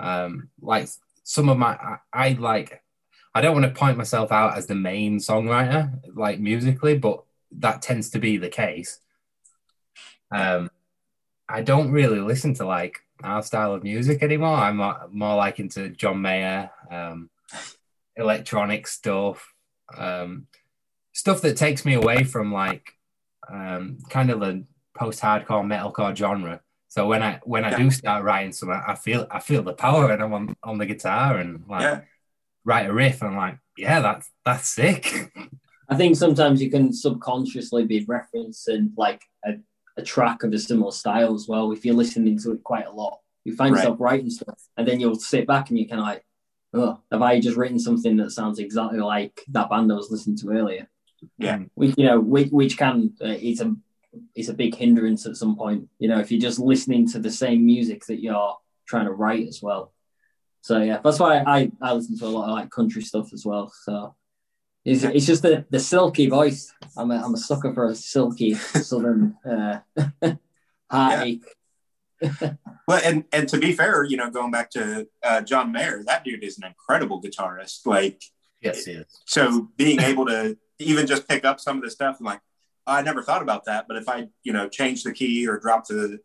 Um, 0.00 0.50
like 0.60 0.88
some 1.22 1.48
of 1.48 1.58
my 1.58 1.74
I, 1.74 1.98
I 2.12 2.32
like 2.32 2.82
I 3.34 3.40
don't 3.40 3.54
want 3.54 3.66
to 3.66 3.78
point 3.78 3.98
myself 3.98 4.30
out 4.30 4.56
as 4.56 4.66
the 4.66 4.74
main 4.74 5.18
songwriter, 5.18 5.92
like 6.14 6.38
musically, 6.38 6.96
but 6.96 7.24
that 7.58 7.82
tends 7.82 8.10
to 8.10 8.18
be 8.18 8.36
the 8.36 8.48
case. 8.48 9.00
Um, 10.30 10.70
I 11.48 11.62
don't 11.62 11.90
really 11.90 12.20
listen 12.20 12.54
to 12.54 12.66
like 12.66 13.00
our 13.22 13.42
style 13.42 13.74
of 13.74 13.82
music 13.82 14.22
anymore. 14.22 14.56
I'm 14.56 14.76
more, 15.10 15.36
like 15.36 15.58
into 15.58 15.88
John 15.90 16.22
Mayer, 16.22 16.70
um, 16.90 17.30
electronic 18.16 18.86
stuff, 18.86 19.52
um, 19.96 20.46
stuff 21.12 21.40
that 21.42 21.56
takes 21.56 21.84
me 21.84 21.94
away 21.94 22.24
from 22.24 22.52
like 22.52 22.92
um, 23.52 23.98
kind 24.10 24.30
of 24.30 24.40
the 24.40 24.64
post-hardcore 24.96 25.64
metalcore 25.64 26.16
genre. 26.16 26.60
So 26.94 27.08
when 27.08 27.24
I 27.24 27.40
when 27.42 27.64
I 27.64 27.70
Yeah. 27.70 27.78
do 27.78 27.90
start 27.90 28.22
writing 28.22 28.52
something, 28.52 28.80
I 28.86 28.94
feel 28.94 29.26
I 29.28 29.40
feel 29.40 29.64
the 29.64 29.72
power 29.72 30.12
and 30.12 30.22
I'm 30.22 30.32
on, 30.32 30.54
on 30.62 30.78
the 30.78 30.86
guitar 30.86 31.38
and 31.38 31.64
like 31.68 31.82
Yeah, 31.82 32.00
write 32.64 32.86
a 32.88 32.92
riff 32.92 33.20
and 33.20 33.32
I'm 33.32 33.36
like, 33.36 33.58
yeah, 33.76 33.98
that's 34.00 34.30
that's 34.44 34.68
sick. 34.68 35.12
I 35.88 35.96
think 35.96 36.14
sometimes 36.14 36.62
you 36.62 36.70
can 36.70 36.92
subconsciously 36.92 37.84
be 37.84 38.06
referencing 38.06 38.92
like 38.96 39.22
a, 39.44 39.54
a 39.96 40.02
track 40.02 40.44
of 40.44 40.52
a 40.52 40.58
similar 40.58 40.92
style 40.92 41.34
as 41.34 41.48
well. 41.48 41.72
If 41.72 41.84
you're 41.84 41.96
listening 41.96 42.38
to 42.38 42.52
it 42.52 42.62
quite 42.62 42.86
a 42.86 42.92
lot, 42.92 43.18
you 43.44 43.56
find 43.56 43.72
Right. 43.74 43.80
yourself 43.80 44.00
writing 44.00 44.30
stuff, 44.30 44.60
and 44.76 44.86
then 44.86 45.00
you'll 45.00 45.16
sit 45.16 45.48
back 45.48 45.70
and 45.70 45.78
you 45.78 45.88
can 45.88 45.98
like, 45.98 46.24
oh, 46.74 47.00
have 47.10 47.22
I 47.22 47.40
just 47.40 47.56
written 47.56 47.80
something 47.80 48.16
that 48.18 48.30
sounds 48.30 48.60
exactly 48.60 49.00
like 49.00 49.40
that 49.48 49.68
band 49.68 49.90
I 49.90 49.96
was 49.96 50.12
listening 50.12 50.36
to 50.38 50.50
earlier? 50.50 50.88
Yeah. 51.38 51.58
which 51.74 51.94
you 51.98 52.06
know, 52.06 52.20
which, 52.20 52.50
which 52.50 52.78
can 52.78 53.12
uh, 53.20 53.36
it's 53.48 53.60
a 53.60 53.74
it's 54.34 54.48
a 54.48 54.54
big 54.54 54.74
hindrance 54.74 55.26
at 55.26 55.36
some 55.36 55.56
point. 55.56 55.88
You 55.98 56.08
know, 56.08 56.18
if 56.18 56.30
you're 56.30 56.40
just 56.40 56.58
listening 56.58 57.08
to 57.10 57.18
the 57.18 57.30
same 57.30 57.64
music 57.64 58.04
that 58.06 58.20
you're 58.20 58.56
trying 58.86 59.06
to 59.06 59.12
write 59.12 59.48
as 59.48 59.60
well. 59.62 59.92
So 60.62 60.80
yeah, 60.80 61.00
that's 61.02 61.18
why 61.18 61.38
I 61.46 61.70
I 61.82 61.92
listen 61.92 62.18
to 62.18 62.26
a 62.26 62.28
lot 62.28 62.48
of 62.48 62.54
like 62.54 62.70
country 62.70 63.02
stuff 63.02 63.32
as 63.32 63.44
well. 63.44 63.72
So. 63.84 64.14
It's, 64.86 65.02
it's 65.02 65.24
just 65.24 65.40
the, 65.40 65.64
the 65.70 65.80
silky 65.80 66.28
voice. 66.28 66.70
I'm 66.94 67.10
a, 67.10 67.16
I'm 67.16 67.32
a 67.32 67.38
sucker 67.38 67.72
for 67.72 67.88
a 67.88 67.94
silky 67.94 68.52
southern 68.52 69.34
uh, 69.50 69.78
heartache. 70.90 71.42
well, 72.88 73.00
and 73.04 73.24
and 73.32 73.48
to 73.48 73.58
be 73.58 73.72
fair, 73.72 74.04
you 74.04 74.16
know, 74.16 74.30
going 74.30 74.50
back 74.50 74.70
to 74.70 75.06
uh, 75.22 75.40
John 75.40 75.72
Mayer, 75.72 76.02
that 76.06 76.24
dude 76.24 76.44
is 76.44 76.58
an 76.58 76.64
incredible 76.64 77.20
guitarist. 77.20 77.86
Like, 77.86 78.22
yes, 78.60 78.86
yes. 78.86 79.04
so 79.26 79.68
being 79.76 80.00
able 80.00 80.26
to 80.26 80.56
even 80.78 81.06
just 81.06 81.28
pick 81.28 81.44
up 81.44 81.60
some 81.60 81.78
of 81.78 81.82
the 81.82 81.90
stuff, 81.90 82.16
I'm 82.20 82.26
like, 82.26 82.40
I 82.86 83.02
never 83.02 83.22
thought 83.22 83.42
about 83.42 83.64
that. 83.64 83.86
But 83.88 83.96
if 83.96 84.08
I, 84.08 84.28
you 84.42 84.52
know, 84.52 84.68
change 84.68 85.02
the 85.02 85.12
key 85.12 85.46
or 85.48 85.58
drop 85.58 85.86
the 85.86 86.18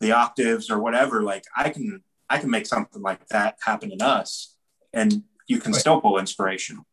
the 0.00 0.12
octaves 0.12 0.70
or 0.70 0.78
whatever, 0.78 1.22
like 1.22 1.44
I 1.56 1.70
can 1.70 2.02
I 2.30 2.38
can 2.38 2.50
make 2.50 2.66
something 2.66 3.02
like 3.02 3.26
that 3.28 3.58
happen 3.64 3.90
in 3.90 4.00
us, 4.02 4.54
and 4.92 5.22
you 5.46 5.58
can 5.58 5.72
Right. 5.72 5.80
still 5.80 6.00
pull 6.00 6.18
inspiration. 6.18 6.84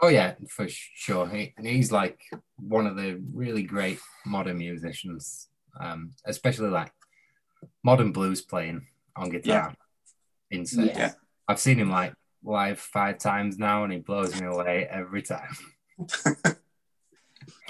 Oh 0.00 0.08
yeah, 0.08 0.34
for 0.48 0.66
sure. 0.68 1.28
He, 1.28 1.52
he's 1.60 1.90
like 1.90 2.20
one 2.56 2.86
of 2.86 2.96
the 2.96 3.20
really 3.34 3.64
great 3.64 3.98
modern 4.24 4.58
musicians, 4.58 5.48
um, 5.80 6.12
especially 6.24 6.68
like 6.68 6.92
modern 7.82 8.12
blues 8.12 8.40
playing 8.40 8.86
on 9.16 9.30
guitar. 9.30 9.74
Yeah. 10.50 10.56
Insane. 10.58 10.86
Yeah. 10.94 11.12
I've 11.48 11.58
seen 11.58 11.78
him 11.78 11.90
like 11.90 12.14
live 12.44 12.78
five 12.78 13.18
times 13.18 13.58
now, 13.58 13.82
and 13.84 13.92
he 13.92 13.98
blows 13.98 14.40
me 14.40 14.46
away 14.46 14.86
every 14.88 15.22
time. 15.22 15.56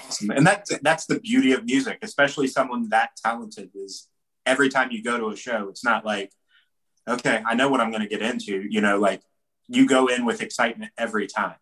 Awesome. 0.05 0.31
And 0.31 0.45
that's 0.45 0.77
that's 0.79 1.05
the 1.05 1.19
beauty 1.19 1.51
of 1.53 1.65
music, 1.65 1.99
especially 2.01 2.47
someone 2.47 2.89
that 2.89 3.11
talented. 3.23 3.69
Is 3.75 4.07
every 4.45 4.69
time 4.69 4.91
you 4.91 5.03
go 5.03 5.17
to 5.17 5.29
a 5.29 5.35
show, 5.35 5.69
it's 5.69 5.83
not 5.83 6.05
like, 6.05 6.31
okay, 7.07 7.41
I 7.45 7.55
know 7.55 7.69
what 7.69 7.81
I'm 7.81 7.91
going 7.91 8.01
to 8.03 8.07
get 8.09 8.21
into. 8.21 8.65
You 8.69 8.81
know, 8.81 8.99
like 8.99 9.21
you 9.67 9.87
go 9.87 10.07
in 10.07 10.25
with 10.25 10.41
excitement 10.41 10.91
every 10.97 11.27
time. 11.27 11.55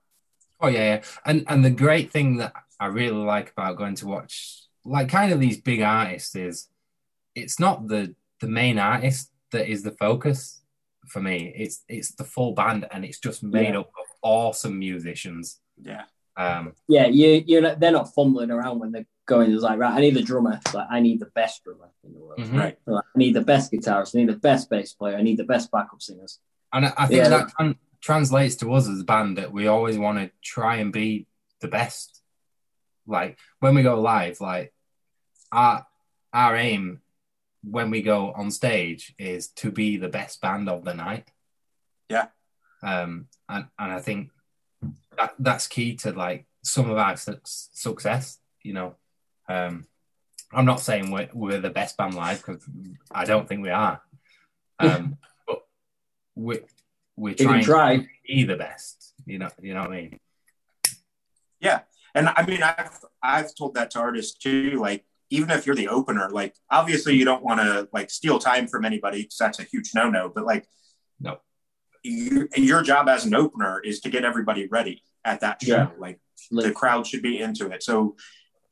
Oh 0.59 0.67
yeah, 0.67 0.95
yeah. 0.95 1.01
And 1.25 1.45
and 1.47 1.63
the 1.63 1.69
great 1.71 2.11
thing 2.11 2.37
that 2.37 2.53
I 2.79 2.87
really 2.87 3.23
like 3.23 3.51
about 3.51 3.77
going 3.77 3.95
to 3.95 4.07
watch 4.07 4.63
like 4.85 5.09
kind 5.09 5.33
of 5.33 5.39
these 5.39 5.59
big 5.59 5.81
artists 5.81 6.35
is 6.35 6.69
it's 7.35 7.59
not 7.59 7.87
the 7.87 8.15
the 8.39 8.47
main 8.47 8.79
artist 8.79 9.31
that 9.51 9.69
is 9.69 9.83
the 9.83 9.91
focus 9.91 10.61
for 11.07 11.21
me. 11.21 11.53
It's 11.55 11.83
it's 11.87 12.11
the 12.15 12.23
full 12.23 12.53
band 12.53 12.87
and 12.91 13.03
it's 13.05 13.19
just 13.19 13.43
made 13.43 13.73
Yeah. 13.73 13.79
up 13.81 13.87
of 13.87 14.05
awesome 14.21 14.79
musicians. 14.79 15.59
Yeah, 15.81 16.05
Um 16.37 16.73
Yeah, 16.87 17.07
you—you're—they're 17.07 17.91
not 17.91 18.13
fumbling 18.13 18.51
around 18.51 18.79
when 18.79 18.91
they're 18.91 19.07
going. 19.25 19.51
It's 19.51 19.63
like 19.63 19.79
right, 19.79 19.93
I 19.93 19.99
need 20.01 20.15
a 20.17 20.21
drummer. 20.21 20.59
It's 20.63 20.73
like 20.73 20.87
I 20.89 20.99
need 20.99 21.19
the 21.19 21.31
best 21.33 21.63
drummer 21.63 21.89
in 22.03 22.13
the 22.13 22.19
world. 22.19 22.39
mhm. 22.39 22.57
right. 22.59 22.77
Like, 22.85 23.03
I 23.15 23.17
need 23.17 23.33
the 23.33 23.41
best 23.41 23.71
guitarist. 23.71 24.15
I 24.15 24.19
need 24.19 24.29
the 24.29 24.37
best 24.37 24.69
bass 24.69 24.93
player. 24.93 25.17
I 25.17 25.23
need 25.23 25.37
the 25.37 25.43
best 25.43 25.71
backup 25.71 26.01
singers. 26.01 26.39
And 26.71 26.85
I, 26.85 26.93
I 26.97 27.07
think 27.07 27.23
Yeah. 27.23 27.29
that 27.29 27.47
tran- 27.59 27.77
translates 28.01 28.55
to 28.57 28.71
us 28.73 28.87
as 28.87 29.01
a 29.01 29.03
band 29.03 29.37
that 29.39 29.51
we 29.51 29.67
always 29.67 29.97
want 29.97 30.19
to 30.19 30.31
try 30.43 30.75
and 30.77 30.93
be 30.93 31.25
the 31.61 31.67
best. 31.67 32.21
Like 33.07 33.39
when 33.59 33.73
we 33.75 33.81
go 33.83 33.99
live, 33.99 34.39
like 34.39 34.73
our 35.51 35.85
our 36.33 36.55
aim 36.55 37.01
when 37.63 37.89
we 37.89 38.01
go 38.01 38.31
on 38.31 38.51
stage 38.51 39.15
is 39.17 39.47
to 39.49 39.71
be 39.71 39.97
the 39.97 40.07
best 40.09 40.39
band 40.41 40.69
of 40.69 40.85
the 40.85 40.93
night. 40.93 41.31
Yeah. 42.09 42.27
Um, 42.83 43.27
and 43.49 43.65
and 43.79 43.91
I 43.91 43.99
think 44.01 44.29
that 45.17 45.33
that's 45.39 45.67
key 45.67 45.95
to 45.97 46.11
like 46.11 46.45
some 46.63 46.89
of 46.89 46.97
our 46.97 47.17
su- 47.17 47.39
success. 47.43 48.39
You 48.63 48.73
know, 48.73 48.95
um, 49.49 49.85
I'm 50.51 50.65
not 50.65 50.79
saying 50.79 51.11
we're 51.11 51.29
we're 51.33 51.59
the 51.59 51.69
best 51.69 51.97
band 51.97 52.13
live 52.13 52.37
because 52.45 52.67
I 53.11 53.25
don't 53.25 53.47
think 53.47 53.61
we 53.61 53.69
are. 53.69 54.01
Um, 54.79 55.17
but 55.47 55.63
we 56.35 56.59
we're 57.15 57.33
trying 57.35 57.63
try. 57.63 57.97
to 57.97 58.07
be 58.27 58.43
the 58.43 58.55
best. 58.55 59.13
You 59.25 59.39
know, 59.39 59.49
you 59.61 59.73
know 59.73 59.81
what 59.81 59.91
I 59.91 59.95
mean. 59.95 60.19
Yeah, 61.59 61.81
and 62.13 62.29
I 62.29 62.45
mean, 62.45 62.63
I've 62.63 62.99
I've 63.21 63.55
told 63.55 63.75
that 63.75 63.91
to 63.91 63.99
artists 63.99 64.37
too. 64.37 64.77
Like, 64.79 65.05
even 65.29 65.49
if 65.49 65.65
you're 65.65 65.75
the 65.75 65.87
opener, 65.89 66.29
like 66.29 66.55
obviously 66.69 67.15
you 67.15 67.25
don't 67.25 67.43
want 67.43 67.59
to 67.59 67.89
like 67.91 68.09
steal 68.09 68.39
time 68.39 68.67
from 68.67 68.85
anybody 68.85 69.23
because 69.23 69.37
that's 69.37 69.59
a 69.59 69.63
huge 69.63 69.91
no 69.95 70.09
no. 70.09 70.29
But 70.29 70.45
like, 70.45 70.67
No. 71.19 71.39
You, 72.07 72.47
your 72.55 72.81
job 72.81 73.09
as 73.09 73.25
an 73.25 73.35
opener 73.35 73.79
is 73.79 73.99
to 74.01 74.09
get 74.09 74.23
everybody 74.23 74.67
ready 74.67 75.03
at 75.23 75.41
that 75.41 75.61
show. 75.61 75.75
Yeah. 75.75 75.89
Like 75.97 76.19
the 76.51 76.71
crowd 76.71 77.05
should 77.05 77.21
be 77.21 77.39
into 77.39 77.69
it. 77.71 77.83
So 77.83 78.15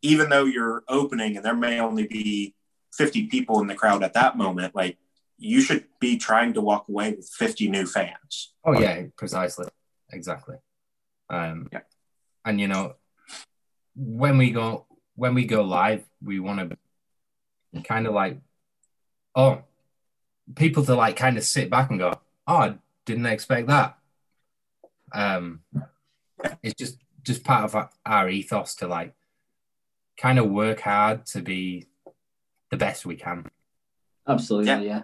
even 0.02 0.30
though 0.30 0.46
you're 0.46 0.84
opening 0.88 1.36
and 1.36 1.46
there 1.46 1.56
may 1.56 1.80
only 1.80 2.08
be 2.08 2.56
50 2.94 3.28
people 3.28 3.60
in 3.62 3.68
the 3.68 3.76
crowd 3.76 4.04
at 4.04 4.14
that 4.14 4.38
moment, 4.38 4.76
like 4.76 4.98
you 5.38 5.62
should 5.62 5.86
be 6.00 6.18
trying 6.18 6.54
to 6.54 6.62
walk 6.62 6.88
away 6.88 7.12
with 7.12 7.30
50 7.30 7.70
new 7.70 7.86
fans. 7.86 8.54
Oh 8.64 8.80
yeah, 8.80 9.04
precisely, 9.18 9.68
exactly. 10.12 10.56
Um, 11.30 11.68
Yeah. 11.72 11.82
And 12.46 12.62
you 12.62 12.68
know, 12.68 12.96
when 13.96 14.38
we 14.38 14.52
go 14.52 14.86
when 15.16 15.34
we 15.34 15.46
go 15.46 15.64
live, 15.64 16.06
we 16.22 16.40
want 16.40 16.78
to 17.74 17.82
kind 17.84 18.06
of 18.06 18.14
like, 18.14 18.38
oh, 19.34 19.64
people 20.56 20.86
to 20.86 20.96
like 20.96 21.16
kind 21.16 21.38
of 21.38 21.44
sit 21.44 21.70
back 21.70 21.90
and 21.90 22.00
go, 22.00 22.20
oh, 22.48 22.76
didn't 23.06 23.26
expect 23.28 23.68
that. 23.68 23.98
Um, 25.14 25.62
it's 26.64 26.76
just 26.76 26.98
just 27.24 27.44
part 27.44 27.64
of 27.64 27.76
our, 27.76 27.90
our 28.06 28.30
ethos 28.30 28.76
to 28.76 28.88
like 28.88 29.14
kind 30.18 30.38
of 30.40 30.50
work 30.50 30.82
hard 30.82 31.26
to 31.28 31.42
be 31.42 31.86
the 32.72 32.78
best 32.78 33.06
we 33.06 33.16
can. 33.16 33.50
absolutely, 34.28 34.68
Yeah. 34.70 34.82
yeah. 34.82 35.02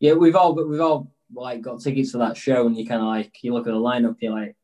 yeah. 0.00 0.12
we've 0.14 0.36
all 0.36 0.54
we've 0.54 0.80
all 0.80 1.12
like 1.34 1.62
got 1.62 1.80
tickets 1.80 2.12
for 2.12 2.18
that 2.18 2.36
show, 2.36 2.66
and 2.66 2.76
you 2.76 2.86
kind 2.86 3.00
of 3.00 3.08
like 3.08 3.32
you 3.42 3.52
look 3.52 3.66
at 3.66 3.72
the 3.72 3.78
lineup, 3.78 4.16
you're 4.20 4.32
like, 4.32 4.56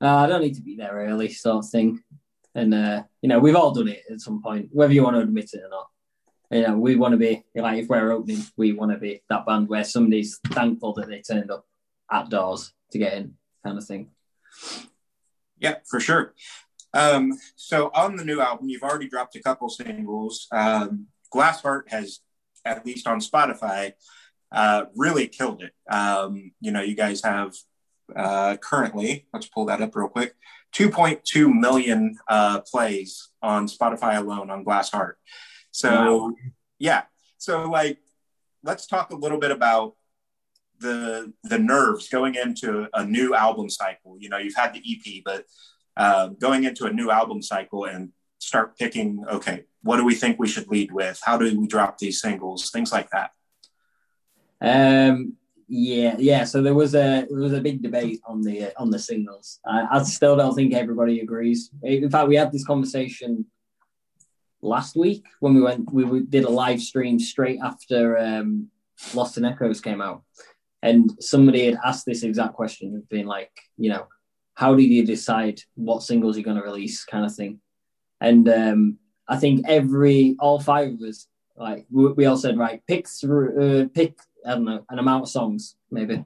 uh, 0.00 0.16
I 0.16 0.26
don't 0.26 0.42
need 0.42 0.54
to 0.54 0.62
be 0.62 0.76
there 0.76 0.92
early, 0.92 1.28
sort 1.30 1.64
of 1.64 1.70
thing. 1.70 2.02
And 2.54 2.74
uh, 2.74 3.02
you 3.22 3.28
know, 3.28 3.38
we've 3.38 3.56
all 3.56 3.72
done 3.72 3.88
it 3.88 4.02
at 4.10 4.20
some 4.20 4.42
point, 4.42 4.68
whether 4.72 4.92
you 4.92 5.02
want 5.02 5.16
to 5.16 5.22
admit 5.22 5.50
it 5.52 5.62
or 5.64 5.70
not. 5.70 5.88
You 6.50 6.66
know, 6.66 6.78
we 6.78 6.96
want 6.96 7.12
to 7.12 7.18
be 7.18 7.44
like 7.54 7.78
if 7.82 7.88
we're 7.88 8.10
opening, 8.10 8.42
we 8.56 8.72
want 8.72 8.90
to 8.92 8.98
be 8.98 9.22
that 9.28 9.44
band 9.44 9.68
where 9.68 9.84
somebody's 9.84 10.38
thankful 10.46 10.94
that 10.94 11.08
they 11.08 11.20
turned 11.20 11.50
up 11.50 11.66
at 12.10 12.30
doors 12.30 12.72
to 12.92 12.98
get 12.98 13.14
in, 13.14 13.34
kind 13.64 13.78
of 13.78 13.84
thing. 13.84 14.10
Yeah, 15.58 15.76
for 15.88 16.00
sure. 16.00 16.34
Um, 16.94 17.32
so 17.56 17.90
on 17.94 18.16
the 18.16 18.24
new 18.24 18.40
album, 18.40 18.68
you've 18.68 18.82
already 18.82 19.08
dropped 19.08 19.36
a 19.36 19.42
couple 19.42 19.68
singles. 19.68 20.46
Um, 20.50 21.06
Glass 21.30 21.62
Heart 21.62 21.88
has, 21.90 22.20
at 22.64 22.86
least 22.86 23.06
on 23.06 23.20
Spotify, 23.20 23.92
uh, 24.52 24.86
really 24.96 25.28
killed 25.28 25.62
it. 25.62 25.72
Um, 25.92 26.52
you 26.60 26.70
know, 26.70 26.80
you 26.80 26.94
guys 26.94 27.22
have 27.22 27.54
uh, 28.16 28.56
currently, 28.56 29.26
let's 29.32 29.46
pull 29.46 29.66
that 29.66 29.82
up 29.82 29.94
real 29.94 30.08
quick, 30.08 30.34
2.2 30.74 31.52
million 31.52 32.16
uh, 32.28 32.60
plays 32.60 33.28
on 33.42 33.66
Spotify 33.66 34.16
alone 34.16 34.50
on 34.50 34.64
Glass 34.64 34.90
Heart. 34.90 35.18
So, 35.70 35.90
wow. 35.90 36.34
yeah. 36.78 37.02
So, 37.36 37.68
like, 37.68 37.98
let's 38.62 38.86
talk 38.86 39.10
a 39.10 39.16
little 39.16 39.38
bit 39.38 39.50
about 39.50 39.94
the 40.80 41.32
the 41.44 41.58
nerves 41.58 42.08
going 42.08 42.34
into 42.34 42.88
a 42.94 43.04
new 43.04 43.34
album 43.34 43.68
cycle. 43.70 44.16
You 44.18 44.28
know, 44.28 44.38
you've 44.38 44.56
had 44.56 44.74
the 44.74 44.82
EP, 44.84 45.22
but 45.24 45.44
uh, 45.96 46.28
going 46.28 46.64
into 46.64 46.86
a 46.86 46.92
new 46.92 47.10
album 47.10 47.42
cycle 47.42 47.84
and 47.84 48.10
start 48.38 48.78
picking, 48.78 49.24
okay, 49.30 49.64
what 49.82 49.96
do 49.96 50.04
we 50.04 50.14
think 50.14 50.38
we 50.38 50.48
should 50.48 50.68
lead 50.68 50.92
with? 50.92 51.20
How 51.24 51.36
do 51.36 51.58
we 51.58 51.66
drop 51.66 51.98
these 51.98 52.20
singles? 52.20 52.70
Things 52.70 52.92
like 52.92 53.10
that. 53.10 53.30
Um, 54.60 55.34
yeah, 55.68 56.16
yeah. 56.18 56.44
So 56.44 56.62
there 56.62 56.74
was 56.74 56.94
a 56.94 57.26
there 57.28 57.38
was 57.38 57.52
a 57.52 57.60
big 57.60 57.82
debate 57.82 58.20
on 58.26 58.42
the 58.42 58.66
uh, 58.66 58.70
on 58.78 58.90
the 58.90 58.98
singles. 58.98 59.60
I, 59.66 59.86
I 59.90 60.02
still 60.04 60.36
don't 60.36 60.54
think 60.54 60.72
everybody 60.74 61.20
agrees. 61.20 61.70
In 61.82 62.10
fact, 62.10 62.28
we 62.28 62.36
had 62.36 62.52
this 62.52 62.64
conversation 62.64 63.44
last 64.62 64.96
week 64.96 65.24
when 65.40 65.54
we 65.54 65.60
went 65.60 65.92
we 65.92 66.20
did 66.20 66.44
a 66.44 66.50
live 66.50 66.80
stream 66.80 67.18
straight 67.18 67.60
after 67.62 68.18
um, 68.18 68.68
Lost 69.14 69.36
in 69.36 69.44
Echoes 69.44 69.80
came 69.80 70.00
out, 70.00 70.22
and 70.82 71.10
somebody 71.20 71.66
had 71.66 71.78
asked 71.84 72.06
this 72.06 72.22
exact 72.22 72.54
question, 72.54 73.02
being 73.10 73.26
like, 73.26 73.50
you 73.76 73.90
know, 73.90 74.06
how 74.54 74.74
did 74.74 74.84
you 74.84 75.04
decide 75.04 75.60
what 75.74 76.02
singles 76.02 76.36
you're 76.36 76.44
going 76.44 76.56
to 76.56 76.62
release, 76.62 77.04
kind 77.04 77.24
of 77.24 77.34
thing. 77.34 77.60
And 78.20 78.48
um, 78.48 78.98
I 79.28 79.36
think 79.36 79.64
every 79.68 80.36
all 80.40 80.60
five 80.60 80.94
of 80.94 81.00
us 81.02 81.28
like 81.58 81.86
we, 81.90 82.12
we 82.12 82.26
all 82.26 82.36
said 82.36 82.56
right, 82.56 82.82
pick 82.86 83.08
through, 83.08 83.82
uh, 83.82 83.88
pick 83.92 84.18
I 84.46 84.50
don't 84.50 84.64
know 84.64 84.84
an 84.88 84.98
amount 84.98 85.24
of 85.24 85.28
songs 85.28 85.76
maybe. 85.90 86.24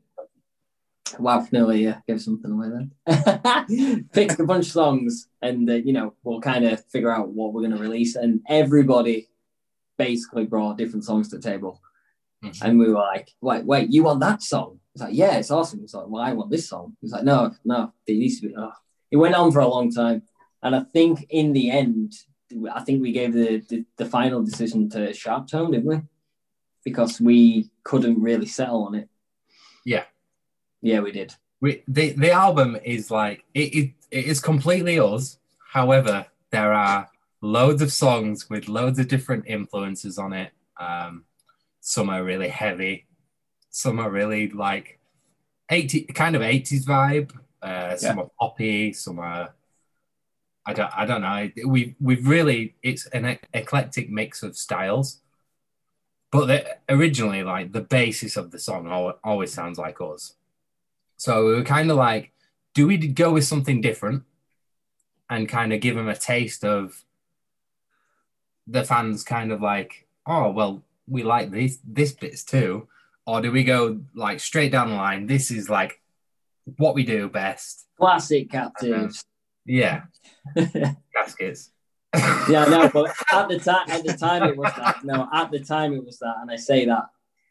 Wow, 1.19 1.47
nearly 1.53 1.95
gave 2.07 2.23
something 2.23 2.51
away 2.51 2.69
then. 2.71 4.07
pick 4.13 4.39
a 4.39 4.45
bunch 4.45 4.67
of 4.67 4.73
songs, 4.73 5.29
and 5.43 5.69
uh, 5.69 5.75
you 5.75 5.93
know 5.93 6.15
we'll 6.23 6.41
kind 6.41 6.65
of 6.65 6.85
figure 6.87 7.11
out 7.11 7.29
what 7.29 7.53
we're 7.53 7.63
going 7.63 7.77
to 7.77 7.83
release. 7.83 8.17
And 8.17 8.41
everybody 8.49 9.29
basically 9.99 10.47
brought 10.47 10.79
different 10.79 11.05
songs 11.05 11.29
to 11.29 11.37
the 11.37 11.43
table, 11.43 11.83
mm-hmm. 12.43 12.65
and 12.65 12.79
we 12.79 12.89
were 12.89 12.99
like, 12.99 13.31
"Wait, 13.41 13.65
wait, 13.65 13.91
you 13.91 14.05
want 14.05 14.21
that 14.21 14.43
song?" 14.43 14.81
It's 14.95 15.03
like, 15.03 15.15
"Yeah, 15.15 15.37
it's 15.37 15.51
awesome." 15.51 15.81
It's 15.83 15.95
like, 15.95 16.07
"Well, 16.09 16.23
I 16.23 16.33
want 16.33 16.51
this 16.51 16.69
song." 16.69 16.97
It's 17.03 17.13
like, 17.13 17.25
"No, 17.25 17.55
no, 17.65 17.93
it 18.07 18.15
needs 18.15 18.41
to 18.41 18.49
be." 18.49 18.55
Oh. 18.57 18.73
It 19.11 19.17
went 19.17 19.35
on 19.35 19.53
for 19.53 19.61
a 19.61 19.69
long 19.69 19.91
time, 19.91 20.23
and 20.63 20.75
I 20.75 20.81
think 20.81 21.27
in 21.31 21.53
the 21.53 21.71
end, 21.71 22.15
I 22.73 22.81
think 22.81 23.03
we 23.03 23.13
gave 23.13 23.33
the, 23.33 23.59
the, 23.69 23.85
the 23.97 24.07
final 24.07 24.43
decision 24.43 24.89
to 24.91 25.11
Sharptone, 25.11 25.73
didn't 25.73 25.87
we? 25.87 26.01
Because 26.85 27.21
we 27.21 27.71
couldn't 27.85 28.21
really 28.21 28.47
settle 28.47 28.85
on 28.85 28.95
it. 28.95 29.09
Yeah, 29.85 30.05
yeah, 30.81 31.01
we 31.01 31.13
did. 31.13 31.35
We 31.61 31.83
the 31.87 32.13
the 32.13 32.33
album 32.33 32.77
is 32.85 33.11
like 33.11 33.45
it, 33.55 33.75
it, 33.75 33.93
it 34.11 34.25
is 34.27 34.41
completely 34.41 34.99
us. 34.99 35.39
However, 35.73 36.27
there 36.51 36.73
are 36.73 37.09
loads 37.41 37.83
of 37.83 37.93
songs 37.93 38.49
with 38.49 38.69
loads 38.69 38.99
of 38.99 39.09
different 39.09 39.45
influences 39.47 40.19
on 40.19 40.33
it. 40.33 40.53
Um, 40.79 41.25
some 41.83 42.09
are 42.09 42.25
really 42.25 42.49
heavy, 42.49 43.07
some 43.71 43.99
are 43.99 44.09
really 44.09 44.49
like 44.49 45.01
80 45.69 46.05
kind 46.15 46.37
of 46.37 46.43
80s 46.43 46.85
vibe. 46.85 47.37
Uh, 47.61 47.97
some 47.97 48.19
yeah. 48.19 48.25
are 48.25 48.31
poppy, 48.41 48.93
some 48.93 49.19
are 49.19 49.53
I 50.65 50.73
don't 50.73 50.97
I 50.97 51.07
don't 51.07 51.23
know. 51.23 51.51
We 51.67 51.97
we've 52.01 52.27
really 52.27 52.77
it's 52.83 53.07
an 53.07 53.39
eclectic 53.53 54.11
mix 54.11 54.43
of 54.43 54.57
styles. 54.57 55.19
But 56.31 56.47
the, 56.47 56.77
originally, 56.89 57.43
like 57.43 57.73
the 57.73 57.83
basis 57.83 58.37
of 58.37 58.53
the 58.53 58.59
song 58.59 58.89
always 59.23 59.53
sounds 59.53 59.77
like 59.77 60.01
us. 60.01 60.35
So 61.19 61.47
we 61.47 61.55
were 61.55 61.65
kind 61.65 61.91
of 61.91 61.97
like, 61.97 62.33
do 62.75 62.87
we 62.87 62.97
go 62.97 63.33
with 63.33 63.45
something 63.45 63.83
different 63.83 64.23
and 65.29 65.49
kind 65.49 65.73
of 65.75 65.81
give 65.81 65.95
them 65.95 66.09
a 66.09 66.17
taste 66.17 66.65
of 66.65 67.05
the 68.67 68.85
fans 68.85 69.25
kind 69.25 69.53
of 69.53 69.61
like, 69.61 70.07
oh 70.27 70.51
well, 70.53 70.83
we 71.13 71.23
like 71.23 71.51
this 71.51 71.79
this 71.85 72.13
bits 72.13 72.43
too, 72.43 72.89
or 73.27 73.43
do 73.43 73.53
we 73.53 73.65
go 73.65 74.01
like 74.15 74.41
straight 74.41 74.73
down 74.73 74.91
the 74.91 74.97
line? 74.97 75.27
This 75.27 75.51
is 75.51 75.69
like 75.69 76.01
what 76.79 76.95
we 76.95 77.05
do 77.05 77.29
best. 77.29 77.87
Classic 77.99 78.51
captives. 78.51 79.25
Yeah. 79.65 80.05
Caskets. 81.15 81.71
yeah, 82.49 82.65
no, 82.65 82.91
but 82.93 83.15
at 83.33 83.49
the 83.49 83.59
time, 83.59 83.89
at 83.89 84.05
the 84.05 84.15
time 84.15 84.43
it 84.43 84.57
was 84.57 84.73
that. 84.77 85.05
No, 85.05 85.29
at 85.33 85.51
the 85.51 85.61
time 85.61 85.93
it 85.93 86.05
was 86.05 86.19
that, 86.19 86.37
and 86.41 86.51
I 86.51 86.57
say 86.57 86.87
that 86.87 87.05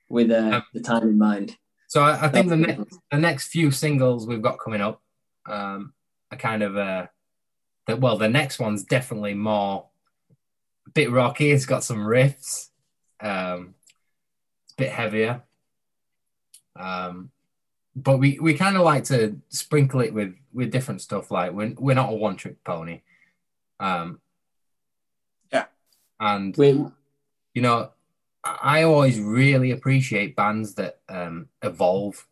with 0.09 0.31
uh, 0.31 0.55
um, 0.55 0.63
the 0.73 0.81
time 0.81 1.03
in 1.03 1.17
mind. 1.17 1.55
So 1.87 2.01
I, 2.01 2.25
I 2.25 2.29
think 2.29 2.49
the 2.49 2.57
next 2.57 2.97
the 3.11 3.17
next 3.17 3.47
few 3.47 3.71
singles 3.71 4.27
we've 4.27 4.41
got 4.41 4.59
coming 4.59 4.81
up 4.81 5.01
um, 5.45 5.93
are 6.31 6.37
kind 6.37 6.63
of 6.63 6.77
uh, 6.77 7.07
that. 7.87 7.99
Well, 7.99 8.17
the 8.17 8.29
next 8.29 8.59
one's 8.59 8.83
definitely 8.83 9.35
more 9.35 9.87
a 10.87 10.91
bit 10.91 11.11
rocky. 11.11 11.51
It's 11.51 11.65
got 11.65 11.83
some 11.83 11.99
riffs. 11.99 12.70
Um, 13.21 13.75
it's 14.65 14.73
a 14.73 14.77
bit 14.77 14.91
heavier. 14.91 15.43
Um, 16.75 17.31
but 17.95 18.17
we, 18.17 18.39
we 18.39 18.53
kind 18.53 18.77
of 18.77 18.83
like 18.83 19.03
to 19.05 19.37
sprinkle 19.49 20.01
it 20.01 20.13
with 20.13 20.35
with 20.53 20.71
different 20.71 21.01
stuff. 21.01 21.31
Like 21.31 21.51
we're 21.51 21.73
we're 21.77 21.95
not 21.95 22.11
a 22.11 22.15
one 22.15 22.35
trick 22.35 22.63
pony. 22.63 23.01
Um, 23.79 24.21
yeah, 25.51 25.65
and 26.19 26.55
we, 26.55 26.85
you 27.53 27.61
know, 27.61 27.91
I 28.43 28.83
always 28.83 29.19
really 29.19 29.71
appreciate 29.71 30.35
bands 30.35 30.75
that 30.75 30.99
um, 31.09 31.49
evolve. 31.61 32.25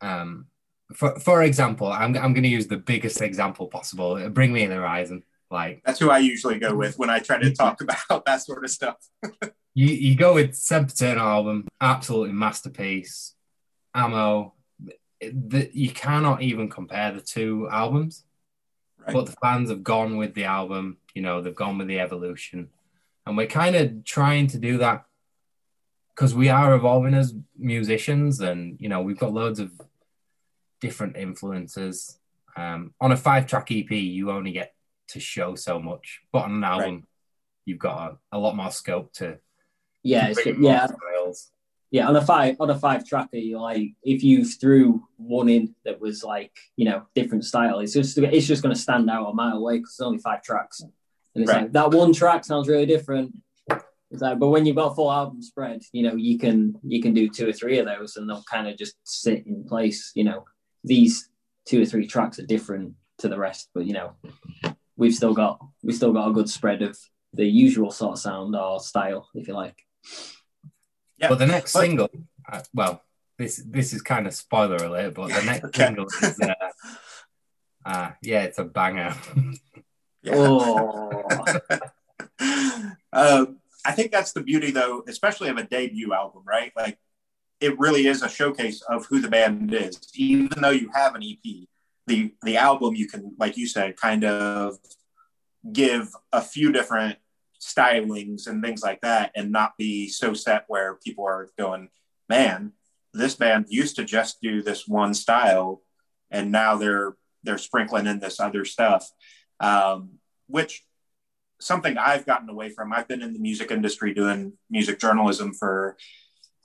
Um, 0.00 0.46
for 0.92 1.18
for 1.18 1.42
example, 1.42 1.90
I'm 1.90 2.16
I'm 2.16 2.34
going 2.34 2.42
to 2.42 2.48
use 2.48 2.66
the 2.66 2.76
biggest 2.76 3.22
example 3.22 3.66
possible. 3.68 4.28
Bring 4.30 4.52
Me 4.52 4.66
the 4.66 4.74
Horizon. 4.74 5.22
Like 5.54 5.82
that's 5.84 6.00
who 6.00 6.10
I 6.10 6.18
usually 6.18 6.58
go 6.58 6.74
with 6.74 6.98
when 6.98 7.10
I 7.10 7.20
try 7.20 7.38
to 7.38 7.52
talk 7.52 7.80
about 8.08 8.26
that 8.26 8.42
sort 8.42 8.64
of 8.64 8.70
stuff. 8.70 8.96
you 9.74 9.86
you 9.86 10.16
go 10.16 10.34
with 10.34 10.54
Sempiternal 10.54 11.26
album, 11.26 11.68
absolutely 11.80 12.32
masterpiece 12.32 13.34
amo 13.94 14.52
that 15.32 15.74
you 15.74 15.90
cannot 15.90 16.42
even 16.42 16.68
compare 16.68 17.12
the 17.12 17.20
two 17.20 17.68
albums. 17.70 18.24
Right. 18.98 19.14
But 19.14 19.26
the 19.26 19.36
fans 19.40 19.70
have 19.70 19.84
gone 19.84 20.16
with 20.16 20.34
the 20.34 20.44
album, 20.44 20.98
you 21.14 21.22
know, 21.22 21.40
they've 21.40 21.54
gone 21.54 21.78
with 21.78 21.86
the 21.86 22.00
evolution. 22.00 22.68
And 23.24 23.36
we're 23.36 23.46
kind 23.46 23.76
of 23.76 24.04
trying 24.04 24.48
to 24.48 24.58
do 24.58 24.78
that 24.78 25.04
because 26.14 26.34
we 26.34 26.48
are 26.48 26.74
evolving 26.74 27.14
as 27.14 27.34
musicians 27.56 28.40
and, 28.40 28.76
you 28.80 28.88
know, 28.88 29.02
we've 29.02 29.18
got 29.18 29.32
loads 29.32 29.60
of 29.60 29.72
different 30.80 31.16
influences. 31.16 32.18
Um, 32.56 32.92
on 33.00 33.12
a 33.12 33.16
five 33.16 33.46
track 33.46 33.70
EP, 33.70 33.90
you 33.90 34.30
only 34.30 34.52
get 34.52 34.73
to 35.08 35.20
show 35.20 35.54
so 35.54 35.78
much, 35.78 36.20
but 36.32 36.44
on 36.44 36.52
an 36.52 36.64
album, 36.64 36.94
right. 36.94 37.04
you've 37.64 37.78
got 37.78 38.18
a, 38.32 38.36
a, 38.36 38.38
lot 38.38 38.56
more 38.56 38.70
scope 38.70 39.12
to. 39.14 39.38
Yeah, 40.02 40.32
to 40.32 40.56
yeah. 40.60 40.86
Styles 40.86 41.50
yeah, 41.94 42.08
on 42.08 42.16
a 42.16 42.20
five 42.20 42.56
on 42.58 42.70
a 42.70 42.76
five 42.76 43.06
tracker, 43.06 43.36
you 43.36 43.60
like 43.60 43.92
if 44.02 44.24
you 44.24 44.44
threw 44.44 45.06
one 45.16 45.48
in 45.48 45.76
that 45.84 46.00
was 46.00 46.24
like 46.24 46.50
you 46.74 46.86
know 46.86 47.04
different 47.14 47.44
style, 47.44 47.78
it's 47.78 47.92
just 47.92 48.18
it's 48.18 48.48
just 48.48 48.64
going 48.64 48.74
to 48.74 48.80
stand 48.80 49.08
out 49.08 49.30
a 49.30 49.32
mile 49.32 49.58
away 49.58 49.76
because 49.76 49.92
it's 49.92 50.00
only 50.00 50.18
five 50.18 50.42
tracks, 50.42 50.80
and 50.80 50.90
it's 51.36 51.48
right. 51.48 51.62
like 51.62 51.72
that 51.72 51.92
one 51.92 52.12
track 52.12 52.44
sounds 52.44 52.66
really 52.66 52.84
different. 52.84 53.32
It's 54.10 54.22
like, 54.22 54.40
but 54.40 54.48
when 54.48 54.66
you've 54.66 54.74
got 54.74 54.96
full 54.96 55.12
album 55.12 55.40
spread, 55.40 55.82
you 55.92 56.02
know 56.02 56.16
you 56.16 56.36
can 56.36 56.74
you 56.82 57.00
can 57.00 57.14
do 57.14 57.28
two 57.28 57.48
or 57.48 57.52
three 57.52 57.78
of 57.78 57.86
those, 57.86 58.16
and 58.16 58.28
they'll 58.28 58.42
kind 58.50 58.66
of 58.66 58.76
just 58.76 58.96
sit 59.04 59.46
in 59.46 59.62
place. 59.62 60.10
You 60.16 60.24
know, 60.24 60.46
these 60.82 61.28
two 61.64 61.80
or 61.80 61.86
three 61.86 62.08
tracks 62.08 62.40
are 62.40 62.46
different 62.46 62.94
to 63.18 63.28
the 63.28 63.38
rest, 63.38 63.70
but 63.72 63.86
you 63.86 63.92
know 63.92 64.16
we've 64.96 65.14
still 65.14 65.34
got 65.34 65.60
we've 65.82 65.96
still 65.96 66.12
got 66.12 66.28
a 66.28 66.32
good 66.32 66.48
spread 66.48 66.82
of 66.82 66.98
the 67.32 67.46
usual 67.46 67.90
sort 67.90 68.12
of 68.12 68.18
sound 68.18 68.54
or 68.54 68.80
style, 68.80 69.28
if 69.34 69.48
you 69.48 69.54
like. 69.54 69.76
Yeah. 71.18 71.28
But 71.28 71.38
the 71.38 71.46
next 71.46 71.72
but, 71.72 71.80
single, 71.80 72.10
uh, 72.50 72.62
well, 72.72 73.02
this 73.38 73.62
this 73.66 73.92
is 73.92 74.02
kind 74.02 74.26
of 74.26 74.34
spoiler 74.34 74.76
alert, 74.76 75.14
but 75.14 75.28
the 75.28 75.42
next 75.42 75.64
okay. 75.66 75.86
single 75.86 76.06
is, 76.06 76.40
uh, 76.40 76.54
uh, 77.84 78.10
yeah, 78.22 78.42
it's 78.42 78.58
a 78.58 78.64
banger. 78.64 79.14
oh. 80.30 81.22
um, 83.12 83.58
I 83.86 83.92
think 83.92 84.12
that's 84.12 84.32
the 84.32 84.42
beauty, 84.42 84.70
though, 84.70 85.04
especially 85.06 85.50
of 85.50 85.58
a 85.58 85.64
debut 85.64 86.14
album, 86.14 86.42
right? 86.46 86.72
Like 86.74 86.98
it 87.60 87.78
really 87.78 88.06
is 88.06 88.22
a 88.22 88.28
showcase 88.28 88.82
of 88.82 89.06
who 89.06 89.20
the 89.20 89.28
band 89.28 89.72
is. 89.74 90.00
Even 90.14 90.50
though 90.60 90.70
you 90.70 90.90
have 90.94 91.14
an 91.14 91.22
EP, 91.22 91.68
the 92.06 92.34
the 92.42 92.56
album 92.56 92.94
you 92.94 93.08
can, 93.08 93.34
like 93.38 93.56
you 93.56 93.66
said, 93.66 93.96
kind 93.96 94.24
of 94.24 94.76
give 95.72 96.08
a 96.32 96.42
few 96.42 96.72
different 96.72 97.18
stylings 97.60 98.46
and 98.46 98.62
things 98.62 98.82
like 98.82 99.00
that, 99.00 99.32
and 99.34 99.50
not 99.50 99.76
be 99.78 100.08
so 100.08 100.34
set 100.34 100.64
where 100.68 100.98
people 101.04 101.24
are 101.24 101.50
going, 101.58 101.88
man, 102.28 102.72
this 103.14 103.34
band 103.34 103.66
used 103.68 103.96
to 103.96 104.04
just 104.04 104.40
do 104.42 104.62
this 104.62 104.86
one 104.86 105.14
style, 105.14 105.82
and 106.30 106.52
now 106.52 106.76
they're 106.76 107.16
they're 107.42 107.58
sprinkling 107.58 108.06
in 108.06 108.18
this 108.18 108.40
other 108.40 108.64
stuff, 108.64 109.08
um, 109.60 110.18
which 110.46 110.82
something 111.60 111.96
I've 111.96 112.26
gotten 112.26 112.48
away 112.48 112.70
from. 112.70 112.92
I've 112.92 113.08
been 113.08 113.22
in 113.22 113.32
the 113.32 113.38
music 113.38 113.70
industry 113.70 114.12
doing 114.12 114.54
music 114.68 114.98
journalism 114.98 115.54
for 115.54 115.96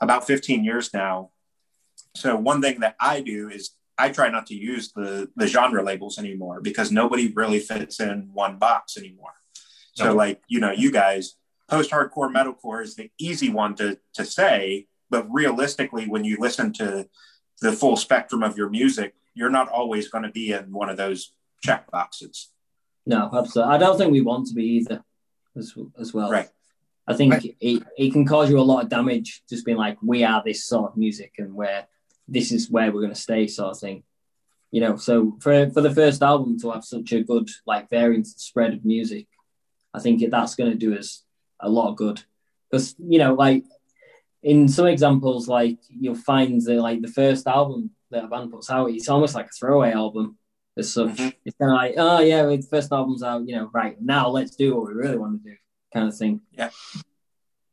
about 0.01 0.27
15 0.27 0.63
years 0.63 0.93
now. 0.93 1.31
So 2.15 2.35
one 2.35 2.61
thing 2.61 2.79
that 2.79 2.95
I 2.99 3.21
do 3.21 3.49
is 3.49 3.71
I 3.99 4.09
try 4.09 4.29
not 4.29 4.47
to 4.47 4.55
use 4.55 4.91
the 4.93 5.29
the 5.35 5.47
genre 5.47 5.83
labels 5.83 6.17
anymore 6.17 6.61
because 6.61 6.91
nobody 6.91 7.31
really 7.33 7.59
fits 7.59 7.99
in 7.99 8.29
one 8.33 8.57
box 8.57 8.97
anymore. 8.97 9.33
So 9.93 10.05
no. 10.05 10.15
like, 10.15 10.41
you 10.47 10.59
know, 10.59 10.71
you 10.71 10.91
guys 10.91 11.35
post-hardcore 11.67 12.33
metalcore 12.33 12.81
is 12.81 12.95
the 12.95 13.11
easy 13.19 13.49
one 13.49 13.75
to 13.75 13.99
to 14.13 14.25
say, 14.25 14.87
but 15.09 15.27
realistically 15.29 16.07
when 16.07 16.23
you 16.23 16.37
listen 16.39 16.71
to 16.73 17.07
the 17.61 17.73
full 17.73 17.97
spectrum 17.97 18.41
of 18.41 18.57
your 18.57 18.69
music, 18.69 19.13
you're 19.33 19.49
not 19.49 19.69
always 19.69 20.07
going 20.07 20.23
to 20.23 20.31
be 20.31 20.53
in 20.53 20.71
one 20.71 20.89
of 20.89 20.97
those 20.97 21.33
check 21.61 21.91
boxes. 21.91 22.49
No, 23.05 23.29
absolutely. 23.33 23.73
I 23.73 23.77
don't 23.77 23.97
think 23.97 24.11
we 24.11 24.21
want 24.21 24.47
to 24.47 24.53
be 24.53 24.65
either 24.77 25.03
as, 25.57 25.73
as 25.99 26.13
well. 26.13 26.31
Right. 26.31 26.49
I 27.07 27.15
think 27.15 27.33
right. 27.33 27.55
it, 27.59 27.83
it 27.97 28.13
can 28.13 28.25
cause 28.25 28.49
you 28.49 28.59
a 28.59 28.61
lot 28.61 28.83
of 28.83 28.89
damage 28.89 29.41
just 29.49 29.65
being 29.65 29.77
like, 29.77 29.97
we 30.01 30.23
are 30.23 30.43
this 30.45 30.65
sort 30.65 30.91
of 30.91 30.97
music 30.97 31.33
and 31.39 31.53
where 31.53 31.87
this 32.31 32.51
is 32.51 32.69
where 32.69 32.91
we're 32.91 33.01
going 33.01 33.13
to 33.13 33.19
stay, 33.19 33.47
sort 33.47 33.71
of 33.71 33.79
thing. 33.79 34.03
You 34.71 34.81
know, 34.81 34.97
so 34.97 35.37
for 35.41 35.69
for 35.71 35.81
the 35.81 35.93
first 35.93 36.21
album 36.21 36.59
to 36.59 36.71
have 36.71 36.83
such 36.83 37.11
a 37.11 37.23
good 37.23 37.49
like 37.65 37.89
variant 37.89 38.27
spread 38.27 38.73
of 38.73 38.85
music, 38.85 39.27
I 39.93 39.99
think 39.99 40.23
that's 40.29 40.55
going 40.55 40.71
to 40.71 40.77
do 40.77 40.95
us 40.95 41.23
a 41.59 41.69
lot 41.69 41.89
of 41.89 41.95
good. 41.95 42.21
Because 42.69 42.95
you 42.99 43.17
know, 43.19 43.33
like 43.33 43.63
in 44.43 44.67
some 44.67 44.85
examples, 44.85 45.47
like 45.47 45.79
you'll 45.89 46.15
find 46.15 46.61
that 46.61 46.81
like 46.81 47.01
the 47.01 47.07
first 47.07 47.47
album 47.47 47.91
that 48.11 48.25
a 48.25 48.27
band 48.27 48.51
puts 48.51 48.69
out, 48.69 48.91
it's 48.91 49.09
almost 49.09 49.35
like 49.35 49.47
a 49.47 49.57
throwaway 49.59 49.91
album 49.91 50.37
as 50.77 50.93
such. 50.93 51.17
Mm-hmm. 51.17 51.29
It's 51.45 51.57
kind 51.57 51.71
of 51.71 51.77
like, 51.77 51.93
oh 51.97 52.19
yeah, 52.19 52.45
the 52.45 52.61
first 52.61 52.91
album's 52.91 53.23
out, 53.23 53.47
you 53.47 53.55
know, 53.55 53.69
right 53.73 53.99
now 53.99 54.29
let's 54.29 54.55
do 54.55 54.75
what 54.75 54.87
we 54.87 54.93
really 54.93 55.17
want 55.17 55.43
to 55.43 55.49
do, 55.49 55.55
kind 55.93 56.07
of 56.07 56.15
thing. 56.15 56.41
Yeah. 56.51 56.69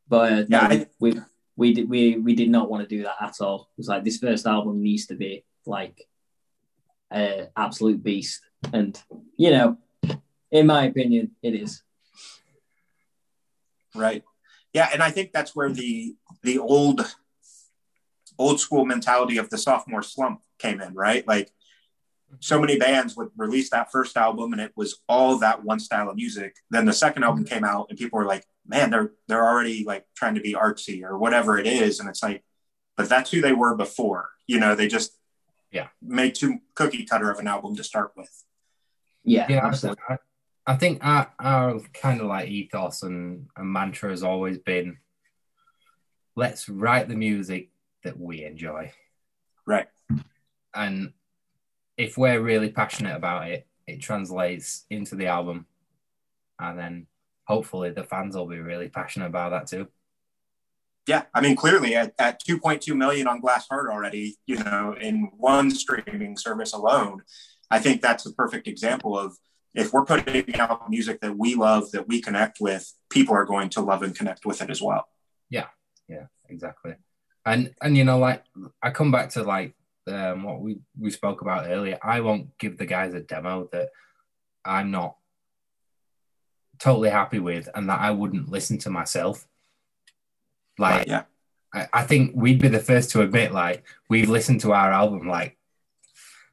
But 0.09 0.33
uh, 0.33 0.37
yeah, 0.37 0.45
no, 0.49 0.59
I... 0.59 0.87
we 0.99 1.21
we 1.57 1.73
did 1.73 1.89
we 1.89 2.17
we 2.19 2.35
did 2.35 2.51
not 2.51 2.71
want 2.71 2.89
to 2.89 2.97
do 2.97 3.03
that 3.05 3.17
at 3.21 3.41
all. 3.41 3.71
It 3.77 3.79
was 3.79 3.89
like 3.89 4.05
this 4.05 4.19
first 4.19 4.47
album 4.47 4.83
needs 4.83 5.07
to 5.07 5.15
be 5.15 5.45
like 5.65 6.07
an 7.11 7.49
absolute 7.57 8.03
beast, 8.03 8.41
and 8.73 9.01
you 9.37 9.51
know, 9.51 9.79
in 10.51 10.67
my 10.67 10.85
opinion, 10.85 11.33
it 11.43 11.55
is. 11.55 11.83
Right. 13.95 14.23
Yeah, 14.73 14.91
and 14.93 15.03
I 15.03 15.11
think 15.11 15.33
that's 15.33 15.57
where 15.57 15.71
the 15.71 16.15
the 16.43 16.59
old 16.59 17.15
old 18.39 18.61
school 18.61 18.85
mentality 18.85 19.39
of 19.39 19.49
the 19.49 19.59
sophomore 19.59 20.03
slump 20.03 20.43
came 20.59 20.81
in, 20.81 20.95
right? 20.95 21.27
Like 21.27 21.51
so 22.41 22.61
many 22.61 22.79
bands 22.79 23.17
would 23.17 23.31
release 23.37 23.71
that 23.71 23.91
first 23.91 24.17
album 24.17 24.53
and 24.53 24.61
it 24.61 24.73
was 24.77 25.01
all 25.09 25.39
that 25.39 25.65
one 25.65 25.81
style 25.81 26.11
of 26.11 26.17
music. 26.17 26.57
Then 26.71 26.85
the 26.85 26.93
second 26.93 27.25
album 27.25 27.45
came 27.45 27.65
out 27.65 27.87
and 27.89 27.99
people 27.99 28.19
were 28.19 28.27
like, 28.27 28.45
man, 28.67 28.91
they're 28.91 29.13
they're 29.29 29.47
already 29.47 29.85
like 29.85 30.07
trying 30.15 30.35
to 30.35 30.41
be 30.41 30.55
artsy 30.55 31.03
or 31.03 31.19
whatever 31.19 31.59
it 31.59 31.67
is. 31.67 32.01
And 32.01 32.09
it's 32.09 32.23
like, 32.23 32.45
but 32.97 33.09
that's 33.09 33.31
who 33.31 33.41
they 33.41 33.53
were 33.53 33.75
before. 33.77 34.31
You 34.47 34.61
know, 34.61 34.75
they 34.75 34.89
just 34.89 35.13
yeah 35.71 35.89
made 36.03 36.35
too 36.35 36.59
cookie 36.75 37.05
cutter 37.05 37.31
of 37.31 37.39
an 37.39 37.49
album 37.49 37.77
to 37.77 37.85
start 37.85 38.13
with. 38.17 38.45
Yeah, 39.25 39.47
yeah. 39.49 39.67
Absolutely. 39.67 40.03
I, 40.09 40.19
I 40.67 40.77
think 40.77 41.05
our, 41.05 41.33
our 41.39 41.81
kind 41.95 42.21
of 42.21 42.27
like 42.27 42.49
ethos 42.49 43.03
and, 43.03 43.49
and 43.57 43.73
mantra 43.73 44.11
has 44.11 44.23
always 44.23 44.59
been 44.59 44.99
let's 46.37 46.69
write 46.69 47.09
the 47.09 47.17
music 47.17 47.71
that 48.05 48.19
we 48.19 48.45
enjoy. 48.45 48.93
Right. 49.67 49.87
And 50.75 51.13
if 51.97 52.19
we're 52.19 52.41
really 52.41 52.69
passionate 52.69 53.17
about 53.17 53.49
it, 53.49 53.67
it 53.87 54.01
translates 54.01 54.85
into 54.91 55.15
the 55.15 55.27
album, 55.29 55.67
and 56.59 56.79
then 56.79 57.07
hopefully 57.47 57.91
the 57.91 58.05
fans 58.05 58.37
will 58.37 58.47
be 58.47 58.59
really 58.59 58.89
passionate 58.89 59.27
about 59.27 59.51
that 59.51 59.67
too. 59.67 59.89
Yeah, 61.07 61.25
I 61.33 61.41
mean, 61.41 61.55
clearly 61.55 61.95
at, 61.95 62.15
at 62.19 62.43
2.2 62.43 62.95
million 62.97 63.29
on 63.29 63.41
Glass 63.41 63.69
Heart 63.69 63.91
already, 63.91 64.37
you 64.47 64.57
know, 64.57 64.97
in 65.01 65.31
one 65.37 65.71
streaming 65.71 66.37
service 66.37 66.73
alone, 66.73 67.23
I 67.71 67.79
think 67.79 68.03
that's 68.03 68.27
a 68.27 68.33
perfect 68.33 68.67
example 68.67 69.17
of 69.17 69.37
if 69.73 69.93
we're 69.93 70.05
putting 70.05 70.59
out 70.59 70.91
music 70.91 71.21
that 71.21 71.39
we 71.39 71.55
love, 71.55 71.93
that 71.93 72.09
we 72.09 72.21
connect 72.21 72.59
with, 72.61 72.93
people 73.11 73.35
are 73.35 73.45
going 73.45 73.69
to 73.71 73.83
love 73.83 74.03
and 74.03 74.17
connect 74.17 74.47
with 74.47 74.63
it 74.63 74.71
as 74.71 74.83
well. 74.83 75.07
Yeah, 75.49 75.67
yeah, 76.09 76.27
exactly. 76.49 76.95
And 77.45 77.73
and 77.81 77.97
you 77.97 78.05
know, 78.05 78.19
like 78.19 78.43
I 78.83 78.91
come 78.91 79.13
back 79.13 79.31
to 79.31 79.45
like 79.45 79.77
um, 80.09 80.43
what 80.43 80.61
we, 80.61 80.79
we 80.99 81.11
spoke 81.11 81.41
about 81.41 81.69
earlier, 81.69 81.99
I 82.03 82.21
won't 82.21 82.57
give 82.59 82.79
the 82.79 82.87
guys 82.87 83.15
a 83.15 83.21
demo 83.21 83.69
that 83.73 83.91
I'm 84.65 84.91
not 84.91 85.17
totally 86.79 87.11
happy 87.11 87.39
with 87.39 87.69
and 87.75 87.89
that 87.89 88.01
I 88.01 88.11
wouldn't 88.11 88.51
listen 88.51 88.79
to 88.79 88.91
myself. 88.91 89.47
Like, 90.79 90.99
right, 90.99 91.09
yeah. 91.09 91.23
I, 91.73 91.89
I 91.93 92.03
think 92.05 92.33
we'd 92.35 92.61
be 92.61 92.69
the 92.69 92.79
first 92.79 93.11
to 93.11 93.23
admit, 93.23 93.53
like, 93.53 93.85
we've 94.09 94.29
listened 94.29 94.61
to 94.63 94.73
our 94.73 94.93
album, 94.93 95.29
like, 95.29 95.57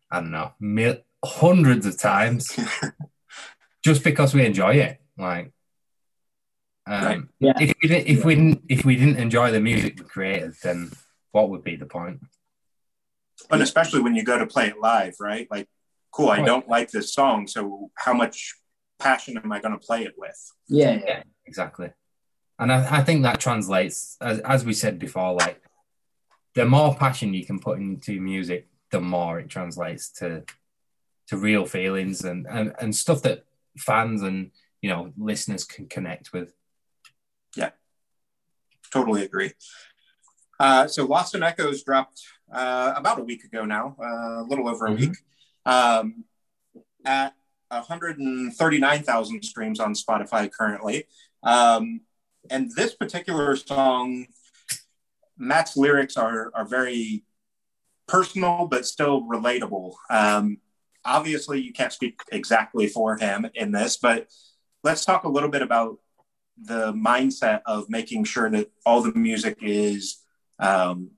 I 0.09 0.19
don't 0.19 0.31
know, 0.31 0.53
mil- 0.59 1.01
hundreds 1.23 1.85
of 1.85 1.97
times 1.97 2.57
just 3.83 4.03
because 4.03 4.33
we 4.33 4.45
enjoy 4.45 4.75
it. 4.75 4.99
Like, 5.17 5.51
um, 6.85 7.03
right. 7.05 7.21
yeah. 7.39 7.53
if, 7.59 7.73
we 7.81 7.89
didn't, 7.89 8.07
if 8.07 8.25
we 8.25 8.35
didn't 8.35 8.61
if 8.67 8.85
we 8.85 8.95
didn't 8.95 9.17
enjoy 9.17 9.51
the 9.51 9.61
music 9.61 9.99
we 9.99 10.05
created, 10.05 10.53
then 10.63 10.91
what 11.31 11.49
would 11.49 11.63
be 11.63 11.77
the 11.77 11.85
point? 11.85 12.19
and 13.51 13.61
especially 13.61 14.01
when 14.01 14.15
you 14.15 14.23
go 14.23 14.37
to 14.37 14.47
play 14.47 14.67
it 14.67 14.79
live, 14.79 15.15
right? 15.19 15.47
Like, 15.49 15.67
cool, 16.11 16.29
I 16.29 16.41
don't 16.41 16.67
like 16.67 16.91
this 16.91 17.13
song, 17.13 17.47
so 17.47 17.91
how 17.95 18.13
much 18.13 18.55
passion 19.03 19.37
am 19.37 19.51
I 19.51 19.59
going 19.59 19.77
to 19.77 19.85
play 19.85 20.03
it 20.03 20.13
with? 20.17 20.51
Yeah, 20.67 20.99
yeah, 21.05 21.23
exactly. 21.45 21.91
And 22.59 22.71
I, 22.71 22.99
I 22.99 23.03
think 23.03 23.23
that 23.23 23.39
translates, 23.39 24.17
as, 24.21 24.39
as 24.39 24.65
we 24.65 24.73
said 24.73 24.99
before, 24.99 25.33
like 25.33 25.61
the 26.55 26.65
more 26.65 26.95
passion 26.95 27.33
you 27.33 27.45
can 27.45 27.59
put 27.59 27.79
into 27.79 28.21
music, 28.21 28.67
the 28.91 29.01
more 29.01 29.39
it 29.39 29.49
translates 29.49 30.09
to 30.13 30.43
to 31.27 31.37
real 31.37 31.65
feelings 31.65 32.25
and, 32.25 32.45
and, 32.47 32.73
and 32.79 32.93
stuff 32.93 33.21
that 33.21 33.45
fans 33.77 34.21
and 34.21 34.51
you 34.81 34.89
know 34.89 35.11
listeners 35.17 35.63
can 35.63 35.87
connect 35.87 36.33
with. 36.33 36.53
Yeah, 37.55 37.71
totally 38.91 39.23
agree. 39.23 39.53
Uh, 40.59 40.87
so 40.87 41.05
Lost 41.05 41.33
in 41.35 41.43
Echoes 41.43 41.83
dropped 41.83 42.21
uh, 42.53 42.93
about 42.95 43.19
a 43.19 43.23
week 43.23 43.43
ago 43.43 43.65
now, 43.65 43.95
uh, 43.99 44.43
a 44.43 44.45
little 44.47 44.69
over 44.69 44.85
a 44.85 44.91
mm-hmm. 44.91 45.01
week, 45.01 45.17
um, 45.65 46.23
at 47.03 47.33
139,000 47.75 49.43
streams 49.43 49.79
on 49.79 49.93
Spotify 49.93 50.51
currently. 50.51 51.05
Um, 51.43 52.01
and 52.49 52.71
this 52.75 52.93
particular 52.93 53.55
song, 53.55 54.27
Matt's 55.37 55.77
lyrics 55.77 56.17
are, 56.17 56.51
are 56.53 56.65
very 56.65 57.23
personal, 58.07 58.67
but 58.69 58.85
still 58.85 59.23
relatable. 59.23 59.93
Um, 60.09 60.57
obviously, 61.05 61.61
you 61.61 61.73
can't 61.73 61.93
speak 61.93 62.19
exactly 62.31 62.87
for 62.87 63.17
him 63.17 63.47
in 63.55 63.71
this, 63.71 63.97
but 63.97 64.27
let's 64.83 65.05
talk 65.05 65.23
a 65.23 65.29
little 65.29 65.49
bit 65.49 65.61
about 65.61 65.99
the 66.61 66.93
mindset 66.93 67.61
of 67.65 67.89
making 67.89 68.25
sure 68.25 68.49
that 68.49 68.69
all 68.85 69.01
the 69.01 69.13
music 69.13 69.57
is 69.61 70.19
um, 70.59 71.11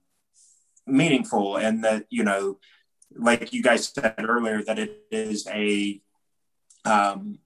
meaningful 0.88 1.58
and 1.58 1.84
that 1.84 2.06
you 2.10 2.24
know 2.24 2.58
like 3.18 3.54
you 3.54 3.62
guys 3.62 3.88
said 3.88 4.16
earlier 4.20 4.62
that 4.64 4.80
it 4.80 5.04
is 5.12 5.48
a 5.48 6.00
um, 6.86 7.40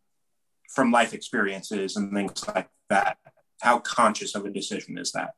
from 0.73 0.91
life 0.91 1.13
experiences 1.13 1.95
and 1.95 2.13
things 2.13 2.47
like 2.47 2.69
that 2.89 3.17
how 3.61 3.79
conscious 3.79 4.35
of 4.35 4.45
a 4.45 4.49
decision 4.49 4.97
is 4.97 5.11
that 5.11 5.33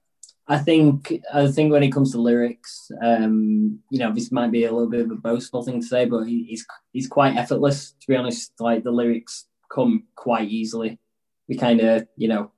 i 0.48 0.58
think 0.58 1.22
i 1.34 1.48
think 1.48 1.72
when 1.72 1.84
it 1.84 1.92
comes 1.92 2.12
to 2.12 2.22
lyrics 2.22 2.92
um 3.02 3.80
you 3.90 4.00
know 4.00 4.14
this 4.14 4.32
might 4.32 4.52
be 4.52 4.66
a 4.66 4.72
little 4.72 4.90
bit 4.90 5.06
of 5.06 5.12
a 5.12 5.16
boastful 5.16 5.64
thing 5.64 5.82
to 5.82 5.88
say 5.88 6.06
but 6.06 6.24
he's 6.24 6.66
he's 6.94 7.08
quite 7.08 7.36
effortless 7.36 7.92
to 8.00 8.08
be 8.08 8.16
honest 8.16 8.52
like 8.60 8.84
the 8.84 8.92
lyrics 8.92 9.48
come 9.72 10.04
quite 10.16 10.50
easily 10.50 11.00
we 11.48 11.58
kind 11.58 11.80
of 11.82 12.08
you 12.16 12.28
know 12.28 12.52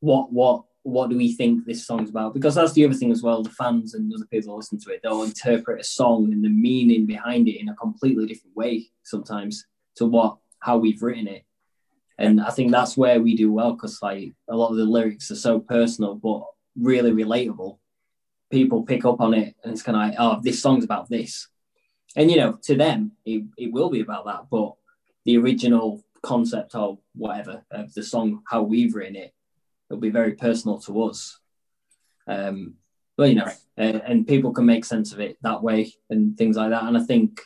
what 0.00 0.32
what 0.32 0.64
what 0.88 1.10
do 1.10 1.16
we 1.16 1.32
think 1.32 1.64
this 1.64 1.86
song's 1.86 2.08
about? 2.08 2.34
Because 2.34 2.54
that's 2.54 2.72
the 2.72 2.84
other 2.84 2.94
thing 2.94 3.12
as 3.12 3.22
well. 3.22 3.42
The 3.42 3.50
fans 3.50 3.94
and 3.94 4.12
other 4.14 4.24
people 4.30 4.56
listen 4.56 4.80
to 4.80 4.90
it, 4.90 5.00
they'll 5.02 5.22
interpret 5.22 5.80
a 5.80 5.84
song 5.84 6.32
and 6.32 6.42
the 6.42 6.48
meaning 6.48 7.04
behind 7.04 7.48
it 7.48 7.60
in 7.60 7.68
a 7.68 7.74
completely 7.74 8.26
different 8.26 8.56
way 8.56 8.88
sometimes 9.02 9.66
to 9.96 10.06
what 10.06 10.38
how 10.60 10.78
we've 10.78 11.02
written 11.02 11.28
it. 11.28 11.44
And 12.18 12.40
I 12.40 12.50
think 12.50 12.72
that's 12.72 12.96
where 12.96 13.20
we 13.20 13.36
do 13.36 13.52
well 13.52 13.72
because 13.72 14.02
like 14.02 14.34
a 14.48 14.56
lot 14.56 14.70
of 14.70 14.76
the 14.76 14.84
lyrics 14.84 15.30
are 15.30 15.36
so 15.36 15.60
personal 15.60 16.16
but 16.16 16.42
really 16.76 17.12
relatable. 17.12 17.78
people 18.50 18.82
pick 18.82 19.04
up 19.04 19.20
on 19.20 19.34
it 19.34 19.54
and 19.62 19.72
it's 19.72 19.82
kind 19.82 19.96
of 19.96 20.02
like, 20.02 20.14
oh, 20.18 20.40
this 20.42 20.60
song's 20.60 20.84
about 20.84 21.08
this. 21.08 21.48
And, 22.16 22.30
you 22.30 22.36
know, 22.38 22.58
to 22.62 22.74
them, 22.74 23.12
it, 23.24 23.44
it 23.56 23.72
will 23.72 23.90
be 23.90 24.00
about 24.00 24.24
that. 24.26 24.46
But 24.50 24.74
the 25.24 25.36
original 25.36 26.02
concept 26.22 26.74
or 26.74 26.98
whatever 27.14 27.62
of 27.70 27.92
the 27.94 28.02
song, 28.02 28.42
how 28.48 28.62
we've 28.62 28.94
written 28.94 29.16
it, 29.16 29.34
it'll 29.90 30.00
be 30.00 30.10
very 30.10 30.32
personal 30.32 30.78
to 30.80 31.04
us. 31.04 31.38
Um, 32.26 32.74
but 33.16 33.28
you 33.30 33.34
know, 33.34 33.50
uh, 33.78 34.00
and 34.06 34.26
people 34.26 34.52
can 34.52 34.66
make 34.66 34.84
sense 34.84 35.12
of 35.12 35.20
it 35.20 35.38
that 35.42 35.62
way 35.62 35.92
and 36.08 36.36
things 36.36 36.56
like 36.56 36.70
that. 36.70 36.84
And 36.84 36.96
I 36.96 37.02
think, 37.02 37.40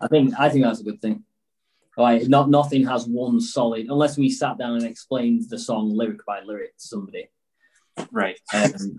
I 0.00 0.06
think, 0.08 0.34
I 0.38 0.48
think 0.48 0.64
that's 0.64 0.80
a 0.80 0.84
good 0.84 1.00
thing. 1.00 1.24
Like, 1.96 2.28
not 2.28 2.50
nothing 2.50 2.86
has 2.86 3.06
one 3.06 3.40
solid 3.40 3.86
unless 3.88 4.18
we 4.18 4.28
sat 4.28 4.58
down 4.58 4.74
and 4.74 4.84
explained 4.84 5.44
the 5.48 5.58
song 5.58 5.94
lyric 5.94 6.26
by 6.26 6.40
lyric 6.42 6.76
to 6.76 6.86
somebody. 6.86 7.28
Right. 8.10 8.38
Um, 8.52 8.96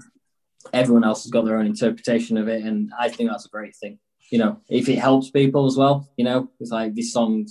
everyone 0.74 1.04
else 1.04 1.24
has 1.24 1.32
got 1.32 1.46
their 1.46 1.58
own 1.58 1.66
interpretation 1.66 2.38
of 2.38 2.48
it, 2.48 2.64
and 2.64 2.92
I 2.98 3.10
think 3.10 3.30
that's 3.30 3.46
a 3.46 3.50
great 3.50 3.76
thing. 3.76 4.00
You 4.32 4.40
know, 4.40 4.62
if 4.70 4.90
it 4.90 4.98
helps 4.98 5.30
people 5.30 5.66
as 5.66 5.78
well, 5.78 6.10
you 6.18 6.26
know, 6.26 6.50
it's 6.60 6.72
like 6.72 6.96
this 6.96 7.14
song, 7.14 7.48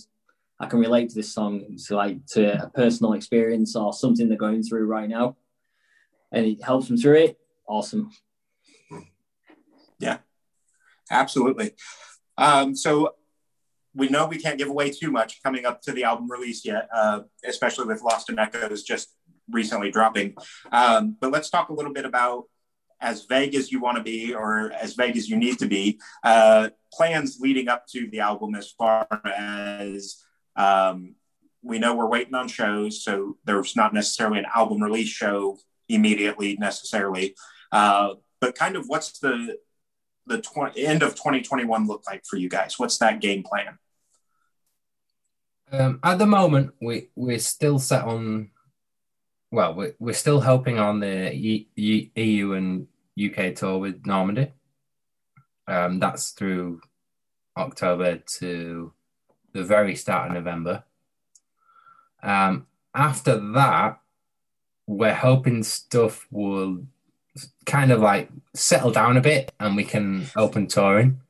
I 0.58 0.66
can 0.66 0.80
relate 0.80 1.10
to 1.10 1.14
this 1.14 1.32
song 1.32 1.76
to 1.86 1.96
like 1.96 2.24
to 2.28 2.64
a 2.64 2.70
personal 2.70 3.12
experience 3.12 3.76
or 3.76 3.92
something 3.92 4.28
they're 4.28 4.38
going 4.38 4.62
through 4.62 4.86
right 4.86 5.08
now, 5.08 5.36
and 6.32 6.46
it 6.46 6.62
helps 6.64 6.88
them 6.88 6.96
through 6.96 7.16
it. 7.16 7.38
Awesome. 7.68 8.10
Yeah, 9.98 10.18
absolutely. 11.10 11.74
Um, 12.36 12.74
so 12.74 13.14
we 13.94 14.08
know 14.08 14.26
we 14.26 14.38
can't 14.38 14.58
give 14.58 14.68
away 14.68 14.90
too 14.90 15.10
much 15.10 15.42
coming 15.42 15.66
up 15.66 15.80
to 15.82 15.92
the 15.92 16.04
album 16.04 16.30
release 16.30 16.64
yet, 16.64 16.88
uh, 16.94 17.20
especially 17.46 17.86
with 17.86 18.02
Lost 18.02 18.30
in 18.30 18.38
Echoes 18.38 18.82
just 18.82 19.14
recently 19.50 19.90
dropping. 19.90 20.34
Um, 20.72 21.16
but 21.20 21.30
let's 21.30 21.50
talk 21.50 21.68
a 21.68 21.72
little 21.72 21.92
bit 21.92 22.04
about 22.04 22.44
as 23.00 23.26
vague 23.26 23.54
as 23.54 23.70
you 23.70 23.80
want 23.80 23.98
to 23.98 24.02
be 24.02 24.34
or 24.34 24.72
as 24.72 24.94
vague 24.94 25.16
as 25.16 25.28
you 25.28 25.36
need 25.36 25.58
to 25.58 25.66
be, 25.66 26.00
uh, 26.24 26.70
plans 26.92 27.38
leading 27.40 27.68
up 27.68 27.86
to 27.88 28.08
the 28.10 28.20
album 28.20 28.54
as 28.54 28.70
far 28.70 29.06
as 29.36 30.24
um, 30.56 31.14
we 31.62 31.78
know 31.78 31.94
we're 31.94 32.08
waiting 32.08 32.34
on 32.34 32.48
shows, 32.48 33.02
so 33.02 33.36
there's 33.44 33.76
not 33.76 33.92
necessarily 33.94 34.38
an 34.38 34.46
album 34.54 34.82
release 34.82 35.08
show 35.08 35.58
immediately 35.88 36.56
necessarily. 36.56 37.34
Uh, 37.72 38.14
but 38.40 38.54
kind 38.54 38.76
of 38.76 38.86
what's 38.86 39.18
the 39.18 39.56
the 40.26 40.40
tw- 40.40 40.76
end 40.76 41.02
of 41.02 41.14
2021 41.14 41.86
look 41.86 42.04
like 42.06 42.24
for 42.24 42.36
you 42.36 42.48
guys? 42.48 42.78
What's 42.78 42.98
that 42.98 43.20
game 43.20 43.42
plan? 43.42 43.78
Um, 45.80 46.00
at 46.02 46.18
the 46.18 46.26
moment, 46.26 46.74
we 46.80 47.08
we're 47.14 47.38
still 47.38 47.78
set 47.78 48.04
on. 48.04 48.50
Well, 49.50 49.74
we're, 49.74 49.94
we're 49.98 50.14
still 50.14 50.40
hoping 50.40 50.78
on 50.78 51.00
the 51.00 51.32
E- 51.32 51.68
E- 51.76 52.10
EU 52.16 52.52
and 52.54 52.86
UK 53.22 53.54
tour 53.54 53.78
with 53.78 54.04
Normandy. 54.04 54.52
Um, 55.66 56.00
that's 56.00 56.30
through 56.30 56.80
October 57.56 58.16
to 58.16 58.92
the 59.52 59.62
very 59.62 59.94
start 59.94 60.28
of 60.28 60.34
November. 60.34 60.84
Um, 62.22 62.66
after 62.94 63.36
that, 63.52 64.00
we're 64.86 65.14
hoping 65.14 65.62
stuff 65.62 66.26
will 66.30 66.84
kind 67.64 67.92
of 67.92 68.00
like 68.00 68.28
settle 68.54 68.90
down 68.90 69.16
a 69.16 69.20
bit 69.20 69.52
and 69.60 69.76
we 69.76 69.84
can 69.84 70.26
open 70.36 70.66
touring. 70.66 71.20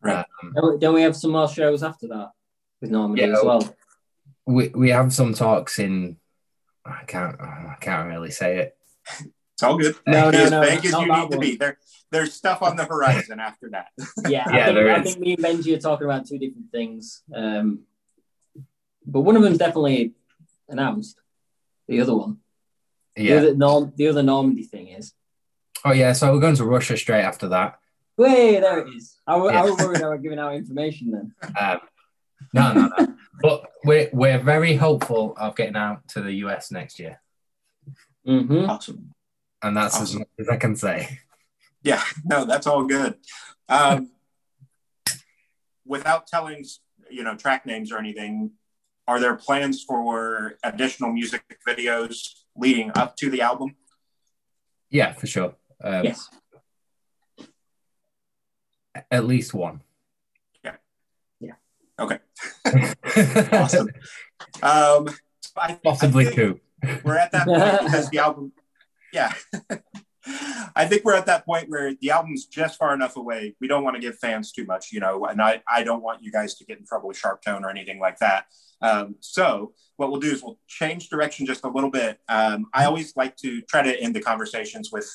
Right. 0.00 0.24
Um, 0.42 0.78
don't 0.78 0.94
we 0.94 1.02
have 1.02 1.16
some 1.16 1.32
more 1.32 1.48
shows 1.48 1.82
after 1.82 2.06
that 2.08 2.30
with 2.80 2.90
Normandy 2.90 3.22
Yeah. 3.22 3.36
as 3.38 3.44
well? 3.44 3.74
we 4.46 4.68
we 4.68 4.90
have 4.90 5.12
some 5.12 5.34
talks 5.34 5.78
in. 5.78 6.16
I 6.84 7.02
can't. 7.06 7.40
I 7.40 7.76
can't 7.80 8.08
really 8.08 8.30
say 8.30 8.58
it. 8.58 8.76
It's 9.54 9.62
all 9.62 9.76
good. 9.78 9.96
No, 10.06 10.30
no, 10.30 10.38
as 10.38 10.50
no, 10.50 10.60
vague 10.60 10.78
as 10.78 10.84
you 10.84 10.90
that 10.92 11.08
need 11.08 11.30
to 11.32 11.38
be. 11.38 11.56
There, 11.56 11.78
there's 12.12 12.32
stuff 12.34 12.62
on 12.62 12.76
the 12.76 12.84
horizon 12.84 13.40
after 13.40 13.70
that. 13.70 13.88
Yeah, 14.28 14.44
I, 14.46 14.56
Yeah, 14.56 14.64
think, 14.66 14.74
there 14.76 14.94
I 14.94 15.02
think 15.02 15.18
me 15.18 15.34
and 15.34 15.42
Benji 15.44 15.74
are 15.76 15.80
talking 15.80 16.04
about 16.06 16.26
two 16.26 16.38
different 16.38 16.70
things. 16.70 17.22
Um, 17.34 17.80
but 19.04 19.20
one 19.22 19.34
of 19.36 19.42
them's 19.42 19.58
definitely 19.58 20.12
announced. 20.68 21.18
The 21.88 22.00
other 22.00 22.14
one, 22.16 22.38
the 23.16 23.24
Yeah. 23.24 23.36
other 23.36 23.54
Norm, 23.56 23.92
the 23.96 24.08
other 24.08 24.22
Normandy 24.22 24.64
thing 24.64 24.88
is. 24.88 25.12
Oh 25.84 25.92
yeah. 25.92 26.12
So 26.12 26.32
we're 26.32 26.40
going 26.40 26.56
to 26.56 26.64
Russia 26.64 26.96
straight 26.96 27.22
after 27.22 27.48
that. 27.48 27.78
Wait, 28.16 28.60
there 28.60 28.78
it 28.80 28.88
is. 28.94 29.16
I, 29.26 29.36
wa- 29.36 29.48
I 29.48 29.62
was 29.62 29.76
worried 29.78 30.02
I 30.02 30.08
was 30.08 30.20
giving 30.22 30.38
out 30.38 30.54
information 30.54 31.10
then. 31.10 31.34
Um, 31.60 31.80
no, 32.52 32.72
no, 32.72 32.90
no. 32.98 33.14
but 33.42 33.70
we're 33.84 34.08
we're 34.12 34.38
very 34.42 34.74
hopeful 34.76 35.34
of 35.36 35.56
getting 35.56 35.76
out 35.76 36.06
to 36.08 36.20
the 36.22 36.32
US 36.44 36.70
next 36.70 36.98
year, 36.98 37.20
Mm-hmm. 38.26 38.68
Awesome. 38.70 39.14
and 39.62 39.76
that's 39.76 40.00
as 40.00 40.14
much 40.14 40.28
as 40.38 40.48
I 40.48 40.56
can 40.56 40.74
say. 40.76 41.20
Yeah, 41.82 42.02
no, 42.24 42.44
that's 42.44 42.66
all 42.66 42.84
good. 42.84 43.14
Um, 43.68 44.10
without 45.84 46.26
telling, 46.26 46.64
you 47.10 47.22
know, 47.22 47.36
track 47.36 47.64
names 47.66 47.92
or 47.92 47.98
anything, 47.98 48.50
are 49.06 49.20
there 49.20 49.36
plans 49.36 49.84
for 49.84 50.58
additional 50.64 51.12
music 51.12 51.44
videos 51.66 52.30
leading 52.56 52.90
up 52.96 53.16
to 53.18 53.30
the 53.30 53.40
album? 53.42 53.76
Yeah, 54.90 55.12
for 55.12 55.26
sure. 55.28 55.54
Um, 55.82 56.04
Yes. 56.04 56.28
At 59.10 59.26
least 59.26 59.52
one. 59.54 59.82
Okay, 61.98 62.18
awesome. 63.52 63.88
Um, 64.62 65.08
I, 65.56 65.78
Possibly 65.82 66.28
I 66.28 66.32
two. 66.32 66.60
We're 67.04 67.16
at 67.16 67.32
that 67.32 67.46
point 67.46 67.84
because 67.84 68.10
the 68.10 68.18
album, 68.26 68.52
yeah. 69.12 69.32
I 70.74 70.86
think 70.86 71.04
we're 71.04 71.14
at 71.14 71.26
that 71.26 71.46
point 71.46 71.70
where 71.70 71.94
the 71.94 72.10
album's 72.10 72.46
just 72.46 72.78
far 72.78 72.92
enough 72.92 73.16
away. 73.16 73.54
We 73.60 73.68
don't 73.68 73.84
want 73.84 73.94
to 73.94 74.00
give 74.00 74.18
fans 74.18 74.52
too 74.52 74.64
much, 74.64 74.92
you 74.92 75.00
know, 75.00 75.24
and 75.26 75.40
I, 75.40 75.62
I 75.70 75.84
don't 75.84 76.02
want 76.02 76.22
you 76.22 76.32
guys 76.32 76.56
to 76.56 76.64
get 76.64 76.78
in 76.78 76.84
trouble 76.84 77.08
with 77.08 77.20
Sharptone 77.20 77.62
or 77.62 77.70
anything 77.70 78.00
like 78.00 78.18
that. 78.18 78.46
Um, 78.82 79.14
so 79.20 79.72
what 79.96 80.10
we'll 80.10 80.20
do 80.20 80.32
is 80.32 80.42
we'll 80.42 80.58
change 80.66 81.08
direction 81.08 81.46
just 81.46 81.64
a 81.64 81.68
little 81.68 81.90
bit. 81.90 82.18
Um, 82.28 82.66
I 82.74 82.84
always 82.84 83.16
like 83.16 83.36
to 83.38 83.62
try 83.62 83.82
to 83.82 83.98
end 84.00 84.14
the 84.14 84.20
conversations 84.20 84.90
with 84.92 85.08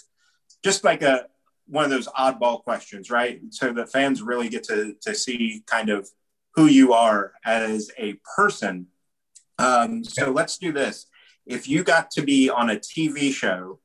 just 0.63 0.83
like 0.83 1.01
a 1.01 1.27
one 1.67 1.85
of 1.85 1.91
those 1.91 2.07
oddball 2.07 2.63
questions, 2.63 3.09
right? 3.11 3.39
So 3.51 3.71
that 3.73 3.91
fans 3.91 4.21
really 4.21 4.49
get 4.49 4.63
to 4.65 4.95
to 5.01 5.13
see 5.13 5.63
kind 5.67 5.89
of 5.89 6.09
who 6.55 6.65
you 6.65 6.93
are 6.93 7.33
as 7.45 7.89
a 7.97 8.15
person. 8.35 8.87
Um, 9.57 10.03
so 10.03 10.31
let's 10.31 10.57
do 10.57 10.71
this. 10.71 11.07
If 11.45 11.67
you 11.67 11.83
got 11.83 12.11
to 12.11 12.21
be 12.21 12.49
on 12.49 12.69
a 12.69 12.75
TV 12.75 13.31
show, 13.31 13.79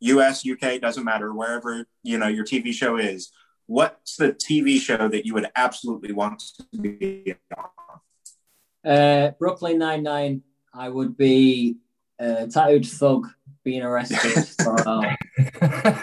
US, 0.00 0.46
UK, 0.46 0.80
doesn't 0.80 1.04
matter, 1.04 1.32
wherever 1.32 1.86
you 2.02 2.18
know 2.18 2.28
your 2.28 2.44
TV 2.44 2.72
show 2.72 2.96
is, 2.96 3.30
what's 3.66 4.16
the 4.16 4.32
TV 4.32 4.78
show 4.78 5.08
that 5.08 5.24
you 5.24 5.34
would 5.34 5.46
absolutely 5.56 6.12
want 6.12 6.42
to 6.72 6.78
be 6.78 7.34
on? 7.56 8.90
Uh, 8.90 9.30
Brooklyn 9.38 9.78
Nine 9.78 10.02
Nine. 10.02 10.42
I 10.72 10.88
would 10.88 11.16
be 11.16 11.76
a 12.18 12.46
tattooed 12.48 12.86
thug 12.86 13.28
being 13.64 13.82
arrested 13.82 14.44
for 14.62 14.76
uh, 14.86 15.14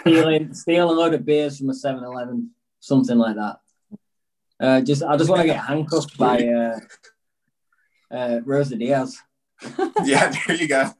stealing 0.00 0.52
stealing 0.54 0.90
a 0.90 0.92
load 0.92 1.14
of 1.14 1.24
beers 1.24 1.58
from 1.58 1.70
a 1.70 1.72
7-Eleven, 1.72 2.50
something 2.80 3.18
like 3.18 3.36
that. 3.36 3.58
Uh, 4.62 4.80
just 4.80 5.02
I 5.02 5.16
just 5.16 5.28
want 5.28 5.40
to 5.42 5.46
get 5.48 5.56
handcuffed 5.56 6.16
by 6.16 6.38
uh, 6.46 6.78
uh, 8.14 8.40
Rosa 8.44 8.76
Diaz. 8.76 9.18
yeah, 10.04 10.32
there 10.46 10.56
you 10.56 10.68
go. 10.68 10.90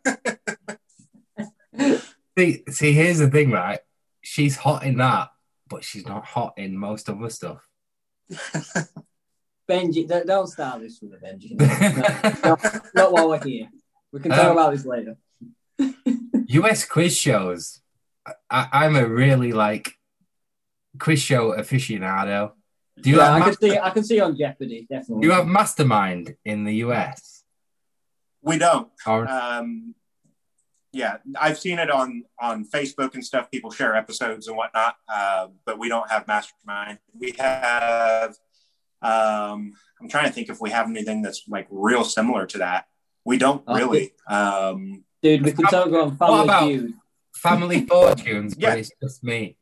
see, 2.37 2.65
see, 2.69 2.93
here's 2.93 3.19
the 3.19 3.31
thing, 3.31 3.53
right? 3.53 3.79
She's 4.21 4.57
hot 4.57 4.83
in 4.85 4.97
that, 4.99 5.29
but 5.69 5.85
she's 5.85 6.05
not 6.07 6.25
hot 6.25 6.55
in 6.57 6.77
most 6.77 7.09
of 7.09 7.19
her 7.21 7.31
stuff. 7.31 7.61
Benji, 9.71 10.09
don't- 10.09 10.27
don't 10.27 10.49
start 10.49 10.81
this 10.81 11.01
with 11.01 11.13
a 11.15 11.19
Benji. 11.25 11.53
No, 11.55 12.51
not, 12.51 12.95
not 12.95 13.13
while 13.13 13.29
we're 13.29 13.45
here. 13.45 13.69
We 14.13 14.19
can 14.21 14.33
talk 14.33 14.47
Um, 14.47 14.53
about 14.53 14.73
this 14.75 14.85
later. 14.85 15.17
US 16.49 16.85
quiz 16.85 17.17
shows. 17.17 17.81
I, 18.51 18.69
I'm 18.73 18.97
a 18.97 19.07
really 19.07 19.53
like 19.53 19.93
quiz 20.99 21.21
show 21.23 21.53
aficionado. 21.53 22.53
Do 23.01 23.11
you 23.11 23.17
yeah, 23.17 23.33
have 23.35 23.43
I 23.43 23.45
can 23.47 23.57
see. 23.57 23.79
I 23.79 23.91
can 23.91 24.05
see 24.05 24.21
on 24.21 24.37
Jeopardy 24.37 24.87
definitely. 24.91 25.23
do 25.23 25.29
you 25.29 25.33
have 25.33 25.47
Mastermind 25.47 26.37
in 26.45 26.65
the 26.65 26.75
US? 26.87 27.43
We 28.43 28.59
don't. 28.59 28.89
Or 29.07 29.27
Um, 29.29 29.95
yeah, 30.93 31.17
I've 31.41 31.59
seen 31.59 31.79
it 31.79 31.91
on 31.91 32.25
on 32.41 32.65
Facebook 32.67 33.15
and 33.15 33.25
stuff. 33.25 33.51
People 33.51 33.71
share 33.71 33.97
episodes 33.97 34.47
and 34.47 34.57
whatnot, 34.57 34.97
uh, 35.09 35.49
but 35.65 35.79
we 35.79 35.89
don't 35.89 36.11
have 36.11 36.27
Mastermind. 36.29 36.99
We 37.19 37.35
have. 37.39 38.37
Um, 39.01 39.73
I'm 40.01 40.09
trying 40.09 40.27
to 40.27 40.33
think 40.33 40.49
if 40.49 40.61
we 40.61 40.71
have 40.71 40.89
anything 40.89 41.23
that's 41.23 41.43
like 41.49 41.67
real 41.71 42.05
similar 42.05 42.47
to 42.47 42.59
that. 42.59 42.87
We 43.25 43.39
don't 43.39 43.63
Oh, 43.67 43.75
really. 43.77 44.13
Um, 44.29 45.05
Dude, 45.23 45.43
we 45.45 45.53
can 45.53 45.65
talk 45.67 45.87
on 45.93 46.17
Family 46.17 46.43
about- 46.45 46.63
Feud. 46.65 46.95
Family 47.37 47.87
Fortunes, 47.87 48.55
Yeah. 48.59 48.71
but 48.71 48.79
it's 48.81 48.91
just 49.03 49.25
me. 49.25 49.57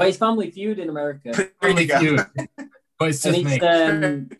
But 0.00 0.08
it's 0.08 0.16
Family 0.16 0.50
Feud 0.50 0.78
in 0.78 0.88
America. 0.88 1.30
there 1.34 1.50
Family 1.60 1.84
go. 1.84 1.98
Feud, 2.00 2.26
but 2.98 3.08
it's 3.10 3.22
and 3.26 3.34
just 3.36 3.44
me. 3.44 3.60
um, 3.60 4.30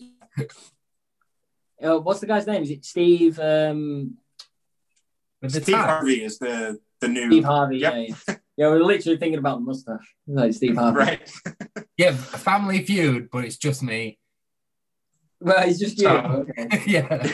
uh, 1.82 1.98
what's 1.98 2.20
the 2.20 2.26
guy's 2.26 2.46
name? 2.46 2.62
Is 2.62 2.70
it 2.70 2.82
Steve? 2.86 3.38
Um, 3.38 4.16
With 5.42 5.52
the 5.52 5.60
Steve 5.60 5.74
tie. 5.74 5.86
Harvey 5.86 6.24
is 6.24 6.38
the 6.38 6.78
the 7.02 7.08
new 7.08 7.26
Steve 7.30 7.44
Harvey. 7.44 7.76
Yep. 7.76 7.94
Yeah, 7.94 8.14
yeah. 8.28 8.36
Yeah, 8.56 8.68
we're 8.68 8.82
literally 8.82 9.18
thinking 9.18 9.38
about 9.38 9.58
the 9.58 9.64
mustache. 9.66 10.14
Like 10.26 10.54
Steve 10.54 10.76
Harvey. 10.76 10.98
right. 10.98 11.32
Yeah, 11.98 12.12
Family 12.12 12.82
Feud, 12.82 13.28
but 13.30 13.44
it's 13.44 13.58
just 13.58 13.82
me. 13.82 14.18
Well, 15.42 15.68
it's 15.68 15.78
just 15.78 16.00
you. 16.00 16.08
Okay. 16.08 16.82
yeah. 16.86 17.30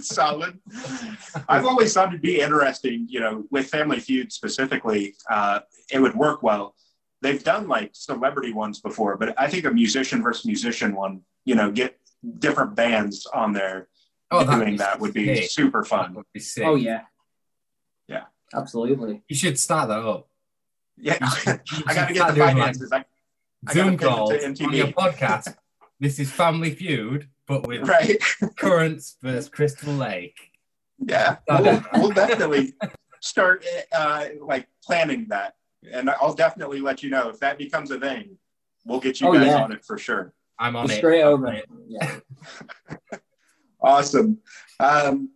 Solid. 0.00 0.60
I've 1.48 1.64
always 1.66 1.92
thought 1.92 2.10
it'd 2.10 2.22
be 2.22 2.40
interesting, 2.40 3.06
you 3.10 3.18
know, 3.18 3.44
with 3.50 3.66
Family 3.66 3.98
Feud 3.98 4.32
specifically, 4.32 5.16
uh, 5.28 5.60
it 5.92 5.98
would 5.98 6.14
work 6.14 6.44
well. 6.44 6.76
They've 7.26 7.42
done 7.42 7.66
like 7.66 7.90
celebrity 7.92 8.52
ones 8.52 8.80
before, 8.80 9.16
but 9.16 9.34
I 9.36 9.48
think 9.48 9.64
a 9.64 9.70
musician 9.72 10.22
versus 10.22 10.44
musician 10.46 10.94
one, 10.94 11.22
you 11.44 11.54
know, 11.56 11.72
get 11.72 11.98
different 12.38 12.76
bands 12.76 13.26
on 13.26 13.52
there 13.52 13.88
Oh, 14.30 14.44
doing 14.44 14.72
be 14.72 14.76
that 14.78 15.00
would 15.00 15.12
be 15.14 15.34
sick. 15.36 15.50
super 15.50 15.82
fun. 15.84 16.14
would 16.14 16.26
be 16.32 16.40
sick. 16.40 16.64
Oh 16.64 16.76
yeah. 16.76 17.02
Yeah. 18.08 18.24
Absolutely. 18.54 19.22
You 19.28 19.34
should 19.36 19.58
start 19.58 19.88
that 19.88 19.98
up. 20.00 20.28
Yeah, 20.96 21.18
You 21.20 21.30
should- 21.40 21.60
you 21.72 21.82
I 21.86 21.94
got 21.94 22.08
to 22.08 22.14
get 22.14 22.26
the 22.28 22.34
doing, 22.34 22.46
like, 22.46 22.56
finances. 22.56 22.92
I, 22.92 23.04
I 23.68 23.72
Zoom 23.74 23.90
pitch 23.98 24.02
it 24.02 24.08
calls 24.08 24.30
on 24.60 24.72
your 24.72 24.86
podcast. 24.88 25.56
this 26.00 26.18
is 26.20 26.30
Family 26.30 26.70
Feud, 26.74 27.28
but 27.48 27.66
with 27.66 27.88
right? 27.88 28.18
Currents 28.56 29.16
versus 29.22 29.48
Crystal 29.48 29.92
Lake. 29.92 30.36
Yeah, 30.98 31.36
we'll, 31.48 31.82
we'll 31.94 32.10
definitely 32.10 32.74
start 33.20 33.64
uh, 33.92 34.26
like 34.40 34.66
planning 34.84 35.26
that, 35.28 35.54
and 35.92 36.10
I'll 36.10 36.34
definitely 36.34 36.80
let 36.80 37.02
you 37.02 37.10
know 37.10 37.28
if 37.28 37.38
that 37.40 37.58
becomes 37.58 37.90
a 37.90 37.98
thing. 38.00 38.36
We'll 38.84 39.00
get 39.00 39.20
you 39.20 39.28
Oh, 39.28 39.32
guys 39.32 39.46
yeah. 39.46 39.62
on 39.64 39.72
it 39.72 39.84
for 39.84 39.98
sure. 39.98 40.32
I'm 40.58 40.76
on 40.76 40.90
it. 40.90 40.96
Straight 40.98 41.22
I'm 41.22 41.28
over 41.28 41.52
it. 41.52 41.66
Yeah. 41.88 42.18
Awesome. 43.80 44.38
Um, 44.80 45.30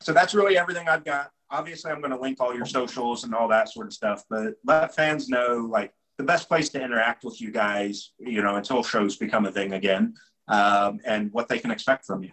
so 0.00 0.12
that's 0.12 0.34
really 0.34 0.56
everything 0.56 0.88
I've 0.88 1.04
got. 1.04 1.30
Obviously, 1.50 1.90
I'm 1.90 2.00
going 2.00 2.12
to 2.12 2.18
link 2.18 2.40
all 2.40 2.54
your 2.54 2.64
socials 2.64 3.24
and 3.24 3.34
all 3.34 3.48
that 3.48 3.68
sort 3.68 3.86
of 3.86 3.92
stuff, 3.92 4.24
but 4.30 4.54
let 4.64 4.94
fans 4.94 5.28
know 5.28 5.68
like 5.70 5.92
the 6.16 6.24
best 6.24 6.48
place 6.48 6.68
to 6.70 6.82
interact 6.82 7.24
with 7.24 7.40
you 7.40 7.50
guys, 7.50 8.12
you 8.18 8.42
know, 8.42 8.56
until 8.56 8.82
shows 8.82 9.16
become 9.16 9.46
a 9.46 9.52
thing 9.52 9.74
again, 9.74 10.14
um, 10.48 11.00
and 11.04 11.32
what 11.32 11.48
they 11.48 11.58
can 11.58 11.70
expect 11.70 12.06
from 12.06 12.22
you. 12.22 12.30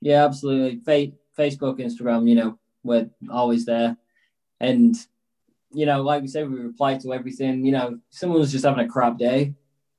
Yeah, 0.00 0.24
absolutely. 0.24 0.80
Fa- 0.80 1.12
Facebook, 1.38 1.78
Instagram, 1.80 2.28
you 2.28 2.34
know, 2.36 2.58
we're 2.82 3.10
always 3.30 3.66
there. 3.66 3.96
And, 4.60 4.94
you 5.72 5.86
know, 5.86 6.02
like 6.02 6.22
we 6.22 6.28
said, 6.28 6.50
we 6.50 6.58
reply 6.58 6.96
to 6.98 7.12
everything. 7.12 7.64
You 7.64 7.72
know, 7.72 7.98
someone's 8.10 8.52
just 8.52 8.64
having 8.64 8.84
a 8.84 8.88
crap 8.88 9.18
day, 9.18 9.54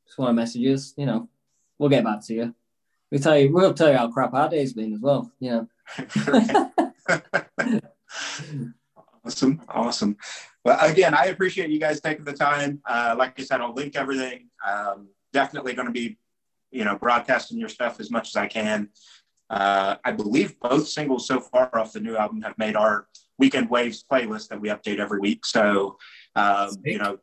just 0.05 0.17
want 0.17 0.29
to 0.29 0.33
message 0.33 0.65
us, 0.67 0.93
you 0.97 1.05
know, 1.05 1.29
we'll 1.77 1.89
get 1.89 2.03
back 2.03 2.25
to 2.25 2.33
you. 2.33 2.55
We 3.11 3.19
tell 3.19 3.37
you, 3.37 3.53
we'll 3.53 3.73
tell 3.73 3.91
you 3.91 3.97
how 3.97 4.11
crap 4.11 4.33
our 4.33 4.49
day's 4.49 4.73
been 4.73 4.93
as 4.93 5.01
well, 5.01 5.31
you 5.39 5.51
know. 5.51 5.67
awesome, 9.25 9.61
awesome. 9.67 10.17
Well, 10.63 10.77
again, 10.79 11.13
I 11.13 11.25
appreciate 11.25 11.69
you 11.69 11.79
guys 11.79 11.99
taking 11.99 12.23
the 12.23 12.33
time. 12.33 12.81
Uh, 12.85 13.15
like 13.17 13.39
I 13.39 13.43
said, 13.43 13.61
I'll 13.61 13.73
link 13.73 13.95
everything. 13.95 14.49
Um, 14.65 15.09
definitely 15.33 15.73
going 15.73 15.87
to 15.87 15.93
be, 15.93 16.17
you 16.71 16.85
know, 16.85 16.97
broadcasting 16.97 17.57
your 17.57 17.69
stuff 17.69 17.99
as 17.99 18.11
much 18.11 18.29
as 18.29 18.35
I 18.35 18.47
can. 18.47 18.89
Uh, 19.49 19.97
I 20.05 20.11
believe 20.11 20.59
both 20.59 20.87
singles 20.87 21.27
so 21.27 21.41
far 21.41 21.77
off 21.77 21.91
the 21.91 21.99
new 21.99 22.15
album 22.15 22.41
have 22.43 22.57
made 22.57 22.77
our 22.77 23.07
Weekend 23.41 23.71
Waves 23.71 24.05
playlist 24.09 24.49
that 24.49 24.61
we 24.61 24.69
update 24.69 24.99
every 24.99 25.19
week. 25.19 25.45
So, 25.47 25.97
um, 26.35 26.69
you 26.85 26.99
know, 26.99 27.17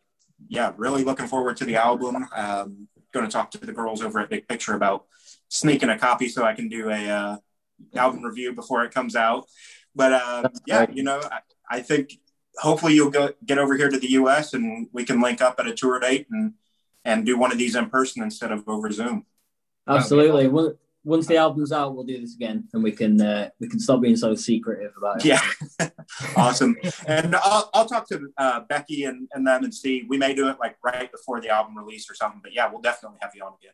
yeah, 0.49 0.73
really 0.77 1.05
looking 1.05 1.29
forward 1.29 1.57
to 1.59 1.65
the 1.65 1.77
album. 1.77 2.27
Um, 2.35 2.89
going 3.13 3.25
to 3.25 3.33
talk 3.33 3.53
to 3.53 3.59
the 3.59 3.73
girls 3.73 4.03
over 4.03 4.19
at 4.19 4.29
Big 4.29 4.49
Picture 4.49 4.75
about 4.75 5.07
sneaking 5.49 5.91
a 5.91 5.99
copy 5.99 6.29
so 6.29 6.45
I 6.45 6.55
can 6.55 6.69
do 6.69 6.91
a 6.91 7.09
uh, 7.09 7.37
album 7.95 8.25
review 8.25 8.53
before 8.53 8.85
it 8.85 8.93
comes 8.93 9.15
out. 9.15 9.47
But 9.95 10.13
uh, 10.13 10.49
yeah, 10.67 10.87
you 10.93 11.05
know, 11.05 11.21
I, 11.23 11.39
I 11.71 11.81
think 11.81 12.15
hopefully 12.57 12.95
you'll 12.95 13.11
go 13.11 13.31
get 13.47 13.59
over 13.59 13.77
here 13.77 13.89
to 13.89 13.99
the 13.99 14.11
U.S. 14.23 14.55
and 14.55 14.89
we 14.93 15.05
can 15.05 15.21
link 15.21 15.41
up 15.41 15.55
at 15.61 15.69
a 15.69 15.75
tour 15.75 16.01
date 16.01 16.27
and 16.33 16.55
and 17.05 17.25
do 17.25 17.39
one 17.39 17.53
of 17.53 17.59
these 17.59 17.77
in 17.77 17.89
person 17.89 18.25
instead 18.25 18.51
of 18.51 18.69
over 18.69 18.91
Zoom. 18.91 19.25
Absolutely. 19.87 20.49
Once- 20.49 20.77
Once 21.05 21.27
the 21.27 21.37
album's 21.37 21.73
out, 21.73 21.95
we'll 21.95 22.05
do 22.05 22.21
this 22.21 22.35
again, 22.35 22.69
and 22.73 22.83
we 22.83 22.93
can 22.93 23.21
uh, 23.21 23.49
we 23.61 23.69
can 23.69 23.81
stop 23.81 24.01
being 24.01 24.17
so 24.17 24.35
secretive 24.35 24.93
about 24.97 25.25
it. 25.25 25.27
Yeah, 25.27 25.89
awesome. 26.37 26.77
And 27.07 27.35
I'll, 27.37 27.71
I'll 27.73 27.87
talk 27.87 28.09
to 28.09 28.29
uh, 28.37 28.61
Becky 28.69 29.05
and, 29.05 29.29
and 29.33 29.47
them 29.47 29.65
and 29.65 29.73
see. 29.73 30.05
We 30.09 30.19
may 30.19 30.35
do 30.35 30.49
it 30.49 30.57
like 30.61 30.77
right 30.85 31.11
before 31.11 31.41
the 31.41 31.51
album 31.51 31.79
release 31.79 32.11
or 32.11 32.15
something. 32.15 32.41
But 32.43 32.53
yeah, 32.53 32.69
we'll 32.71 32.83
definitely 32.83 33.19
have 33.23 33.31
you 33.35 33.45
on 33.45 33.53
again. 33.61 33.73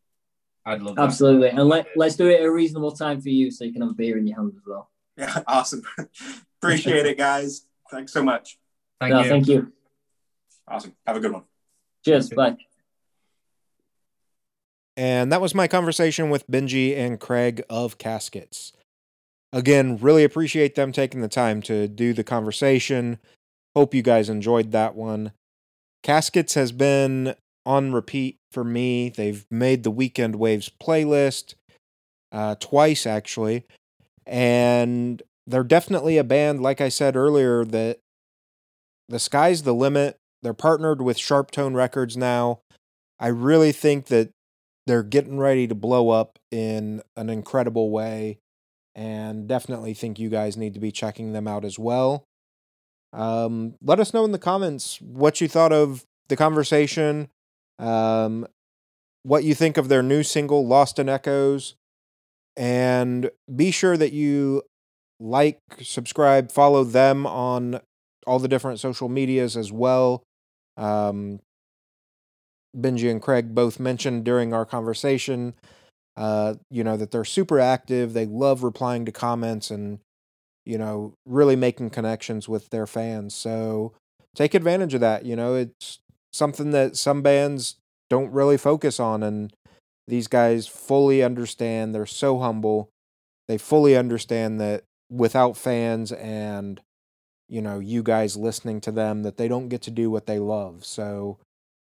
I'd 0.67 0.83
love 0.83 0.97
that. 0.97 1.03
Absolutely. 1.03 1.49
And 1.49 1.69
let, 1.69 1.89
let's 1.97 2.17
do 2.17 2.29
it 2.29 2.41
at 2.41 2.47
a 2.47 2.51
reasonable 2.51 2.93
time 2.93 3.21
for 3.21 3.29
you 3.29 3.51
so 3.51 3.65
you 3.65 3.73
can 3.73 3.83
have 3.83 3.91
a 3.91 3.95
beer 3.95 4.17
in 4.19 4.27
your 4.27 4.37
hand 4.37 4.53
as 4.57 4.63
well. 4.67 4.91
Yeah, 5.17 5.43
awesome. 5.47 5.83
Appreciate 6.63 7.07
it, 7.07 7.19
guys. 7.19 7.67
Thanks 7.91 8.13
so 8.13 8.23
much. 8.23 8.59
Thank 9.01 9.13
No, 9.13 9.23
you. 9.23 9.29
Thank 9.29 9.49
you. 9.49 9.73
Awesome. 10.67 10.95
Have 11.07 11.17
a 11.17 11.21
good 11.21 11.33
one. 11.33 11.43
Cheers. 12.05 12.31
Bye. 12.31 12.57
And 14.97 15.33
that 15.33 15.41
was 15.41 15.55
my 15.55 15.67
conversation 15.67 16.31
with 16.31 16.49
Benji 16.49 16.97
and 16.97 17.19
Craig 17.19 17.63
of 17.69 17.99
Caskets. 17.99 18.73
Again, 19.53 19.99
really 19.99 20.25
appreciate 20.25 20.75
them 20.75 20.93
taking 20.93 21.21
the 21.21 21.29
time 21.29 21.63
to 21.63 21.89
do 21.89 22.13
the 22.13 22.25
conversation. 22.25 23.19
Hope 23.75 23.95
you 23.95 24.03
guys 24.03 24.29
enjoyed 24.29 24.73
that 24.73 24.95
one. 24.95 25.33
Caskets 26.03 26.55
has 26.55 26.71
been 26.73 27.35
on 27.67 27.93
repeat 27.93 28.37
for 28.53 28.63
me. 28.65 29.09
They've 29.09 29.45
made 29.51 29.83
the 29.83 29.91
Weekend 29.91 30.37
Waves 30.37 30.71
playlist 30.83 31.55
uh, 32.31 32.57
twice, 32.61 33.07
actually. 33.07 33.65
And 34.27 35.23
they're 35.47 35.65
definitely 35.65 36.19
a 36.19 36.25
band, 36.25 36.63
like 36.63 36.81
I 36.81 36.89
said 36.89 37.17
earlier, 37.17 37.65
that 37.65 37.99
the 39.09 39.19
sky's 39.19 39.63
the 39.63 39.75
limit. 39.75 40.17
They're 40.43 40.53
partnered 40.53 41.01
with 41.01 41.17
Sharptone 41.17 41.75
Records 41.75 42.17
now. 42.17 42.61
I 43.19 43.29
really 43.29 43.73
think 43.73 44.07
that 44.07 44.31
they're 44.87 45.03
getting 45.03 45.39
ready 45.39 45.67
to 45.67 45.75
blow 45.75 46.11
up 46.11 46.39
in 46.51 47.03
an 47.17 47.31
incredible 47.31 47.91
way 47.91 48.39
and 48.95 49.49
definitely 49.49 49.95
think 49.95 50.19
you 50.19 50.29
guys 50.29 50.57
need 50.57 50.75
to 50.75 50.81
be 50.81 50.93
checking 50.93 51.33
them 51.33 51.49
out 51.49 51.65
as 51.65 51.79
well. 51.79 52.25
Um, 53.13 53.75
let 53.81 54.01
us 54.01 54.13
know 54.13 54.25
in 54.25 54.33
the 54.33 54.39
comments 54.39 55.01
what 55.01 55.41
you 55.41 55.49
thought 55.49 55.73
of 55.73 56.05
the 56.29 56.37
conversation, 56.37 57.29
um, 57.79 58.47
what 59.23 59.45
you 59.45 59.55
think 59.55 59.77
of 59.77 59.89
their 59.89 60.03
new 60.03 60.23
single, 60.23 60.67
Lost 60.67 60.99
in 60.99 61.09
Echoes, 61.09 61.75
and 62.57 63.31
be 63.55 63.71
sure 63.71 63.97
that 63.97 64.13
you 64.13 64.63
like, 65.21 65.59
subscribe, 65.81 66.51
follow 66.51 66.85
them 66.85 67.27
on 67.27 67.81
all 68.27 68.39
the 68.39 68.49
different 68.49 68.81
social 68.81 69.09
medias 69.09 69.57
as 69.57 69.73
well. 69.73 70.23
Um, 70.77 71.41
Benji 72.77 73.11
and 73.11 73.23
Craig 73.23 73.55
both 73.55 73.79
mentioned 73.81 74.25
during 74.25 74.53
our 74.53 74.65
conversation, 74.65 75.55
uh, 76.17 76.55
you 76.71 76.85
know, 76.85 76.97
that 76.97 77.11
they're 77.11 77.25
super 77.25 77.61
active. 77.61 78.13
They 78.13 78.27
love 78.27 78.63
replying 78.63 79.05
to 79.07 79.13
comments 79.13 79.71
and, 79.71 79.99
you 80.65 80.79
know, 80.79 81.15
really 81.27 81.57
making 81.57 81.91
connections 81.91 82.49
with 82.49 82.71
their 82.71 82.87
fans. 82.87 83.35
So 83.35 83.93
take 84.35 84.55
advantage 84.55 84.95
of 84.95 85.01
that. 85.01 85.25
You 85.25 85.37
know, 85.37 85.55
it's 85.55 85.99
something 86.33 86.71
that 86.73 86.97
some 86.97 87.23
bands 87.23 87.77
don't 88.11 88.33
really 88.33 88.57
focus 88.57 89.01
on. 89.01 89.23
And 89.23 89.53
these 90.07 90.27
guys 90.27 90.67
fully 90.67 91.23
understand. 91.23 91.95
They're 91.95 92.07
so 92.07 92.39
humble. 92.39 92.91
They 93.49 93.59
fully 93.59 93.97
understand 93.97 94.61
that 94.61 94.85
without 95.11 95.57
fans 95.57 96.13
and, 96.13 96.81
you 97.49 97.61
know, 97.61 97.79
you 97.79 98.03
guys 98.03 98.37
listening 98.37 98.81
to 98.83 98.91
them, 98.91 99.23
that 99.23 99.37
they 99.37 99.49
don't 99.49 99.69
get 99.69 99.83
to 99.83 99.91
do 99.91 100.11
what 100.11 100.27
they 100.27 100.39
love. 100.39 100.85
So, 100.85 101.39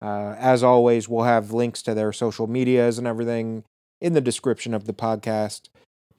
uh, 0.01 0.35
as 0.37 0.63
always, 0.63 1.09
we'll 1.09 1.25
have 1.25 1.51
links 1.51 1.81
to 1.83 1.93
their 1.93 2.13
social 2.13 2.47
medias 2.47 2.97
and 2.97 3.07
everything 3.07 3.63
in 3.99 4.13
the 4.13 4.21
description 4.21 4.73
of 4.73 4.85
the 4.85 4.93
podcast. 4.93 5.69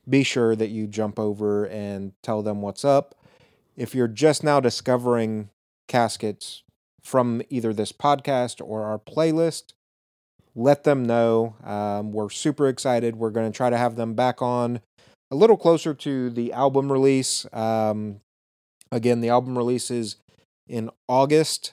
Be 0.08 0.22
sure 0.22 0.54
that 0.56 0.68
you 0.70 0.86
jump 0.86 1.18
over 1.18 1.66
and 1.66 2.12
tell 2.22 2.42
them 2.42 2.60
what's 2.60 2.84
up. 2.84 3.14
If 3.76 3.94
you're 3.94 4.08
just 4.08 4.44
now 4.44 4.60
discovering 4.60 5.50
caskets 5.88 6.62
from 7.02 7.42
either 7.48 7.72
this 7.72 7.92
podcast 7.92 8.60
or 8.64 8.82
our 8.82 8.98
playlist, 8.98 9.72
let 10.54 10.84
them 10.84 11.04
know. 11.06 11.54
Um, 11.64 12.12
we're 12.12 12.30
super 12.30 12.68
excited. 12.68 13.16
We're 13.16 13.30
going 13.30 13.50
to 13.50 13.56
try 13.56 13.70
to 13.70 13.78
have 13.78 13.96
them 13.96 14.14
back 14.14 14.42
on 14.42 14.80
a 15.30 15.36
little 15.36 15.56
closer 15.56 15.94
to 15.94 16.28
the 16.28 16.52
album 16.52 16.90
release. 16.92 17.46
Um, 17.52 18.20
again, 18.90 19.20
the 19.20 19.28
album 19.28 19.56
releases 19.56 20.16
in 20.68 20.90
August 21.08 21.72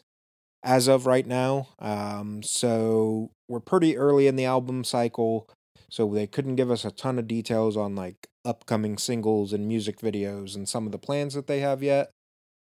as 0.64 0.88
of 0.88 1.06
right 1.06 1.26
now. 1.26 1.70
Um, 1.80 2.42
so 2.44 3.32
we're 3.48 3.60
pretty 3.60 3.98
early 3.98 4.28
in 4.28 4.36
the 4.36 4.46
album 4.46 4.84
cycle, 4.84 5.48
so 5.90 6.08
they 6.14 6.28
couldn't 6.28 6.56
give 6.56 6.72
us 6.72 6.86
a 6.86 6.92
ton 6.92 7.20
of 7.20 7.28
details 7.28 7.78
on 7.78 7.96
like 7.96 8.28
upcoming 8.46 8.98
singles 8.98 9.54
and 9.54 9.68
music 9.68 10.00
videos 10.00 10.56
and 10.56 10.68
some 10.68 10.86
of 10.86 10.92
the 10.92 10.98
plans 10.98 11.34
that 11.34 11.48
they 11.48 11.60
have 11.60 11.84
yet, 11.84 12.12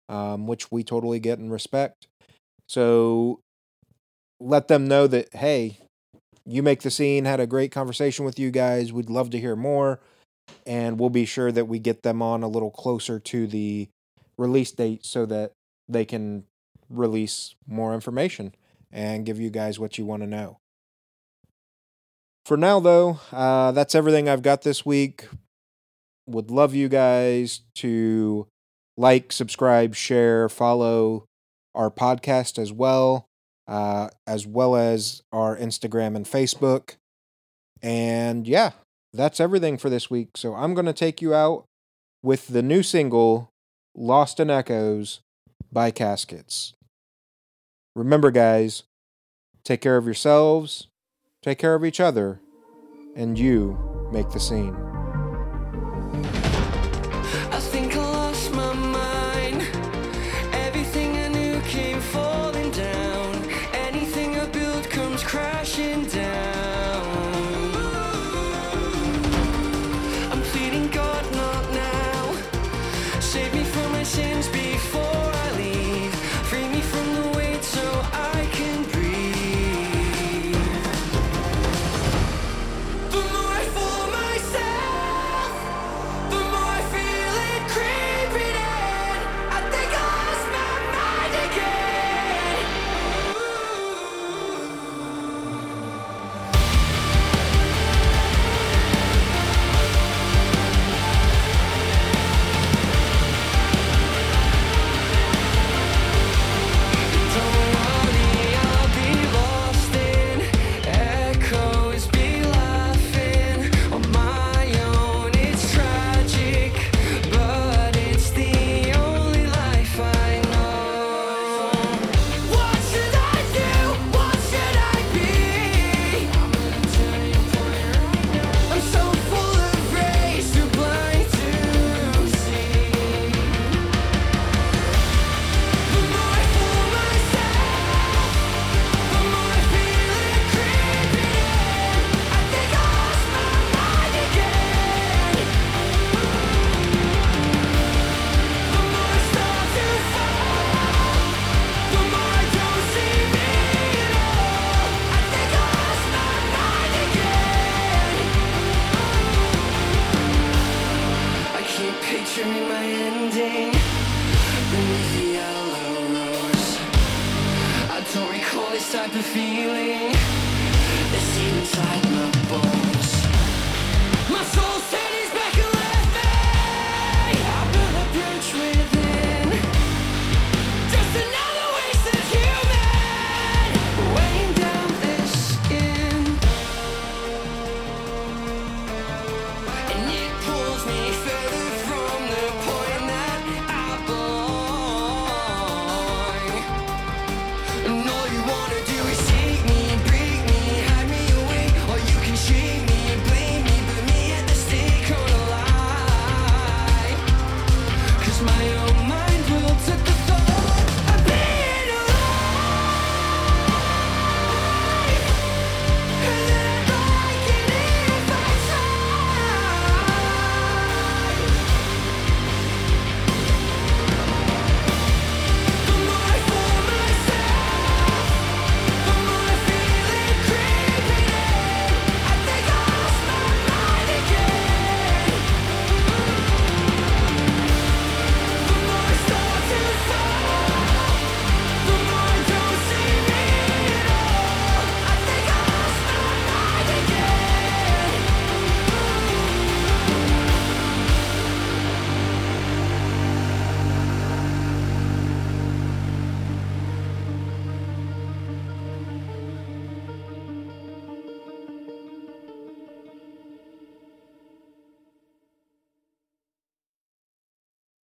um, 0.09 0.47
which 0.47 0.70
we 0.70 0.82
totally 0.82 1.20
get 1.20 1.38
and 1.38 1.53
respect. 1.53 2.07
So 2.68 3.40
let 4.40 4.68
them 4.68 4.86
know 4.86 5.07
that 5.07 5.34
hey, 5.34 5.78
you 6.47 6.62
make 6.62 6.82
the 6.82 6.90
scene. 6.90 7.24
Had 7.24 7.40
a 7.40 7.47
great 7.47 7.72
conversation 7.72 8.24
with 8.24 8.38
you 8.38 8.51
guys. 8.51 8.92
We'd 8.92 9.11
love 9.11 9.30
to 9.30 9.40
hear 9.40 9.57
more, 9.57 10.01
and 10.66 10.99
we'll 10.99 11.11
be 11.11 11.24
sure 11.24 11.53
that 11.53 11.68
we 11.68 11.78
get 11.78 12.03
them 12.03 12.20
on 12.22 12.42
a 12.42 12.49
little 12.49 12.70
closer 12.70 13.18
to 13.18 13.47
the 13.47 13.88
release 14.36 14.72
date 14.72 15.05
so 15.07 15.26
that 15.26 15.53
they 15.88 16.05
can 16.05 16.45
release 16.89 17.55
more 17.66 17.95
information 17.95 18.55
and 18.93 19.26
give 19.26 19.41
you 19.41 19.51
guys 19.51 19.78
what 19.78 19.99
you 19.99 20.05
want 20.05 20.22
to 20.22 20.28
know. 20.28 20.59
For 22.47 22.57
now, 22.57 22.78
though, 22.78 23.20
uh, 23.32 23.72
that's 23.72 23.95
everything 23.95 24.28
I've 24.28 24.43
got 24.43 24.62
this 24.62 24.85
week. 24.85 25.26
Would 26.26 26.51
love 26.51 26.74
you 26.74 26.89
guys 26.89 27.62
to 27.76 28.47
like, 28.97 29.32
subscribe, 29.32 29.95
share, 29.95 30.49
follow 30.49 31.24
our 31.74 31.91
podcast 31.91 32.59
as 32.59 32.72
well, 32.72 33.26
uh, 33.66 34.09
as 34.26 34.47
well 34.47 34.76
as 34.76 35.22
our 35.32 35.57
Instagram 35.57 36.16
and 36.16 36.26
Facebook. 36.26 36.97
And 37.82 38.47
yeah, 38.47 38.72
that's 39.12 39.41
everything 39.41 39.76
for 39.76 39.91
this 39.91 40.11
week. 40.11 40.37
So 40.37 40.55
I'm 40.55 40.74
going 40.74 40.87
to 40.87 40.93
take 40.93 41.20
you 41.20 41.35
out 41.35 41.64
with 42.22 42.49
the 42.49 42.62
new 42.62 42.82
single, 42.82 43.51
Lost 43.95 44.41
in 44.41 44.51
Echoes 44.51 45.20
by 45.74 45.90
Caskets. 45.90 46.72
Remember, 47.94 48.30
guys, 48.30 48.84
take 49.64 49.80
care 49.80 49.96
of 49.96 50.06
yourselves, 50.06 50.88
take 51.42 51.58
care 51.58 51.74
of 51.74 51.84
each 51.84 52.00
other, 52.00 52.40
and 53.16 53.38
you 53.38 53.76
make 54.12 54.30
the 54.30 54.40
scene. 54.40 54.93